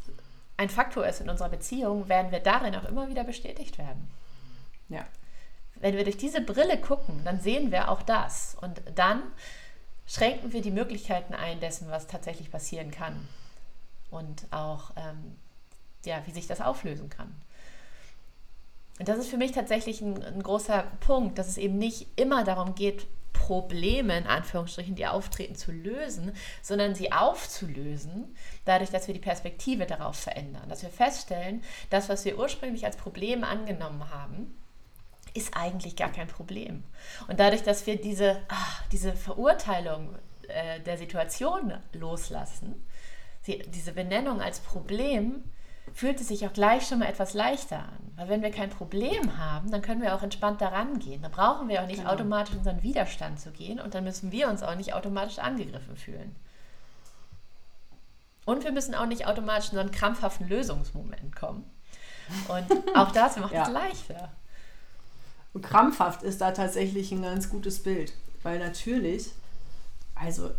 ein 0.57 0.69
Faktor 0.71 1.07
ist 1.07 1.21
in 1.21 1.29
unserer 1.29 1.49
Beziehung, 1.49 2.09
werden 2.09 2.31
wir 2.31 2.41
darin 2.41 2.75
auch 2.75 2.85
immer 2.85 3.09
wieder 3.09 3.25
bestätigt 3.25 3.79
werden. 3.79 4.09
Ja. 4.89 5.05
Wenn 5.77 5.97
wir 5.97 6.05
durch 6.05 6.17
diese 6.17 6.41
Brille 6.41 6.79
gucken, 6.81 7.23
dann 7.25 7.41
sehen 7.41 7.71
wir 7.71 7.91
auch 7.91 8.03
das. 8.03 8.57
Und 8.61 8.81
dann 8.95 9.23
schränken 10.09 10.53
wir 10.53 10.63
die 10.63 10.71
Möglichkeiten 10.71 11.35
ein 11.35 11.61
dessen, 11.61 11.89
was 11.91 12.07
tatsächlich 12.07 12.51
passieren 12.51 12.91
kann. 12.91 13.29
Und 14.11 14.47
auch, 14.51 14.93
ähm, 14.97 15.37
ja, 16.05 16.23
wie 16.27 16.33
sich 16.33 16.47
das 16.47 16.61
auflösen 16.61 17.11
kann. 17.11 17.35
Und 18.99 19.09
das 19.09 19.19
ist 19.19 19.29
für 19.29 19.37
mich 19.37 19.53
tatsächlich 19.53 20.01
ein, 20.01 20.23
ein, 20.23 20.43
großer 20.43 20.85
Punkt, 21.01 21.39
dass 21.39 21.49
es 21.49 21.59
eben 21.59 21.79
nicht 21.79 22.09
immer 22.17 22.43
darum 22.43 22.75
geht, 22.75 23.07
Probleme 23.33 24.19
in 24.19 24.27
Anführungsstrichen, 24.27 24.97
die 24.97 25.07
auftreten, 25.07 25.55
zu 25.55 25.71
lösen, 25.71 26.33
sondern 26.63 26.95
sie 26.95 27.13
aufzulösen, 27.13 28.35
dadurch, 28.65 28.91
dass 28.91 29.07
wir 29.07 29.15
die 29.15 29.21
Perspektive 29.21 29.87
darauf 29.87 30.17
verändern, 30.17 30.69
dass 30.69 30.83
wir 30.83 30.91
feststellen, 30.91 31.63
das, 31.91 32.09
was 32.09 32.25
wir 32.25 32.39
ursprünglich 32.39 32.85
als 32.85 32.97
Problem 32.97 33.45
angenommen 33.45 34.11
haben, 34.11 34.59
ist 35.35 35.57
eigentlich 35.57 35.97
gar 35.97 36.11
kein 36.11 36.29
Problem. 36.29 36.85
Und 37.29 37.41
dadurch, 37.41 37.63
dass 37.63 37.87
wir 37.87 38.01
diese, 38.01 38.41
ach, 38.49 38.83
diese 38.93 39.13
Verurteilung 39.13 40.15
äh, 40.49 40.81
der 40.81 40.99
Situation 40.99 41.73
loslassen, 41.93 42.87
die, 43.47 43.59
diese 43.71 43.93
Benennung 43.93 44.41
als 44.41 44.61
Problem, 44.61 45.45
fühlt 45.95 46.21
es 46.21 46.29
sich 46.29 46.47
auch 46.47 46.53
gleich 46.53 46.87
schon 46.87 47.01
mal 47.01 47.09
etwas 47.09 47.35
leichter 47.35 47.79
an. 47.79 48.13
Weil 48.17 48.29
wenn 48.29 48.43
wir 48.43 48.51
kein 48.51 48.71
Problem 48.71 49.39
haben, 49.39 49.71
dann 49.71 49.83
können 49.83 50.03
wir 50.03 50.15
auch 50.15 50.23
entspannt 50.23 50.61
daran 50.61 50.99
gehen. 50.99 51.23
Dann 51.23 51.31
brauchen 51.31 51.69
wir 51.69 51.83
auch 51.83 51.87
nicht 51.87 52.01
genau. 52.01 52.13
automatisch 52.13 52.53
in 52.53 52.59
unseren 52.59 52.83
Widerstand 52.83 53.41
zu 53.41 53.51
gehen 53.51 53.81
und 53.81 53.95
dann 53.95 54.05
müssen 54.05 54.33
wir 54.33 54.49
uns 54.49 54.63
auch 54.63 54.75
nicht 54.75 54.95
automatisch 54.95 55.39
angegriffen 55.39 55.97
fühlen. 55.97 56.37
Und 58.45 58.65
wir 58.65 58.73
müssen 58.73 58.95
auch 58.95 59.07
nicht 59.07 59.27
automatisch 59.27 59.71
in 59.71 59.75
so 59.75 59.81
einen 59.81 59.91
krampfhaften 59.91 60.49
Lösungsmoment 60.49 61.37
kommen. 61.37 61.69
Und 62.49 62.97
auch 62.97 63.13
das 63.13 63.37
macht 63.37 63.53
ja. 63.53 63.63
es 63.65 63.69
leichter. 63.69 64.31
Und 65.53 65.63
krampfhaft 65.63 66.23
ist 66.23 66.41
da 66.41 66.53
tatsächlich 66.53 67.13
ein 67.13 67.23
ganz 67.23 67.49
gutes 67.49 67.83
Bild. 67.83 68.13
Weil 68.43 68.59
natürlich, 68.59 69.33
also 70.15 70.51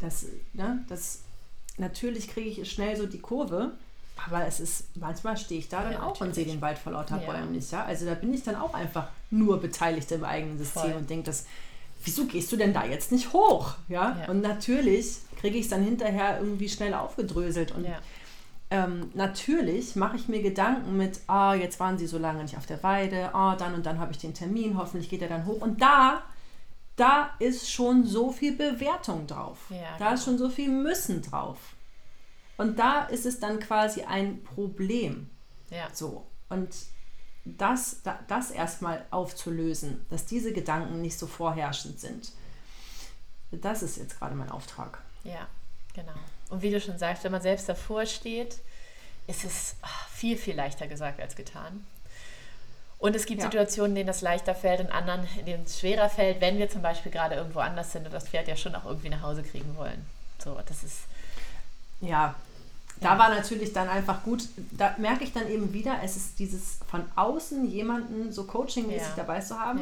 das, 0.00 0.26
ne, 0.52 0.84
das 0.88 1.20
natürlich 1.76 2.28
kriege 2.28 2.48
ich 2.48 2.70
schnell 2.70 2.96
so 2.96 3.06
die 3.06 3.20
Kurve, 3.20 3.72
aber 4.26 4.46
es 4.46 4.60
ist, 4.60 4.96
manchmal 4.96 5.36
stehe 5.36 5.60
ich 5.60 5.68
da 5.68 5.82
dann 5.82 5.92
ja, 5.92 6.02
auch 6.02 6.20
und 6.20 6.34
sehe 6.34 6.44
den 6.44 6.60
Wald 6.60 6.78
vor 6.78 6.92
lauter 6.92 7.20
ja. 7.20 7.30
Bäumen 7.30 7.52
nicht. 7.52 7.70
Ja? 7.70 7.84
Also 7.84 8.04
da 8.04 8.14
bin 8.14 8.34
ich 8.34 8.42
dann 8.42 8.56
auch 8.56 8.74
einfach 8.74 9.08
nur 9.30 9.60
beteiligt 9.60 10.10
im 10.12 10.24
eigenen 10.24 10.58
System 10.58 10.82
Voll. 10.82 10.92
und 10.94 11.10
denke, 11.10 11.26
das, 11.26 11.46
wieso 12.04 12.26
gehst 12.26 12.50
du 12.50 12.56
denn 12.56 12.72
da 12.72 12.84
jetzt 12.84 13.12
nicht 13.12 13.32
hoch? 13.32 13.74
Ja? 13.88 14.18
ja. 14.20 14.28
Und 14.28 14.40
natürlich 14.40 15.18
kriege 15.40 15.56
ich 15.56 15.66
es 15.66 15.70
dann 15.70 15.84
hinterher 15.84 16.38
irgendwie 16.40 16.68
schnell 16.68 16.94
aufgedröselt. 16.94 17.72
Und 17.72 17.86
ähm, 18.70 19.10
natürlich 19.14 19.96
mache 19.96 20.16
ich 20.16 20.28
mir 20.28 20.42
Gedanken 20.42 20.96
mit, 20.96 21.20
ah, 21.26 21.54
jetzt 21.54 21.80
waren 21.80 21.96
sie 21.96 22.06
so 22.06 22.18
lange 22.18 22.42
nicht 22.42 22.56
auf 22.56 22.66
der 22.66 22.82
Weide, 22.82 23.34
ah, 23.34 23.56
dann 23.56 23.74
und 23.74 23.86
dann 23.86 23.98
habe 23.98 24.12
ich 24.12 24.18
den 24.18 24.34
Termin, 24.34 24.76
hoffentlich 24.76 25.08
geht 25.08 25.22
er 25.22 25.28
dann 25.28 25.46
hoch. 25.46 25.60
Und 25.60 25.80
da, 25.80 26.22
da 26.96 27.30
ist 27.38 27.70
schon 27.70 28.04
so 28.04 28.30
viel 28.30 28.54
Bewertung 28.56 29.26
drauf. 29.26 29.58
da 29.70 29.96
genau. 29.98 30.12
ist 30.14 30.24
schon 30.24 30.38
so 30.38 30.50
viel 30.50 30.70
Müssen 30.70 31.22
drauf. 31.22 31.58
Und 32.58 32.78
da 32.78 33.04
ist 33.04 33.24
es 33.24 33.40
dann 33.40 33.60
quasi 33.60 34.02
ein 34.02 34.42
Problem. 34.42 35.30
Ja. 35.70 35.88
So. 35.92 36.26
Und 36.48 36.74
das, 37.44 38.02
das 38.26 38.50
erstmal 38.50 39.06
aufzulösen, 39.10 40.04
dass 40.10 40.26
diese 40.26 40.52
Gedanken 40.52 41.00
nicht 41.00 41.18
so 41.18 41.26
vorherrschend 41.26 42.00
sind. 42.00 42.32
Das 43.50 43.82
ist 43.82 43.96
jetzt 43.96 44.18
gerade 44.18 44.34
mein 44.34 44.50
Auftrag. 44.50 45.02
Ja, 45.24 45.46
genau. 45.94 46.12
Und 46.50 46.62
wie 46.62 46.70
du 46.70 46.80
schon 46.80 46.98
sagst, 46.98 47.24
wenn 47.24 47.32
man 47.32 47.42
selbst 47.42 47.68
davor 47.68 48.06
steht, 48.06 48.58
ist 49.26 49.44
es 49.44 49.76
viel, 50.14 50.36
viel 50.36 50.54
leichter 50.54 50.86
gesagt 50.86 51.20
als 51.20 51.36
getan. 51.36 51.84
Und 52.98 53.14
es 53.14 53.26
gibt 53.26 53.40
ja. 53.40 53.46
Situationen, 53.46 53.90
in 53.92 53.96
denen 53.96 54.06
das 54.08 54.22
leichter 54.22 54.54
fällt 54.54 54.80
und 54.80 54.90
anderen, 54.90 55.26
in 55.38 55.46
denen 55.46 55.64
es 55.64 55.78
schwerer 55.78 56.08
fällt, 56.08 56.40
wenn 56.40 56.58
wir 56.58 56.68
zum 56.68 56.82
Beispiel 56.82 57.12
gerade 57.12 57.36
irgendwo 57.36 57.60
anders 57.60 57.92
sind 57.92 58.06
und 58.06 58.12
das 58.12 58.28
Pferd 58.28 58.48
ja 58.48 58.56
schon 58.56 58.74
auch 58.74 58.84
irgendwie 58.86 59.08
nach 59.08 59.22
Hause 59.22 59.42
kriegen 59.42 59.76
wollen. 59.76 60.04
So, 60.42 60.58
das 60.66 60.82
ist. 60.82 61.02
Ja, 62.00 62.34
da 63.00 63.18
war 63.18 63.28
natürlich 63.28 63.72
dann 63.72 63.88
einfach 63.88 64.24
gut, 64.24 64.48
da 64.72 64.94
merke 64.98 65.22
ich 65.22 65.32
dann 65.32 65.48
eben 65.48 65.72
wieder, 65.72 66.00
es 66.02 66.16
ist 66.16 66.38
dieses 66.38 66.78
von 66.90 67.04
außen 67.14 67.70
jemanden 67.70 68.32
so 68.32 68.44
coachingmäßig 68.44 69.08
ja. 69.08 69.14
dabei 69.16 69.40
zu 69.40 69.58
haben. 69.58 69.80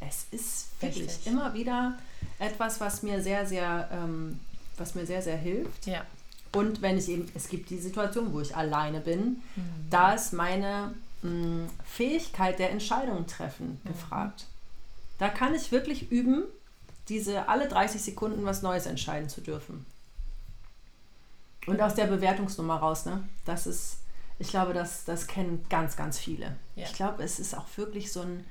Es 0.00 0.26
ist 0.30 0.68
wirklich 0.80 1.08
Richtig. 1.08 1.26
immer 1.26 1.54
wieder 1.54 1.94
etwas, 2.38 2.80
was 2.80 3.02
mir 3.02 3.22
sehr, 3.22 3.46
sehr, 3.46 3.88
ähm, 3.92 4.40
was 4.78 4.94
mir 4.94 5.06
sehr, 5.06 5.22
sehr 5.22 5.36
hilft. 5.36 5.86
Ja. 5.86 6.04
Und 6.52 6.82
wenn 6.82 6.96
ich 6.96 7.08
eben, 7.08 7.30
es 7.34 7.48
gibt 7.48 7.70
die 7.70 7.78
Situation, 7.78 8.32
wo 8.32 8.40
ich 8.40 8.56
alleine 8.56 9.00
bin, 9.00 9.42
mhm. 9.56 9.62
da 9.90 10.14
ist 10.14 10.32
meine 10.32 10.94
mh, 11.22 11.30
mm, 11.30 11.70
Fähigkeit 11.84 12.58
der 12.58 12.70
Entscheidung 12.70 13.26
treffen 13.26 13.80
mhm. 13.82 13.88
gefragt. 13.88 14.46
Da 15.18 15.28
kann 15.28 15.54
ich 15.54 15.72
wirklich 15.72 16.10
üben, 16.10 16.44
diese 17.08 17.48
alle 17.48 17.68
30 17.68 18.02
Sekunden 18.02 18.44
was 18.44 18.62
Neues 18.62 18.86
entscheiden 18.86 19.28
zu 19.28 19.40
dürfen. 19.40 19.86
Und 21.66 21.80
aus 21.80 21.94
der 21.94 22.06
Bewertungsnummer 22.06 22.76
raus, 22.76 23.06
ne? 23.06 23.28
Das 23.44 23.66
ist, 23.66 23.98
ich 24.38 24.48
glaube, 24.48 24.72
das, 24.72 25.04
das 25.04 25.26
kennen 25.26 25.64
ganz, 25.68 25.96
ganz 25.96 26.18
viele. 26.18 26.56
Ja. 26.76 26.84
Ich 26.84 26.92
glaube, 26.92 27.22
es 27.22 27.38
ist 27.38 27.56
auch 27.56 27.66
wirklich 27.76 28.12
so 28.12 28.20
ein, 28.20 28.44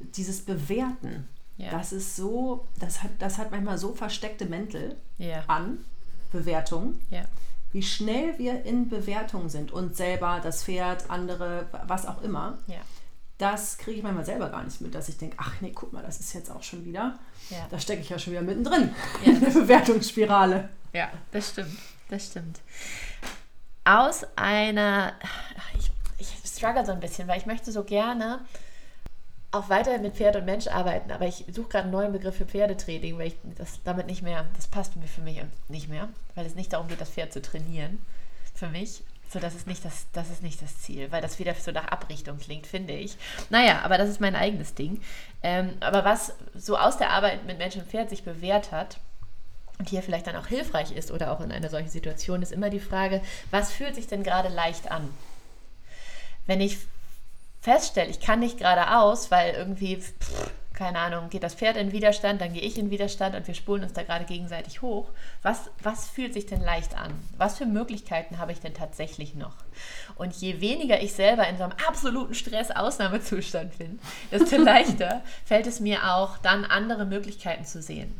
dieses 0.00 0.40
Bewerten. 0.40 1.28
Ja. 1.62 1.70
Das 1.70 1.92
ist 1.92 2.16
so, 2.16 2.66
das 2.78 3.02
hat, 3.02 3.10
das 3.18 3.38
hat 3.38 3.50
manchmal 3.50 3.78
so 3.78 3.94
versteckte 3.94 4.46
Mäntel 4.46 4.96
ja. 5.18 5.44
an 5.46 5.84
Bewertung. 6.32 6.98
Wie 7.72 7.82
schnell 7.82 8.38
wir 8.38 8.64
in 8.64 8.90
Bewertung 8.90 9.48
sind 9.48 9.72
und 9.72 9.96
selber, 9.96 10.40
das 10.42 10.64
Pferd, 10.64 11.08
andere, 11.08 11.66
was 11.86 12.04
auch 12.04 12.20
immer. 12.22 12.58
Das 13.38 13.78
kriege 13.78 13.96
ich 13.96 14.02
manchmal 14.02 14.26
selber 14.26 14.50
gar 14.50 14.62
nicht 14.62 14.80
mit, 14.82 14.94
dass 14.94 15.08
ich 15.08 15.16
denke, 15.16 15.36
ach 15.40 15.54
nee, 15.60 15.72
guck 15.74 15.92
mal, 15.92 16.02
das 16.02 16.20
ist 16.20 16.34
jetzt 16.34 16.50
auch 16.50 16.62
schon 16.62 16.84
wieder. 16.84 17.18
Da 17.70 17.78
stecke 17.78 18.02
ich 18.02 18.10
ja 18.10 18.18
schon 18.18 18.32
wieder 18.32 18.42
mittendrin 18.42 18.94
in 19.24 19.40
der 19.40 19.50
Bewertungsspirale. 19.50 20.68
Ja, 20.92 21.10
das 21.30 21.50
stimmt 21.50 21.78
das 22.12 22.26
stimmt. 22.26 22.60
Aus 23.84 24.24
einer, 24.36 25.14
ich, 25.78 25.90
ich 26.18 26.48
struggle 26.48 26.86
so 26.86 26.92
ein 26.92 27.00
bisschen, 27.00 27.26
weil 27.26 27.38
ich 27.38 27.46
möchte 27.46 27.72
so 27.72 27.82
gerne 27.82 28.44
auch 29.52 29.68
weiter 29.68 29.96
mit 29.98 30.14
Pferd 30.14 30.36
und 30.36 30.46
Mensch 30.46 30.66
arbeiten, 30.66 31.10
aber 31.12 31.26
ich 31.26 31.44
suche 31.52 31.68
gerade 31.68 31.84
einen 31.84 31.92
neuen 31.92 32.12
Begriff 32.12 32.36
für 32.36 32.46
Pferdetraining, 32.46 33.18
weil 33.18 33.28
ich 33.28 33.36
das 33.56 33.80
damit 33.84 34.06
nicht 34.06 34.22
mehr, 34.22 34.46
das 34.56 34.66
passt 34.66 34.94
für 34.94 35.20
mich 35.20 35.42
nicht 35.68 35.88
mehr, 35.88 36.08
weil 36.34 36.46
es 36.46 36.54
nicht 36.54 36.72
darum 36.72 36.88
geht, 36.88 37.00
das 37.00 37.10
Pferd 37.10 37.32
zu 37.32 37.42
trainieren. 37.42 38.04
Für 38.54 38.68
mich. 38.68 39.02
So, 39.30 39.38
das 39.38 39.54
ist 39.54 39.66
nicht 39.66 39.82
das, 39.84 40.06
das 40.12 40.28
ist 40.30 40.42
nicht 40.42 40.60
das 40.60 40.78
Ziel, 40.80 41.10
weil 41.10 41.22
das 41.22 41.38
wieder 41.38 41.54
so 41.54 41.70
nach 41.70 41.88
Abrichtung 41.88 42.38
klingt, 42.38 42.66
finde 42.66 42.92
ich. 42.92 43.16
Naja, 43.48 43.80
aber 43.82 43.96
das 43.96 44.10
ist 44.10 44.20
mein 44.20 44.36
eigenes 44.36 44.74
Ding. 44.74 45.00
Ähm, 45.42 45.74
aber 45.80 46.04
was 46.04 46.34
so 46.54 46.76
aus 46.76 46.98
der 46.98 47.10
Arbeit 47.10 47.44
mit 47.46 47.56
Mensch 47.56 47.76
und 47.76 47.86
Pferd 47.86 48.10
sich 48.10 48.24
bewährt 48.24 48.72
hat, 48.72 48.98
und 49.78 49.88
hier 49.88 50.02
vielleicht 50.02 50.26
dann 50.28 50.36
auch 50.36 50.46
hilfreich 50.46 50.92
ist 50.92 51.10
oder 51.10 51.32
auch 51.32 51.40
in 51.40 51.50
einer 51.50 51.68
solchen 51.68 51.88
Situation, 51.88 52.42
ist 52.42 52.52
immer 52.52 52.70
die 52.70 52.78
Frage, 52.78 53.20
was 53.50 53.72
fühlt 53.72 53.96
sich 53.96 54.06
denn 54.06 54.22
gerade 54.22 54.48
leicht 54.48 54.90
an? 54.90 55.12
Wenn 56.46 56.60
ich 56.60 56.78
feststelle, 57.62 58.10
ich 58.10 58.20
kann 58.20 58.40
nicht 58.40 58.58
geradeaus, 58.58 59.30
weil 59.30 59.54
irgendwie, 59.54 59.96
pff, 59.96 60.50
keine 60.74 60.98
Ahnung, 60.98 61.28
geht 61.28 61.44
das 61.44 61.54
Pferd 61.54 61.76
in 61.76 61.92
Widerstand, 61.92 62.40
dann 62.40 62.52
gehe 62.52 62.62
ich 62.62 62.76
in 62.76 62.90
Widerstand 62.90 63.36
und 63.36 63.46
wir 63.46 63.54
spulen 63.54 63.84
uns 63.84 63.92
da 63.92 64.02
gerade 64.02 64.24
gegenseitig 64.24 64.82
hoch. 64.82 65.10
Was, 65.42 65.70
was 65.80 66.08
fühlt 66.08 66.34
sich 66.34 66.46
denn 66.46 66.60
leicht 66.60 66.98
an? 66.98 67.12
Was 67.36 67.58
für 67.58 67.66
Möglichkeiten 67.66 68.38
habe 68.38 68.50
ich 68.50 68.60
denn 68.60 68.74
tatsächlich 68.74 69.36
noch? 69.36 69.54
Und 70.16 70.34
je 70.34 70.60
weniger 70.60 71.00
ich 71.00 71.12
selber 71.12 71.46
in 71.46 71.56
so 71.56 71.62
einem 71.62 71.74
absoluten 71.86 72.34
Stress-Ausnahmezustand 72.34 73.78
bin, 73.78 74.00
desto 74.32 74.56
leichter 74.62 75.22
fällt 75.44 75.68
es 75.68 75.78
mir 75.78 76.14
auch, 76.14 76.38
dann 76.38 76.64
andere 76.64 77.04
Möglichkeiten 77.04 77.64
zu 77.64 77.80
sehen. 77.80 78.12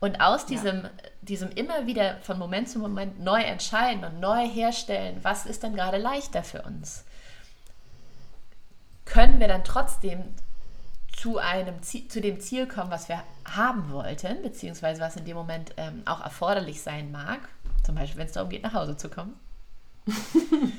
Und 0.00 0.20
aus 0.20 0.44
diesem, 0.44 0.82
ja. 0.82 0.90
diesem 1.22 1.50
immer 1.50 1.86
wieder 1.86 2.18
von 2.18 2.38
Moment 2.38 2.68
zu 2.68 2.78
Moment 2.78 3.20
neu 3.20 3.40
entscheiden 3.40 4.04
und 4.04 4.20
neu 4.20 4.46
herstellen, 4.46 5.18
was 5.22 5.46
ist 5.46 5.62
denn 5.62 5.74
gerade 5.74 5.96
leichter 5.96 6.44
für 6.44 6.62
uns, 6.62 7.04
können 9.08 9.40
wir 9.40 9.48
dann 9.48 9.64
trotzdem 9.64 10.22
zu, 11.16 11.38
einem 11.38 11.82
Ziel, 11.82 12.06
zu 12.08 12.20
dem 12.20 12.40
Ziel 12.40 12.66
kommen, 12.68 12.90
was 12.90 13.08
wir 13.08 13.22
haben 13.44 13.90
wollten, 13.90 14.42
beziehungsweise 14.42 15.00
was 15.00 15.16
in 15.16 15.24
dem 15.24 15.36
Moment 15.36 15.72
ähm, 15.76 16.02
auch 16.04 16.20
erforderlich 16.20 16.80
sein 16.80 17.10
mag. 17.10 17.40
Zum 17.84 17.96
Beispiel, 17.96 18.18
wenn 18.18 18.26
es 18.26 18.34
darum 18.34 18.50
geht, 18.50 18.62
nach 18.62 18.74
Hause 18.74 18.96
zu 18.96 19.08
kommen. 19.08 19.34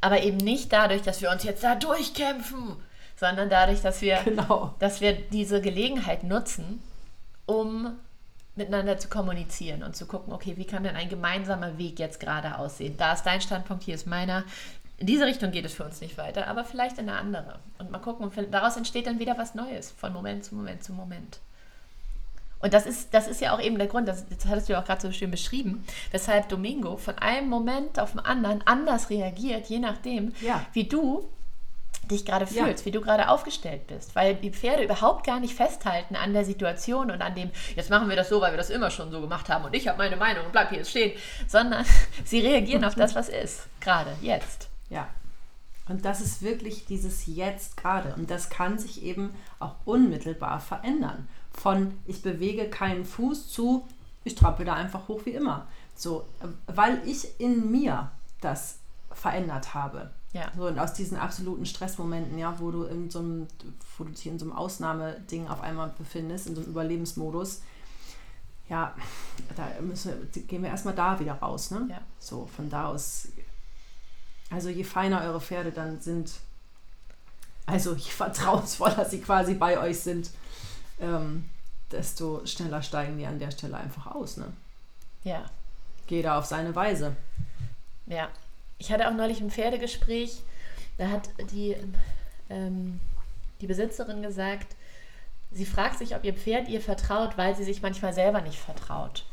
Aber 0.00 0.22
eben 0.22 0.36
nicht 0.36 0.70
dadurch, 0.72 1.00
dass 1.00 1.22
wir 1.22 1.30
uns 1.30 1.44
jetzt 1.44 1.64
da 1.64 1.76
durchkämpfen, 1.76 2.76
sondern 3.16 3.48
dadurch, 3.48 3.80
dass 3.80 4.02
wir, 4.02 4.20
genau. 4.24 4.74
dass 4.80 5.00
wir 5.00 5.14
diese 5.14 5.62
Gelegenheit 5.62 6.24
nutzen, 6.24 6.82
um 7.46 7.96
miteinander 8.56 8.98
zu 8.98 9.08
kommunizieren 9.08 9.82
und 9.82 9.96
zu 9.96 10.06
gucken, 10.06 10.32
okay, 10.32 10.56
wie 10.56 10.66
kann 10.66 10.84
denn 10.84 10.96
ein 10.96 11.08
gemeinsamer 11.08 11.78
Weg 11.78 11.98
jetzt 11.98 12.20
gerade 12.20 12.58
aussehen? 12.58 12.96
Da 12.98 13.14
ist 13.14 13.24
dein 13.24 13.40
Standpunkt, 13.40 13.82
hier 13.84 13.94
ist 13.94 14.06
meiner. 14.06 14.44
In 14.98 15.06
diese 15.06 15.26
Richtung 15.26 15.50
geht 15.50 15.64
es 15.64 15.74
für 15.74 15.84
uns 15.84 16.00
nicht 16.00 16.16
weiter, 16.18 16.46
aber 16.46 16.64
vielleicht 16.64 16.98
in 16.98 17.08
eine 17.08 17.18
andere. 17.18 17.58
Und 17.78 17.90
mal 17.90 17.98
gucken, 17.98 18.26
und 18.26 18.54
daraus 18.54 18.76
entsteht 18.76 19.06
dann 19.06 19.18
wieder 19.18 19.36
was 19.36 19.54
Neues, 19.54 19.90
von 19.90 20.12
Moment 20.12 20.44
zu 20.44 20.54
Moment 20.54 20.84
zu 20.84 20.92
Moment. 20.92 21.40
Und 22.60 22.72
das 22.72 22.86
ist, 22.86 23.12
das 23.12 23.26
ist 23.28 23.42
ja 23.42 23.54
auch 23.54 23.60
eben 23.60 23.76
der 23.76 23.88
Grund, 23.88 24.08
das, 24.08 24.24
das 24.26 24.46
hattest 24.46 24.68
du 24.68 24.72
ja 24.72 24.80
auch 24.80 24.86
gerade 24.86 25.02
so 25.02 25.12
schön 25.12 25.30
beschrieben, 25.30 25.84
weshalb 26.12 26.48
Domingo 26.48 26.96
von 26.96 27.18
einem 27.18 27.48
Moment 27.48 27.98
auf 27.98 28.12
den 28.12 28.20
anderen 28.20 28.66
anders 28.66 29.10
reagiert, 29.10 29.66
je 29.66 29.80
nachdem, 29.80 30.32
ja. 30.40 30.64
wie 30.72 30.84
du 30.84 31.28
dich 32.10 32.24
gerade 32.24 32.46
fühlst, 32.46 32.80
ja. 32.80 32.86
wie 32.86 32.90
du 32.90 33.00
gerade 33.00 33.28
aufgestellt 33.28 33.86
bist, 33.86 34.14
weil 34.14 34.34
die 34.34 34.50
Pferde 34.50 34.82
überhaupt 34.82 35.26
gar 35.26 35.40
nicht 35.40 35.54
festhalten 35.54 36.16
an 36.16 36.32
der 36.32 36.44
Situation 36.44 37.10
und 37.10 37.20
an 37.20 37.34
dem, 37.34 37.50
jetzt 37.76 37.90
machen 37.90 38.08
wir 38.08 38.16
das 38.16 38.28
so, 38.28 38.40
weil 38.40 38.52
wir 38.52 38.58
das 38.58 38.70
immer 38.70 38.90
schon 38.90 39.10
so 39.10 39.20
gemacht 39.20 39.48
haben 39.48 39.64
und 39.64 39.74
ich 39.74 39.88
habe 39.88 39.98
meine 39.98 40.16
Meinung 40.16 40.46
und 40.46 40.52
bleib 40.52 40.70
hier 40.70 40.84
stehen, 40.84 41.12
sondern 41.46 41.84
sie 42.24 42.40
reagieren 42.40 42.84
auf 42.84 42.94
das, 42.94 43.14
was 43.14 43.28
ist, 43.28 43.66
gerade 43.80 44.10
jetzt. 44.22 44.70
Ja. 44.90 45.08
Und 45.88 46.04
das 46.04 46.20
ist 46.20 46.42
wirklich 46.42 46.86
dieses 46.86 47.26
Jetzt 47.26 47.76
gerade. 47.76 48.14
Und 48.14 48.30
das 48.30 48.48
kann 48.48 48.78
sich 48.78 49.02
eben 49.02 49.34
auch 49.58 49.74
unmittelbar 49.84 50.60
verändern. 50.60 51.28
Von 51.52 51.98
ich 52.06 52.22
bewege 52.22 52.70
keinen 52.70 53.04
Fuß 53.04 53.48
zu 53.48 53.86
ich 54.24 54.34
trampel 54.34 54.64
da 54.64 54.74
einfach 54.74 55.06
hoch 55.08 55.20
wie 55.24 55.30
immer. 55.30 55.66
So, 55.94 56.26
weil 56.66 57.00
ich 57.06 57.38
in 57.38 57.70
mir 57.70 58.10
das 58.40 58.78
verändert 59.12 59.74
habe. 59.74 60.10
Ja. 60.32 60.50
So, 60.56 60.66
und 60.66 60.78
aus 60.78 60.94
diesen 60.94 61.16
absoluten 61.16 61.66
Stressmomenten, 61.66 62.36
ja, 62.38 62.58
wo 62.58 62.72
du 62.72 62.84
in 62.84 63.10
so 63.10 63.20
einem, 63.20 63.46
wo 63.96 64.04
du 64.04 64.10
dich 64.10 64.26
in 64.26 64.38
so 64.38 64.46
einem 64.46 64.54
Ausnahmeding 64.54 65.46
auf 65.46 65.60
einmal 65.60 65.94
befindest, 65.96 66.48
in 66.48 66.56
so 66.56 66.62
einem 66.62 66.70
Überlebensmodus, 66.70 67.62
ja, 68.68 68.94
da 69.54 69.68
müssen 69.80 70.28
wir, 70.32 70.42
gehen 70.42 70.62
wir 70.62 70.70
erstmal 70.70 70.94
da 70.94 71.20
wieder 71.20 71.34
raus, 71.34 71.70
ne? 71.70 71.86
Ja. 71.90 72.00
So, 72.18 72.46
von 72.46 72.68
da 72.70 72.88
aus. 72.88 73.28
Also 74.50 74.68
je 74.68 74.84
feiner 74.84 75.22
eure 75.22 75.40
Pferde 75.40 75.72
dann 75.72 76.00
sind, 76.00 76.32
also 77.66 77.94
je 77.94 78.10
vertrauensvoller 78.10 79.04
sie 79.04 79.20
quasi 79.20 79.54
bei 79.54 79.78
euch 79.78 80.00
sind, 80.00 80.30
ähm, 81.00 81.48
desto 81.90 82.44
schneller 82.46 82.82
steigen 82.82 83.18
die 83.18 83.26
an 83.26 83.38
der 83.38 83.50
Stelle 83.50 83.76
einfach 83.76 84.14
aus. 84.14 84.36
Ne? 84.36 84.52
Ja. 85.22 85.44
Jeder 86.08 86.36
auf 86.36 86.44
seine 86.44 86.74
Weise. 86.74 87.16
Ja. 88.06 88.28
Ich 88.78 88.92
hatte 88.92 89.08
auch 89.08 89.14
neulich 89.14 89.40
ein 89.40 89.50
Pferdegespräch, 89.50 90.42
da 90.98 91.08
hat 91.08 91.30
die, 91.52 91.76
ähm, 92.50 93.00
die 93.60 93.66
Besitzerin 93.66 94.22
gesagt, 94.22 94.74
sie 95.52 95.64
fragt 95.64 95.98
sich, 95.98 96.14
ob 96.14 96.24
ihr 96.24 96.34
Pferd 96.34 96.68
ihr 96.68 96.80
vertraut, 96.80 97.38
weil 97.38 97.56
sie 97.56 97.64
sich 97.64 97.82
manchmal 97.82 98.12
selber 98.12 98.40
nicht 98.40 98.58
vertraut. 98.58 99.24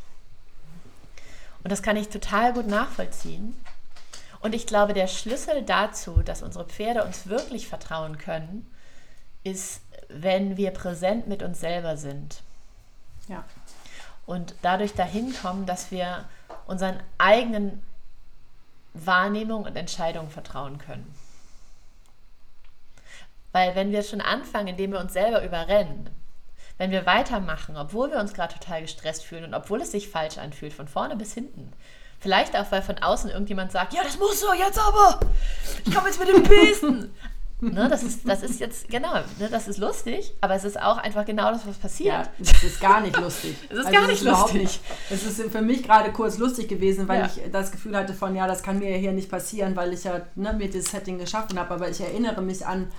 Und 1.64 1.72
das 1.72 1.84
kann 1.84 1.98
ich 1.98 2.10
total 2.10 2.54
gut 2.54 2.68
nachvollziehen. 2.68 3.56
Und 4.42 4.56
ich 4.56 4.66
glaube, 4.66 4.94
der 4.94 5.08
Schlüssel 5.08 5.64
dazu, 5.64 6.22
dass 6.24 6.42
unsere 6.42 6.66
Pferde 6.66 7.04
uns 7.04 7.28
wirklich 7.28 7.68
vertrauen 7.68 8.18
können, 8.18 8.70
ist, 9.44 9.82
wenn 10.10 10.58
wir 10.58 10.72
präsent 10.72 11.28
mit 11.28 11.44
uns 11.44 11.60
selber 11.60 11.98
sind. 11.98 12.42
Ja. 13.28 13.44
Und 14.26 14.56
dadurch 14.62 14.94
dahin 14.94 15.34
kommen, 15.34 15.66
dass 15.66 15.92
wir 15.92 16.26
unseren 16.68 17.02
eigenen 17.18 17.84
Wahrnehmungen 18.94 19.68
und 19.68 19.76
Entscheidungen 19.76 20.30
vertrauen 20.30 20.78
können. 20.78 21.14
Weil 23.52 23.76
wenn 23.76 23.92
wir 23.92 24.04
schon 24.04 24.22
anfangen, 24.22 24.70
indem 24.70 24.92
wir 24.94 25.00
uns 25.00 25.14
selber 25.14 25.44
überrennen, 25.44 26.10
wenn 26.78 26.92
wir 26.92 27.06
weitermachen, 27.06 27.78
obwohl 27.78 28.12
wir 28.12 28.20
uns 28.20 28.34
gerade 28.34 28.54
total 28.54 28.82
gestresst 28.82 29.24
fühlen 29.24 29.44
und 29.44 29.54
obwohl 29.54 29.82
es 29.82 29.92
sich 29.92 30.10
falsch 30.10 30.38
anfühlt, 30.38 30.74
von 30.74 30.88
vorne 30.88 31.16
bis 31.16 31.34
hinten, 31.34 31.74
vielleicht 32.22 32.56
auch, 32.56 32.72
weil 32.72 32.82
von 32.82 32.98
außen 33.00 33.30
irgendjemand 33.30 33.72
sagt, 33.72 33.94
ja, 33.94 34.04
das 34.04 34.18
muss 34.18 34.40
so, 34.40 34.54
jetzt 34.54 34.80
aber, 34.80 35.20
ich 35.86 35.94
komme 35.94 36.08
jetzt 36.08 36.20
mit 36.20 36.30
dem 36.30 36.44
Besen. 36.44 37.14
Ne, 37.64 37.88
das, 37.88 38.02
ist, 38.02 38.28
das 38.28 38.42
ist 38.42 38.60
jetzt, 38.60 38.90
genau, 38.90 39.14
ne, 39.38 39.48
das 39.52 39.68
ist 39.68 39.78
lustig, 39.78 40.34
aber 40.42 40.56
es 40.56 40.64
ist 40.64 40.82
auch 40.82 40.98
einfach 40.98 41.26
genau 41.26 41.52
das, 41.52 41.68
was 41.68 41.78
passiert. 41.78 42.26
Ja, 42.26 42.32
es 42.40 42.64
ist 42.64 42.82
gar 42.82 43.02
nicht 43.02 43.16
lustig. 43.20 43.56
es 43.70 43.78
ist 43.78 43.86
also 43.86 44.00
gar 44.00 44.08
nicht 44.08 44.24
lustig. 44.24 44.62
Nicht. 44.64 44.82
Es 45.12 45.24
ist 45.24 45.52
für 45.52 45.62
mich 45.62 45.84
gerade 45.84 46.12
kurz 46.12 46.40
lustig 46.40 46.70
gewesen, 46.70 47.08
weil 47.08 47.20
ja. 47.20 47.28
ich 47.28 47.52
das 47.52 47.72
Gefühl 47.72 47.96
hatte 47.96 48.16
von, 48.16 48.36
ja, 48.36 48.48
das 48.48 48.64
kann 48.64 48.80
mir 48.80 48.98
hier 48.98 49.12
nicht 49.12 49.30
passieren, 49.30 49.76
weil 49.76 49.94
ich 49.94 50.06
ja 50.06 50.22
ne, 50.34 50.54
mir 50.54 50.72
das 50.72 50.86
Setting 50.86 51.20
geschaffen 51.20 51.60
habe, 51.60 51.76
aber 51.76 51.88
ich 51.88 52.02
erinnere 52.02 52.42
mich 52.42 52.66
an 52.66 52.92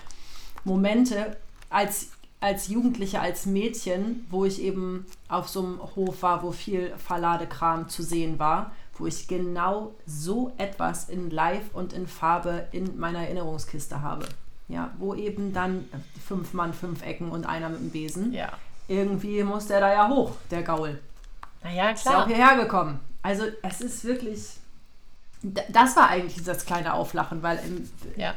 Momente 0.62 1.36
als, 1.68 2.10
als 2.38 2.68
Jugendliche, 2.68 3.18
als 3.18 3.46
Mädchen, 3.46 4.28
wo 4.30 4.44
ich 4.44 4.62
eben 4.62 5.06
auf 5.26 5.48
so 5.48 5.58
einem 5.58 5.80
Hof 5.96 6.22
war, 6.22 6.44
wo 6.44 6.52
viel 6.52 6.94
Verladekram 6.98 7.88
zu 7.88 8.04
sehen 8.04 8.38
war 8.38 8.70
wo 8.98 9.06
ich 9.06 9.28
genau 9.28 9.94
so 10.06 10.52
etwas 10.58 11.08
in 11.08 11.30
Live 11.30 11.72
und 11.72 11.92
in 11.92 12.06
Farbe 12.06 12.66
in 12.72 12.98
meiner 12.98 13.20
Erinnerungskiste 13.20 14.02
habe 14.02 14.26
ja, 14.72 14.90
wo 14.98 15.14
eben 15.14 15.52
dann 15.52 15.88
fünf 16.26 16.54
Mann, 16.54 16.72
fünf 16.72 17.04
Ecken 17.04 17.30
und 17.30 17.46
einer 17.46 17.68
mit 17.68 17.80
dem 17.80 17.90
Besen. 17.90 18.32
Ja. 18.32 18.52
Irgendwie 18.88 19.42
muss 19.44 19.66
der 19.66 19.80
da 19.80 19.92
ja 19.92 20.08
hoch, 20.08 20.32
der 20.50 20.62
Gaul. 20.62 20.98
Naja, 21.62 21.82
klar. 21.82 21.94
Ist 21.94 22.04
ja 22.04 22.22
auch 22.22 22.26
hierher 22.26 22.56
gekommen. 22.56 23.00
Also 23.22 23.44
es 23.62 23.80
ist 23.80 24.04
wirklich, 24.04 24.56
das 25.42 25.96
war 25.96 26.08
eigentlich 26.08 26.42
das 26.42 26.64
kleine 26.64 26.94
Auflachen, 26.94 27.42
weil 27.42 27.58
im, 27.58 27.88
ja. 28.16 28.34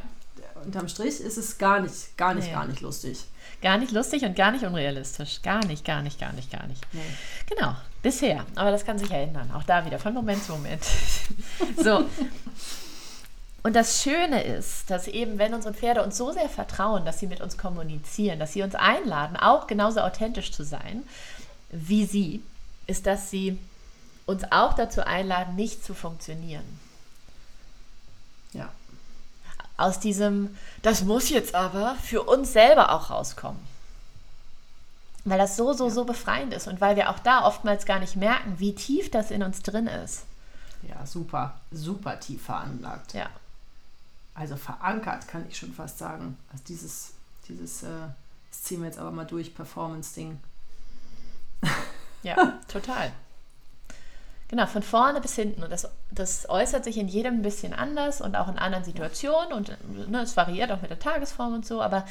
Unterm 0.66 0.88
Strich 0.88 1.20
ist 1.20 1.38
es 1.38 1.58
gar 1.58 1.80
nicht, 1.80 2.16
gar 2.16 2.34
nicht, 2.34 2.48
nee. 2.48 2.52
gar 2.52 2.66
nicht 2.66 2.80
lustig. 2.80 3.24
Gar 3.62 3.78
nicht 3.78 3.92
lustig 3.92 4.24
und 4.24 4.36
gar 4.36 4.50
nicht 4.50 4.64
unrealistisch. 4.64 5.40
Gar 5.42 5.64
nicht, 5.64 5.84
gar 5.84 6.02
nicht, 6.02 6.20
gar 6.20 6.32
nicht, 6.32 6.50
gar 6.50 6.66
nicht. 6.66 6.84
Nee. 6.92 7.00
Genau, 7.48 7.74
bisher. 8.02 8.44
Aber 8.54 8.70
das 8.70 8.84
kann 8.84 8.98
sich 8.98 9.08
ja 9.08 9.18
ändern. 9.18 9.50
Auch 9.52 9.62
da 9.62 9.86
wieder, 9.86 9.98
von 9.98 10.12
Moment 10.12 10.44
zu 10.44 10.52
Moment. 10.52 10.84
so, 11.82 12.04
und 13.62 13.74
das 13.74 14.02
Schöne 14.02 14.44
ist, 14.44 14.90
dass 14.90 15.08
eben, 15.08 15.38
wenn 15.38 15.52
unsere 15.52 15.74
Pferde 15.74 16.04
uns 16.04 16.16
so 16.16 16.30
sehr 16.30 16.48
vertrauen, 16.48 17.04
dass 17.04 17.18
sie 17.18 17.26
mit 17.26 17.40
uns 17.40 17.58
kommunizieren, 17.58 18.38
dass 18.38 18.52
sie 18.52 18.62
uns 18.62 18.76
einladen, 18.76 19.36
auch 19.36 19.66
genauso 19.66 20.00
authentisch 20.00 20.52
zu 20.52 20.62
sein 20.62 21.02
wie 21.70 22.06
sie, 22.06 22.42
ist, 22.86 23.06
dass 23.06 23.30
sie 23.30 23.58
uns 24.24 24.44
auch 24.50 24.74
dazu 24.74 25.04
einladen, 25.04 25.56
nicht 25.56 25.84
zu 25.84 25.94
funktionieren. 25.94 26.64
Aus 29.76 30.00
diesem, 30.00 30.56
das 30.82 31.02
muss 31.02 31.28
jetzt 31.28 31.54
aber 31.54 31.96
für 32.02 32.22
uns 32.22 32.52
selber 32.52 32.92
auch 32.92 33.10
rauskommen. 33.10 33.60
Weil 35.24 35.38
das 35.38 35.56
so, 35.56 35.72
so, 35.72 35.88
ja. 35.88 35.90
so 35.90 36.04
befreiend 36.04 36.54
ist 36.54 36.68
und 36.68 36.80
weil 36.80 36.96
wir 36.96 37.10
auch 37.10 37.18
da 37.18 37.44
oftmals 37.44 37.84
gar 37.84 37.98
nicht 37.98 38.16
merken, 38.16 38.54
wie 38.58 38.74
tief 38.74 39.10
das 39.10 39.30
in 39.30 39.42
uns 39.42 39.62
drin 39.62 39.86
ist. 39.86 40.24
Ja, 40.88 41.04
super, 41.04 41.54
super 41.72 42.20
tief 42.20 42.44
veranlagt. 42.44 43.14
Ja 43.14 43.28
also 44.36 44.56
verankert, 44.56 45.26
kann 45.28 45.46
ich 45.48 45.56
schon 45.58 45.72
fast 45.72 45.98
sagen. 45.98 46.36
Also 46.52 46.64
dieses, 46.68 47.12
dieses, 47.48 47.82
äh, 47.82 48.08
das 48.50 48.62
ziehen 48.62 48.80
wir 48.80 48.86
jetzt 48.86 48.98
aber 48.98 49.10
mal 49.10 49.24
durch, 49.24 49.54
Performance-Ding. 49.54 50.38
Ja, 52.22 52.60
total. 52.68 53.12
Genau, 54.48 54.66
von 54.66 54.82
vorne 54.82 55.20
bis 55.20 55.34
hinten. 55.34 55.62
Und 55.62 55.70
das, 55.70 55.88
das 56.10 56.48
äußert 56.48 56.84
sich 56.84 56.98
in 56.98 57.08
jedem 57.08 57.36
ein 57.36 57.42
bisschen 57.42 57.72
anders 57.72 58.20
und 58.20 58.36
auch 58.36 58.48
in 58.48 58.58
anderen 58.58 58.84
Situationen. 58.84 59.52
Und 59.52 59.76
ne, 60.08 60.20
es 60.22 60.36
variiert 60.36 60.70
auch 60.70 60.82
mit 60.82 60.90
der 60.90 60.98
Tagesform 60.98 61.54
und 61.54 61.66
so. 61.66 61.82
Aber 61.82 62.04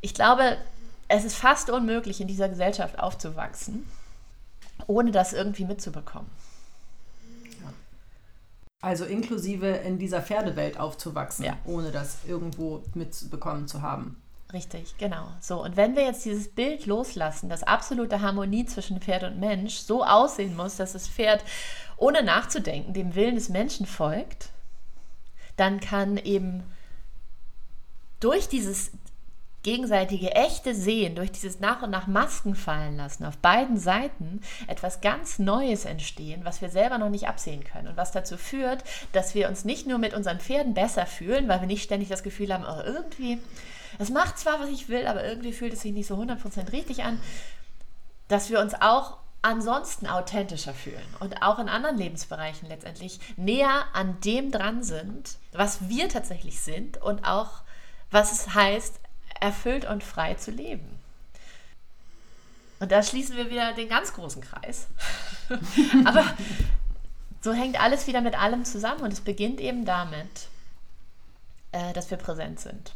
ich 0.00 0.12
glaube, 0.12 0.56
es 1.08 1.24
ist 1.24 1.36
fast 1.36 1.70
unmöglich, 1.70 2.20
in 2.20 2.26
dieser 2.26 2.48
Gesellschaft 2.48 2.98
aufzuwachsen, 2.98 3.86
ohne 4.88 5.12
das 5.12 5.32
irgendwie 5.32 5.64
mitzubekommen. 5.64 6.30
Also 8.80 9.04
inklusive 9.04 9.66
in 9.66 9.98
dieser 9.98 10.22
Pferdewelt 10.22 10.78
aufzuwachsen, 10.78 11.44
ja. 11.44 11.56
ohne 11.64 11.90
das 11.90 12.18
irgendwo 12.26 12.82
mitbekommen 12.94 13.66
zu 13.68 13.82
haben. 13.82 14.20
Richtig, 14.52 14.96
genau. 14.96 15.26
So, 15.40 15.62
und 15.62 15.76
wenn 15.76 15.96
wir 15.96 16.04
jetzt 16.04 16.24
dieses 16.24 16.48
Bild 16.48 16.86
loslassen, 16.86 17.48
dass 17.48 17.64
absolute 17.64 18.20
Harmonie 18.20 18.64
zwischen 18.64 19.00
Pferd 19.00 19.24
und 19.24 19.40
Mensch 19.40 19.74
so 19.74 20.04
aussehen 20.04 20.56
muss, 20.56 20.76
dass 20.76 20.92
das 20.92 21.08
Pferd 21.08 21.42
ohne 21.96 22.22
nachzudenken 22.22 22.94
dem 22.94 23.14
Willen 23.14 23.34
des 23.34 23.48
Menschen 23.48 23.86
folgt, 23.86 24.50
dann 25.56 25.80
kann 25.80 26.16
eben 26.16 26.62
durch 28.20 28.48
dieses 28.48 28.92
gegenseitige 29.66 30.30
echte 30.30 30.76
Sehen, 30.76 31.16
durch 31.16 31.32
dieses 31.32 31.58
nach 31.58 31.82
und 31.82 31.90
nach 31.90 32.06
Masken 32.06 32.54
fallen 32.54 32.96
lassen, 32.98 33.24
auf 33.24 33.36
beiden 33.38 33.78
Seiten 33.78 34.40
etwas 34.68 35.00
ganz 35.00 35.40
Neues 35.40 35.86
entstehen, 35.86 36.44
was 36.44 36.60
wir 36.60 36.68
selber 36.68 36.98
noch 36.98 37.08
nicht 37.08 37.26
absehen 37.26 37.64
können 37.64 37.88
und 37.88 37.96
was 37.96 38.12
dazu 38.12 38.36
führt, 38.36 38.84
dass 39.12 39.34
wir 39.34 39.48
uns 39.48 39.64
nicht 39.64 39.88
nur 39.88 39.98
mit 39.98 40.14
unseren 40.14 40.38
Pferden 40.38 40.72
besser 40.72 41.04
fühlen, 41.04 41.48
weil 41.48 41.60
wir 41.60 41.66
nicht 41.66 41.82
ständig 41.82 42.08
das 42.08 42.22
Gefühl 42.22 42.54
haben, 42.54 42.64
oh, 42.64 42.80
irgendwie, 42.84 43.38
es 43.98 44.10
macht 44.10 44.38
zwar, 44.38 44.60
was 44.60 44.68
ich 44.68 44.88
will, 44.88 45.06
aber 45.06 45.24
irgendwie 45.24 45.52
fühlt 45.52 45.72
es 45.72 45.82
sich 45.82 45.92
nicht 45.92 46.06
so 46.06 46.16
100% 46.16 46.72
richtig 46.72 47.04
an, 47.04 47.20
dass 48.28 48.50
wir 48.50 48.60
uns 48.60 48.74
auch 48.74 49.18
ansonsten 49.42 50.08
authentischer 50.08 50.74
fühlen 50.74 51.06
und 51.20 51.42
auch 51.42 51.58
in 51.58 51.68
anderen 51.68 51.96
Lebensbereichen 51.96 52.68
letztendlich 52.68 53.20
näher 53.36 53.84
an 53.92 54.20
dem 54.20 54.50
dran 54.50 54.82
sind, 54.82 55.36
was 55.52 55.88
wir 55.88 56.08
tatsächlich 56.08 56.60
sind 56.60 57.00
und 57.00 57.24
auch 57.24 57.62
was 58.10 58.32
es 58.32 58.54
heißt, 58.54 58.98
erfüllt 59.40 59.84
und 59.84 60.02
frei 60.02 60.34
zu 60.34 60.50
leben. 60.50 60.98
Und 62.78 62.92
da 62.92 63.02
schließen 63.02 63.36
wir 63.36 63.50
wieder 63.50 63.72
den 63.72 63.88
ganz 63.88 64.12
großen 64.12 64.42
Kreis. 64.42 64.88
Aber 66.04 66.24
so 67.40 67.52
hängt 67.52 67.80
alles 67.80 68.06
wieder 68.06 68.20
mit 68.20 68.38
allem 68.38 68.64
zusammen 68.64 69.02
und 69.02 69.12
es 69.12 69.20
beginnt 69.20 69.60
eben 69.60 69.84
damit, 69.84 70.48
äh, 71.72 71.92
dass 71.92 72.10
wir 72.10 72.18
präsent 72.18 72.60
sind. 72.60 72.94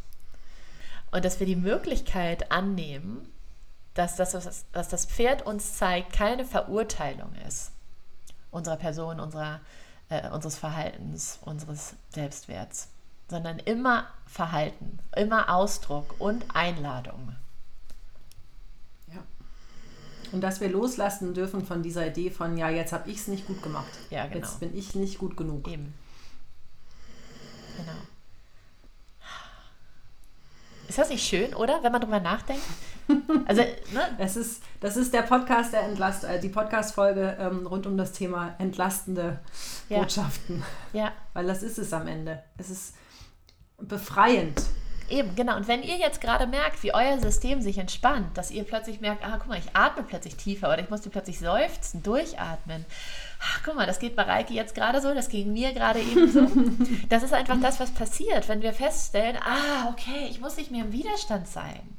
Und 1.11 1.24
dass 1.24 1.40
wir 1.40 1.46
die 1.46 1.56
Möglichkeit 1.56 2.52
annehmen, 2.52 3.26
dass 3.94 4.16
das, 4.16 4.34
was 4.72 4.88
das 4.88 5.06
Pferd 5.06 5.44
uns 5.44 5.76
zeigt, 5.76 6.12
keine 6.12 6.44
Verurteilung 6.44 7.34
ist. 7.46 7.72
Unserer 8.50 8.76
Person, 8.76 9.20
unserer, 9.20 9.61
äh, 10.08 10.28
unseres 10.30 10.56
Verhaltens, 10.56 11.38
unseres 11.42 11.94
Selbstwerts 12.11 12.88
sondern 13.30 13.61
immer 13.61 14.08
Verhalten, 14.26 14.98
immer 15.16 15.54
Ausdruck 15.54 16.16
und 16.18 16.44
Einladung. 16.54 17.36
Ja. 19.06 19.22
Und 20.32 20.40
dass 20.40 20.61
wir 20.61 20.68
loslassen 20.68 21.32
dürfen 21.32 21.64
von 21.64 21.82
dieser 21.82 22.08
Idee 22.08 22.30
von, 22.30 22.58
ja, 22.58 22.68
jetzt 22.68 22.92
habe 22.92 23.08
ich 23.08 23.18
es 23.18 23.28
nicht 23.28 23.46
gut 23.46 23.62
gemacht. 23.62 23.90
Ja, 24.11 24.26
genau. 24.26 24.38
Jetzt 24.38 24.61
bin 24.61 24.76
ich 24.76 24.94
nicht 24.96 25.18
gut 25.18 25.36
genug. 25.36 25.68
Eben. 25.68 25.94
Genau. 27.76 27.92
Ist 30.91 30.99
das 30.99 31.09
nicht 31.09 31.24
schön, 31.24 31.55
oder? 31.55 31.84
Wenn 31.84 31.93
man 31.93 32.01
drüber 32.01 32.18
nachdenkt? 32.18 32.64
Also, 33.47 33.62
ne? 33.62 34.09
Es 34.18 34.34
ist, 34.34 34.61
das 34.80 34.97
ist 34.97 35.14
der 35.14 35.22
Podcast 35.22 35.72
der 35.72 35.82
Entlast, 35.82 36.24
äh, 36.24 36.41
die 36.41 36.49
Podcast-Folge 36.49 37.36
ähm, 37.38 37.64
rund 37.64 37.86
um 37.86 37.97
das 37.97 38.11
Thema 38.11 38.57
entlastende 38.59 39.38
ja. 39.88 40.01
Botschaften. 40.01 40.64
Ja. 40.93 41.12
Weil 41.32 41.47
das 41.47 41.62
ist 41.62 41.78
es 41.78 41.93
am 41.93 42.09
Ende. 42.09 42.43
Es 42.59 42.70
ist 42.70 42.95
befreiend. 43.78 44.61
Eben, 45.11 45.34
genau. 45.34 45.56
Und 45.56 45.66
wenn 45.66 45.82
ihr 45.82 45.96
jetzt 45.96 46.20
gerade 46.20 46.46
merkt, 46.46 46.82
wie 46.84 46.94
euer 46.94 47.18
System 47.18 47.61
sich 47.61 47.78
entspannt, 47.78 48.38
dass 48.38 48.52
ihr 48.52 48.62
plötzlich 48.62 49.00
merkt, 49.00 49.24
ah, 49.24 49.38
guck 49.38 49.48
mal, 49.48 49.58
ich 49.58 49.74
atme 49.74 50.04
plötzlich 50.04 50.36
tiefer 50.36 50.68
oder 50.68 50.78
ich 50.78 50.88
musste 50.88 51.11
plötzlich 51.11 51.40
seufzen, 51.40 52.02
durchatmen. 52.04 52.86
Ach, 53.42 53.61
guck 53.64 53.74
mal, 53.74 53.86
das 53.86 53.98
geht 53.98 54.14
bei 54.14 54.22
Reiki 54.22 54.54
jetzt 54.54 54.74
gerade 54.74 55.00
so, 55.00 55.12
das 55.12 55.28
ging 55.28 55.52
mir 55.52 55.72
gerade 55.72 55.98
eben 55.98 56.30
so. 56.30 56.46
Das 57.08 57.24
ist 57.24 57.32
einfach 57.32 57.61
das, 57.61 57.80
was 57.80 57.90
passiert, 57.90 58.48
wenn 58.48 58.62
wir 58.62 58.72
feststellen, 58.72 59.36
ah, 59.36 59.88
okay, 59.90 60.28
ich 60.30 60.40
muss 60.40 60.56
nicht 60.56 60.70
mehr 60.70 60.84
im 60.84 60.92
Widerstand 60.92 61.48
sein. 61.48 61.98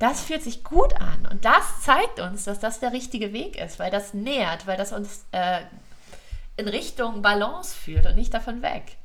Das 0.00 0.22
fühlt 0.22 0.42
sich 0.42 0.64
gut 0.64 1.00
an 1.00 1.28
und 1.30 1.44
das 1.44 1.82
zeigt 1.82 2.18
uns, 2.18 2.42
dass 2.42 2.58
das 2.58 2.80
der 2.80 2.92
richtige 2.92 3.32
Weg 3.32 3.56
ist, 3.56 3.78
weil 3.78 3.92
das 3.92 4.14
nährt, 4.14 4.66
weil 4.66 4.76
das 4.76 4.92
uns 4.92 5.26
äh, 5.30 5.60
in 6.56 6.66
Richtung 6.66 7.22
Balance 7.22 7.72
führt 7.72 8.06
und 8.06 8.16
nicht 8.16 8.34
davon 8.34 8.62
weg. 8.62 8.96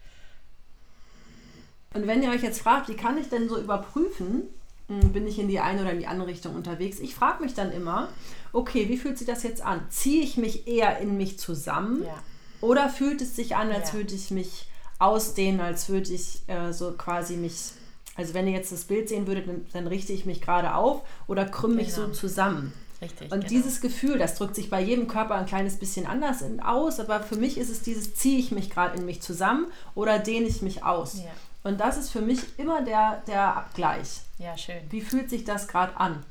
Und 1.94 2.08
wenn 2.08 2.22
ihr 2.22 2.30
euch 2.30 2.44
jetzt 2.44 2.62
fragt, 2.62 2.90
wie 2.90 2.96
kann 2.96 3.18
ich 3.18 3.30
denn 3.30 3.50
so 3.50 3.58
überprüfen, 3.58 4.44
hm, 4.88 5.12
bin 5.12 5.28
ich 5.28 5.40
in 5.40 5.48
die 5.48 5.60
eine 5.60 5.82
oder 5.82 5.92
in 5.92 6.00
die 6.00 6.08
andere 6.08 6.30
Richtung 6.30 6.56
unterwegs? 6.56 7.00
Ich 7.00 7.16
frage 7.16 7.44
mich 7.44 7.54
dann 7.54 7.72
immer, 7.72 8.10
okay, 8.54 8.88
wie 8.90 8.98
fühlt 8.98 9.18
sich 9.18 9.28
das 9.28 9.44
jetzt 9.44 9.62
an? 9.62 9.82
Ziehe 9.90 10.24
ich 10.24 10.38
mich 10.38 10.68
eher 10.68 11.00
in 11.00 11.18
mich 11.18 11.40
zusammen? 11.40 12.04
Ja. 12.04 12.18
Oder 12.62 12.90
fühlt 12.90 13.22
es 13.22 13.36
sich 13.36 13.56
an, 13.56 13.72
als 13.72 13.90
ja. 13.90 14.00
würde 14.00 14.16
ich 14.16 14.32
mich 14.32 14.68
ausdehnen, 15.00 15.62
als 15.62 15.90
würde 15.90 16.12
ich 16.14 16.42
äh, 16.48 16.72
so 16.74 16.92
quasi 16.94 17.36
mich, 17.38 17.72
also 18.16 18.34
wenn 18.34 18.48
ihr 18.48 18.54
jetzt 18.54 18.72
das 18.72 18.86
Bild 18.86 19.10
sehen 19.10 19.28
würdet, 19.28 19.48
dann, 19.48 19.66
dann 19.74 19.88
richte 19.88 20.14
ich 20.14 20.26
mich 20.26 20.42
gerade 20.42 20.74
auf 20.74 21.02
oder 21.28 21.46
krümme 21.46 21.76
mich 21.76 21.94
genau. 21.94 22.08
so 22.08 22.14
zusammen. 22.14 22.74
Richtig. 23.00 23.32
Und 23.32 23.42
genau. 23.42 23.50
dieses 23.50 23.80
Gefühl, 23.80 24.18
das 24.18 24.36
drückt 24.36 24.56
sich 24.56 24.72
bei 24.72 24.82
jedem 24.82 25.08
Körper 25.08 25.36
ein 25.36 25.46
kleines 25.46 25.78
bisschen 25.78 26.08
anders 26.08 26.44
aus, 26.64 27.00
aber 27.00 27.22
für 27.22 27.36
mich 27.36 27.60
ist 27.60 27.70
es 27.70 27.84
dieses, 27.84 28.16
ziehe 28.16 28.40
ich 28.40 28.52
mich 28.52 28.72
gerade 28.72 28.98
in 28.98 29.06
mich 29.06 29.22
zusammen 29.22 29.68
oder 29.94 30.18
dehne 30.18 30.48
ich 30.48 30.64
mich 30.64 30.84
aus? 30.84 31.20
Ja. 31.20 31.26
Und 31.68 31.82
das 31.82 31.98
ist 31.98 32.12
für 32.12 32.22
mich 32.22 32.40
immer 32.58 32.82
der, 32.82 33.22
der 33.28 33.58
Abgleich. 33.58 34.22
Ja, 34.38 34.58
schön. 34.58 34.90
Wie 34.90 35.02
fühlt 35.02 35.30
sich 35.30 35.44
das 35.44 35.68
gerade 35.68 35.98
an? 35.98 36.24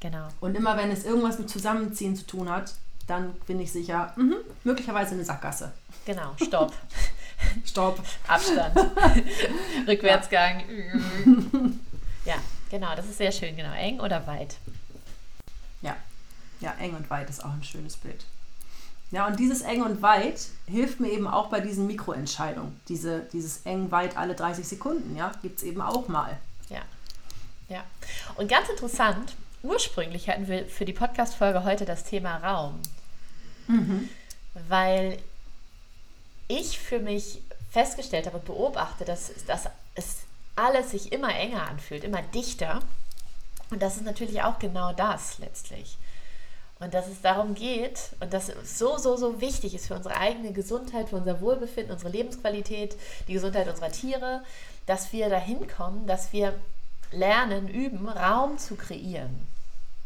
Genau. 0.00 0.26
Und 0.40 0.56
immer 0.56 0.76
wenn 0.76 0.90
es 0.90 1.04
irgendwas 1.04 1.38
mit 1.38 1.48
Zusammenziehen 1.48 2.16
zu 2.16 2.26
tun 2.26 2.50
hat, 2.50 2.74
dann 3.06 3.34
bin 3.46 3.60
ich 3.60 3.70
sicher, 3.70 4.12
mh, 4.16 4.34
möglicherweise 4.64 5.14
eine 5.14 5.24
Sackgasse. 5.24 5.72
Genau, 6.04 6.34
Stopp. 6.42 6.72
Stopp. 7.64 8.02
Abstand. 8.26 8.76
Rückwärtsgang. 9.86 10.64
ja, 12.24 12.34
genau, 12.68 12.96
das 12.96 13.06
ist 13.06 13.18
sehr 13.18 13.30
schön, 13.30 13.54
genau. 13.54 13.72
Eng 13.74 14.00
oder 14.00 14.26
weit? 14.26 14.56
Ja. 15.82 15.94
Ja, 16.58 16.74
eng 16.80 16.96
und 16.96 17.08
weit 17.10 17.30
ist 17.30 17.44
auch 17.44 17.52
ein 17.52 17.62
schönes 17.62 17.96
Bild. 17.96 18.24
Ja, 19.10 19.26
und 19.26 19.38
dieses 19.38 19.60
eng 19.62 19.82
und 19.82 20.02
weit 20.02 20.48
hilft 20.66 20.98
mir 20.98 21.08
eben 21.08 21.26
auch 21.28 21.48
bei 21.48 21.60
diesen 21.60 21.86
Mikroentscheidungen. 21.86 22.80
Diese, 22.88 23.20
dieses 23.32 23.64
eng, 23.64 23.90
weit 23.90 24.16
alle 24.16 24.34
30 24.34 24.66
Sekunden, 24.66 25.16
ja, 25.16 25.32
gibt 25.42 25.58
es 25.58 25.64
eben 25.64 25.80
auch 25.80 26.08
mal. 26.08 26.36
Ja. 26.68 26.82
Ja. 27.68 27.84
Und 28.36 28.48
ganz 28.48 28.68
interessant, 28.68 29.34
ursprünglich 29.62 30.28
hatten 30.28 30.48
wir 30.48 30.66
für 30.66 30.84
die 30.84 30.92
Podcast-Folge 30.92 31.64
heute 31.64 31.84
das 31.84 32.04
Thema 32.04 32.38
Raum. 32.38 32.80
Mhm. 33.68 34.08
Weil 34.68 35.18
ich 36.48 36.78
für 36.78 36.98
mich 36.98 37.40
festgestellt 37.70 38.26
habe 38.26 38.38
und 38.38 38.44
beobachte, 38.44 39.04
dass, 39.04 39.32
dass 39.46 39.68
es 39.94 40.18
alles 40.56 40.90
sich 40.90 41.12
immer 41.12 41.34
enger 41.34 41.68
anfühlt, 41.68 42.04
immer 42.04 42.22
dichter. 42.22 42.80
Und 43.70 43.82
das 43.82 43.96
ist 43.96 44.04
natürlich 44.04 44.42
auch 44.42 44.58
genau 44.58 44.92
das 44.92 45.38
letztlich. 45.38 45.96
Und 46.84 46.92
dass 46.92 47.08
es 47.08 47.22
darum 47.22 47.54
geht 47.54 48.10
und 48.20 48.34
das 48.34 48.52
so, 48.64 48.98
so, 48.98 49.16
so 49.16 49.40
wichtig 49.40 49.74
ist 49.74 49.86
für 49.86 49.94
unsere 49.94 50.18
eigene 50.18 50.52
Gesundheit, 50.52 51.08
für 51.08 51.16
unser 51.16 51.40
Wohlbefinden, 51.40 51.92
unsere 51.92 52.12
Lebensqualität, 52.12 52.94
die 53.26 53.32
Gesundheit 53.32 53.68
unserer 53.68 53.90
Tiere, 53.90 54.42
dass 54.84 55.10
wir 55.14 55.30
dahin 55.30 55.66
kommen, 55.66 56.06
dass 56.06 56.34
wir 56.34 56.54
lernen, 57.10 57.68
üben, 57.68 58.06
Raum 58.06 58.58
zu 58.58 58.76
kreieren 58.76 59.46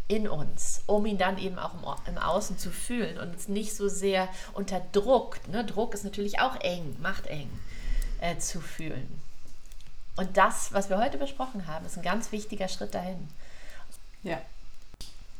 in 0.06 0.28
uns, 0.28 0.82
um 0.86 1.04
ihn 1.04 1.18
dann 1.18 1.36
eben 1.38 1.58
auch 1.58 1.74
im, 1.74 2.14
im 2.14 2.18
Außen 2.18 2.58
zu 2.58 2.70
fühlen 2.70 3.18
und 3.18 3.32
uns 3.32 3.48
nicht 3.48 3.74
so 3.74 3.88
sehr 3.88 4.28
unter 4.54 4.80
Druck, 4.92 5.40
ne? 5.48 5.64
Druck 5.64 5.94
ist 5.94 6.04
natürlich 6.04 6.38
auch 6.38 6.60
eng, 6.60 6.96
macht 7.02 7.26
eng, 7.26 7.50
äh, 8.20 8.38
zu 8.38 8.60
fühlen. 8.60 9.20
Und 10.16 10.36
das, 10.36 10.72
was 10.72 10.90
wir 10.90 10.98
heute 10.98 11.18
besprochen 11.18 11.66
haben, 11.66 11.84
ist 11.86 11.96
ein 11.96 12.04
ganz 12.04 12.30
wichtiger 12.30 12.68
Schritt 12.68 12.94
dahin. 12.94 13.28
Ja. 14.22 14.40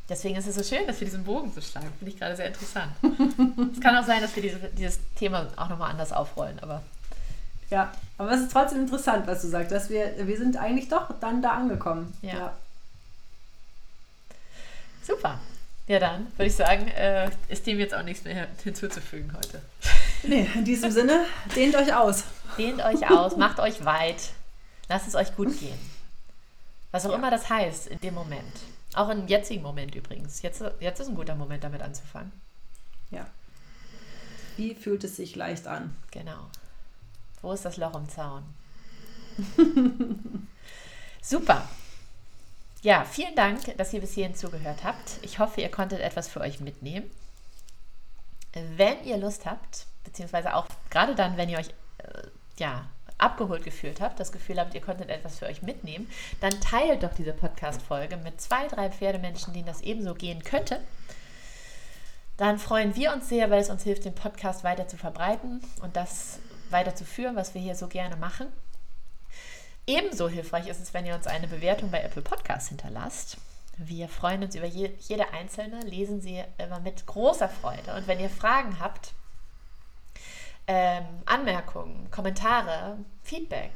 Deswegen 0.09 0.35
ist 0.35 0.47
es 0.47 0.55
so 0.55 0.63
schön, 0.63 0.87
dass 0.87 0.99
wir 0.99 1.05
diesen 1.05 1.23
Bogen 1.23 1.51
so 1.53 1.61
schlagen. 1.61 1.93
Finde 1.99 2.11
ich 2.11 2.19
gerade 2.19 2.35
sehr 2.35 2.47
interessant. 2.47 2.91
es 3.73 3.79
kann 3.79 3.95
auch 3.95 4.05
sein, 4.05 4.21
dass 4.21 4.35
wir 4.35 4.41
diese, 4.41 4.57
dieses 4.69 4.99
Thema 5.15 5.47
auch 5.55 5.69
nochmal 5.69 5.91
anders 5.91 6.11
aufrollen, 6.11 6.59
aber. 6.59 6.81
Ja, 7.69 7.91
aber 8.17 8.31
es 8.31 8.41
ist 8.41 8.51
trotzdem 8.51 8.81
interessant, 8.81 9.27
was 9.27 9.43
du 9.43 9.47
sagst, 9.47 9.71
dass 9.71 9.91
wir, 9.91 10.27
wir 10.27 10.37
sind 10.37 10.57
eigentlich 10.57 10.89
doch 10.89 11.11
dann 11.19 11.43
da 11.43 11.51
angekommen. 11.51 12.11
Ja. 12.23 12.33
ja. 12.33 12.53
Super. 15.03 15.39
Ja, 15.85 15.99
dann 15.99 16.27
würde 16.37 16.45
ich 16.45 16.55
sagen, 16.55 16.87
äh, 16.87 17.29
ist 17.47 17.67
dem 17.67 17.79
jetzt 17.79 17.93
auch 17.93 18.03
nichts 18.03 18.23
mehr 18.23 18.47
hinzuzufügen 18.63 19.31
heute. 19.35 19.61
Nee, 20.23 20.47
in 20.55 20.65
diesem 20.65 20.91
Sinne, 20.91 21.25
dehnt 21.55 21.75
euch 21.75 21.93
aus. 21.93 22.23
Dehnt 22.57 22.83
euch 22.83 23.09
aus, 23.09 23.37
macht 23.37 23.59
euch 23.59 23.85
weit, 23.85 24.21
lasst 24.87 25.07
es 25.07 25.15
euch 25.15 25.35
gut 25.35 25.59
gehen. 25.59 25.79
Was 26.91 27.05
auch 27.05 27.11
ja. 27.11 27.17
immer 27.17 27.31
das 27.31 27.49
heißt 27.49 27.87
in 27.87 27.99
dem 28.01 28.15
Moment. 28.15 28.53
Auch 28.93 29.09
im 29.09 29.27
jetzigen 29.27 29.61
Moment 29.61 29.95
übrigens. 29.95 30.41
Jetzt, 30.41 30.63
jetzt 30.79 30.99
ist 30.99 31.09
ein 31.09 31.15
guter 31.15 31.35
Moment, 31.35 31.63
damit 31.63 31.81
anzufangen. 31.81 32.31
Ja. 33.11 33.27
Wie 34.57 34.75
fühlt 34.75 35.03
es 35.03 35.15
sich 35.15 35.35
leicht 35.35 35.67
an? 35.67 35.95
Genau. 36.11 36.49
Wo 37.41 37.53
ist 37.53 37.65
das 37.65 37.77
Loch 37.77 37.95
im 37.95 38.09
Zaun? 38.09 38.43
Super. 41.21 41.67
Ja, 42.81 43.05
vielen 43.05 43.35
Dank, 43.35 43.77
dass 43.77 43.93
ihr 43.93 44.01
bis 44.01 44.13
hierhin 44.13 44.35
zugehört 44.35 44.83
habt. 44.83 45.19
Ich 45.21 45.39
hoffe, 45.39 45.61
ihr 45.61 45.69
konntet 45.69 45.99
etwas 45.99 46.27
für 46.27 46.41
euch 46.41 46.59
mitnehmen. 46.59 47.09
Wenn 48.53 49.03
ihr 49.03 49.17
Lust 49.17 49.45
habt, 49.45 49.85
beziehungsweise 50.03 50.55
auch 50.55 50.67
gerade 50.89 51.13
dann, 51.13 51.37
wenn 51.37 51.49
ihr 51.49 51.59
euch 51.59 51.69
äh, 51.99 52.27
ja, 52.57 52.89
abgeholt 53.19 53.63
gefühlt 53.63 54.01
habt, 54.01 54.19
das 54.19 54.31
Gefühl 54.31 54.59
habt, 54.59 54.73
ihr 54.73 54.81
konntet 54.81 55.09
etwas 55.09 55.37
für 55.37 55.45
euch 55.45 55.61
mitnehmen, 55.61 56.09
dann 56.41 56.59
teilt 56.61 57.03
doch 57.03 57.13
diese 57.13 57.33
Podcast-Folge 57.33 58.17
mit 58.17 58.41
zwei, 58.41 58.67
drei 58.67 58.89
Pferdemenschen, 58.89 59.53
denen 59.53 59.67
das 59.67 59.81
ebenso 59.81 60.15
gehen 60.15 60.43
könnte. 60.43 60.79
Dann 62.37 62.57
freuen 62.57 62.95
wir 62.95 63.13
uns 63.13 63.27
sehr, 63.27 63.51
weil 63.51 63.59
es 63.59 63.69
uns 63.69 63.83
hilft, 63.83 64.05
den 64.05 64.15
Podcast 64.15 64.63
weiter 64.63 64.87
zu 64.87 64.97
verbreiten 64.97 65.61
und 65.81 65.95
das 65.95 66.39
weiterzuführen, 66.69 67.35
was 67.35 67.53
wir 67.53 67.61
hier 67.61 67.75
so 67.75 67.87
gerne 67.87 68.15
machen. 68.15 68.47
Ebenso 69.85 70.29
hilfreich 70.29 70.67
ist 70.67 70.79
es, 70.79 70.93
wenn 70.93 71.05
ihr 71.05 71.15
uns 71.15 71.27
eine 71.27 71.47
Bewertung 71.47 71.91
bei 71.91 72.01
Apple 72.01 72.21
Podcasts 72.21 72.69
hinterlasst. 72.69 73.37
Wir 73.77 74.07
freuen 74.07 74.43
uns 74.43 74.55
über 74.55 74.67
jede 74.67 75.33
einzelne, 75.33 75.79
lesen 75.81 76.21
sie 76.21 76.43
immer 76.57 76.79
mit 76.79 77.05
großer 77.05 77.49
Freude. 77.49 77.95
Und 77.95 78.07
wenn 78.07 78.19
ihr 78.19 78.29
Fragen 78.29 78.79
habt, 78.79 79.13
ähm, 80.69 81.05
Anmerkungen, 81.25 82.09
Kommentare, 82.11 82.97
Feedback, 83.23 83.71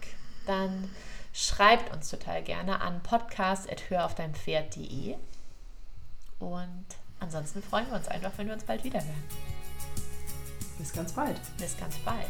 dann 0.45 0.91
schreibt 1.33 1.91
uns 1.91 2.11
total 2.11 2.43
gerne 2.43 2.81
an 2.81 3.01
podcast.höraufdeinpferd.de 3.01 5.15
und 6.37 6.85
ansonsten 7.19 7.63
freuen 7.63 7.89
wir 7.89 7.95
uns 7.95 8.07
einfach, 8.07 8.33
wenn 8.37 8.45
wir 8.45 8.53
uns 8.53 8.65
bald 8.65 8.83
wieder 8.83 9.03
hören. 9.03 9.23
Bis 10.77 10.93
ganz 10.93 11.13
bald. 11.13 11.41
Bis 11.57 11.75
ganz 11.79 11.97
bald. 11.97 12.29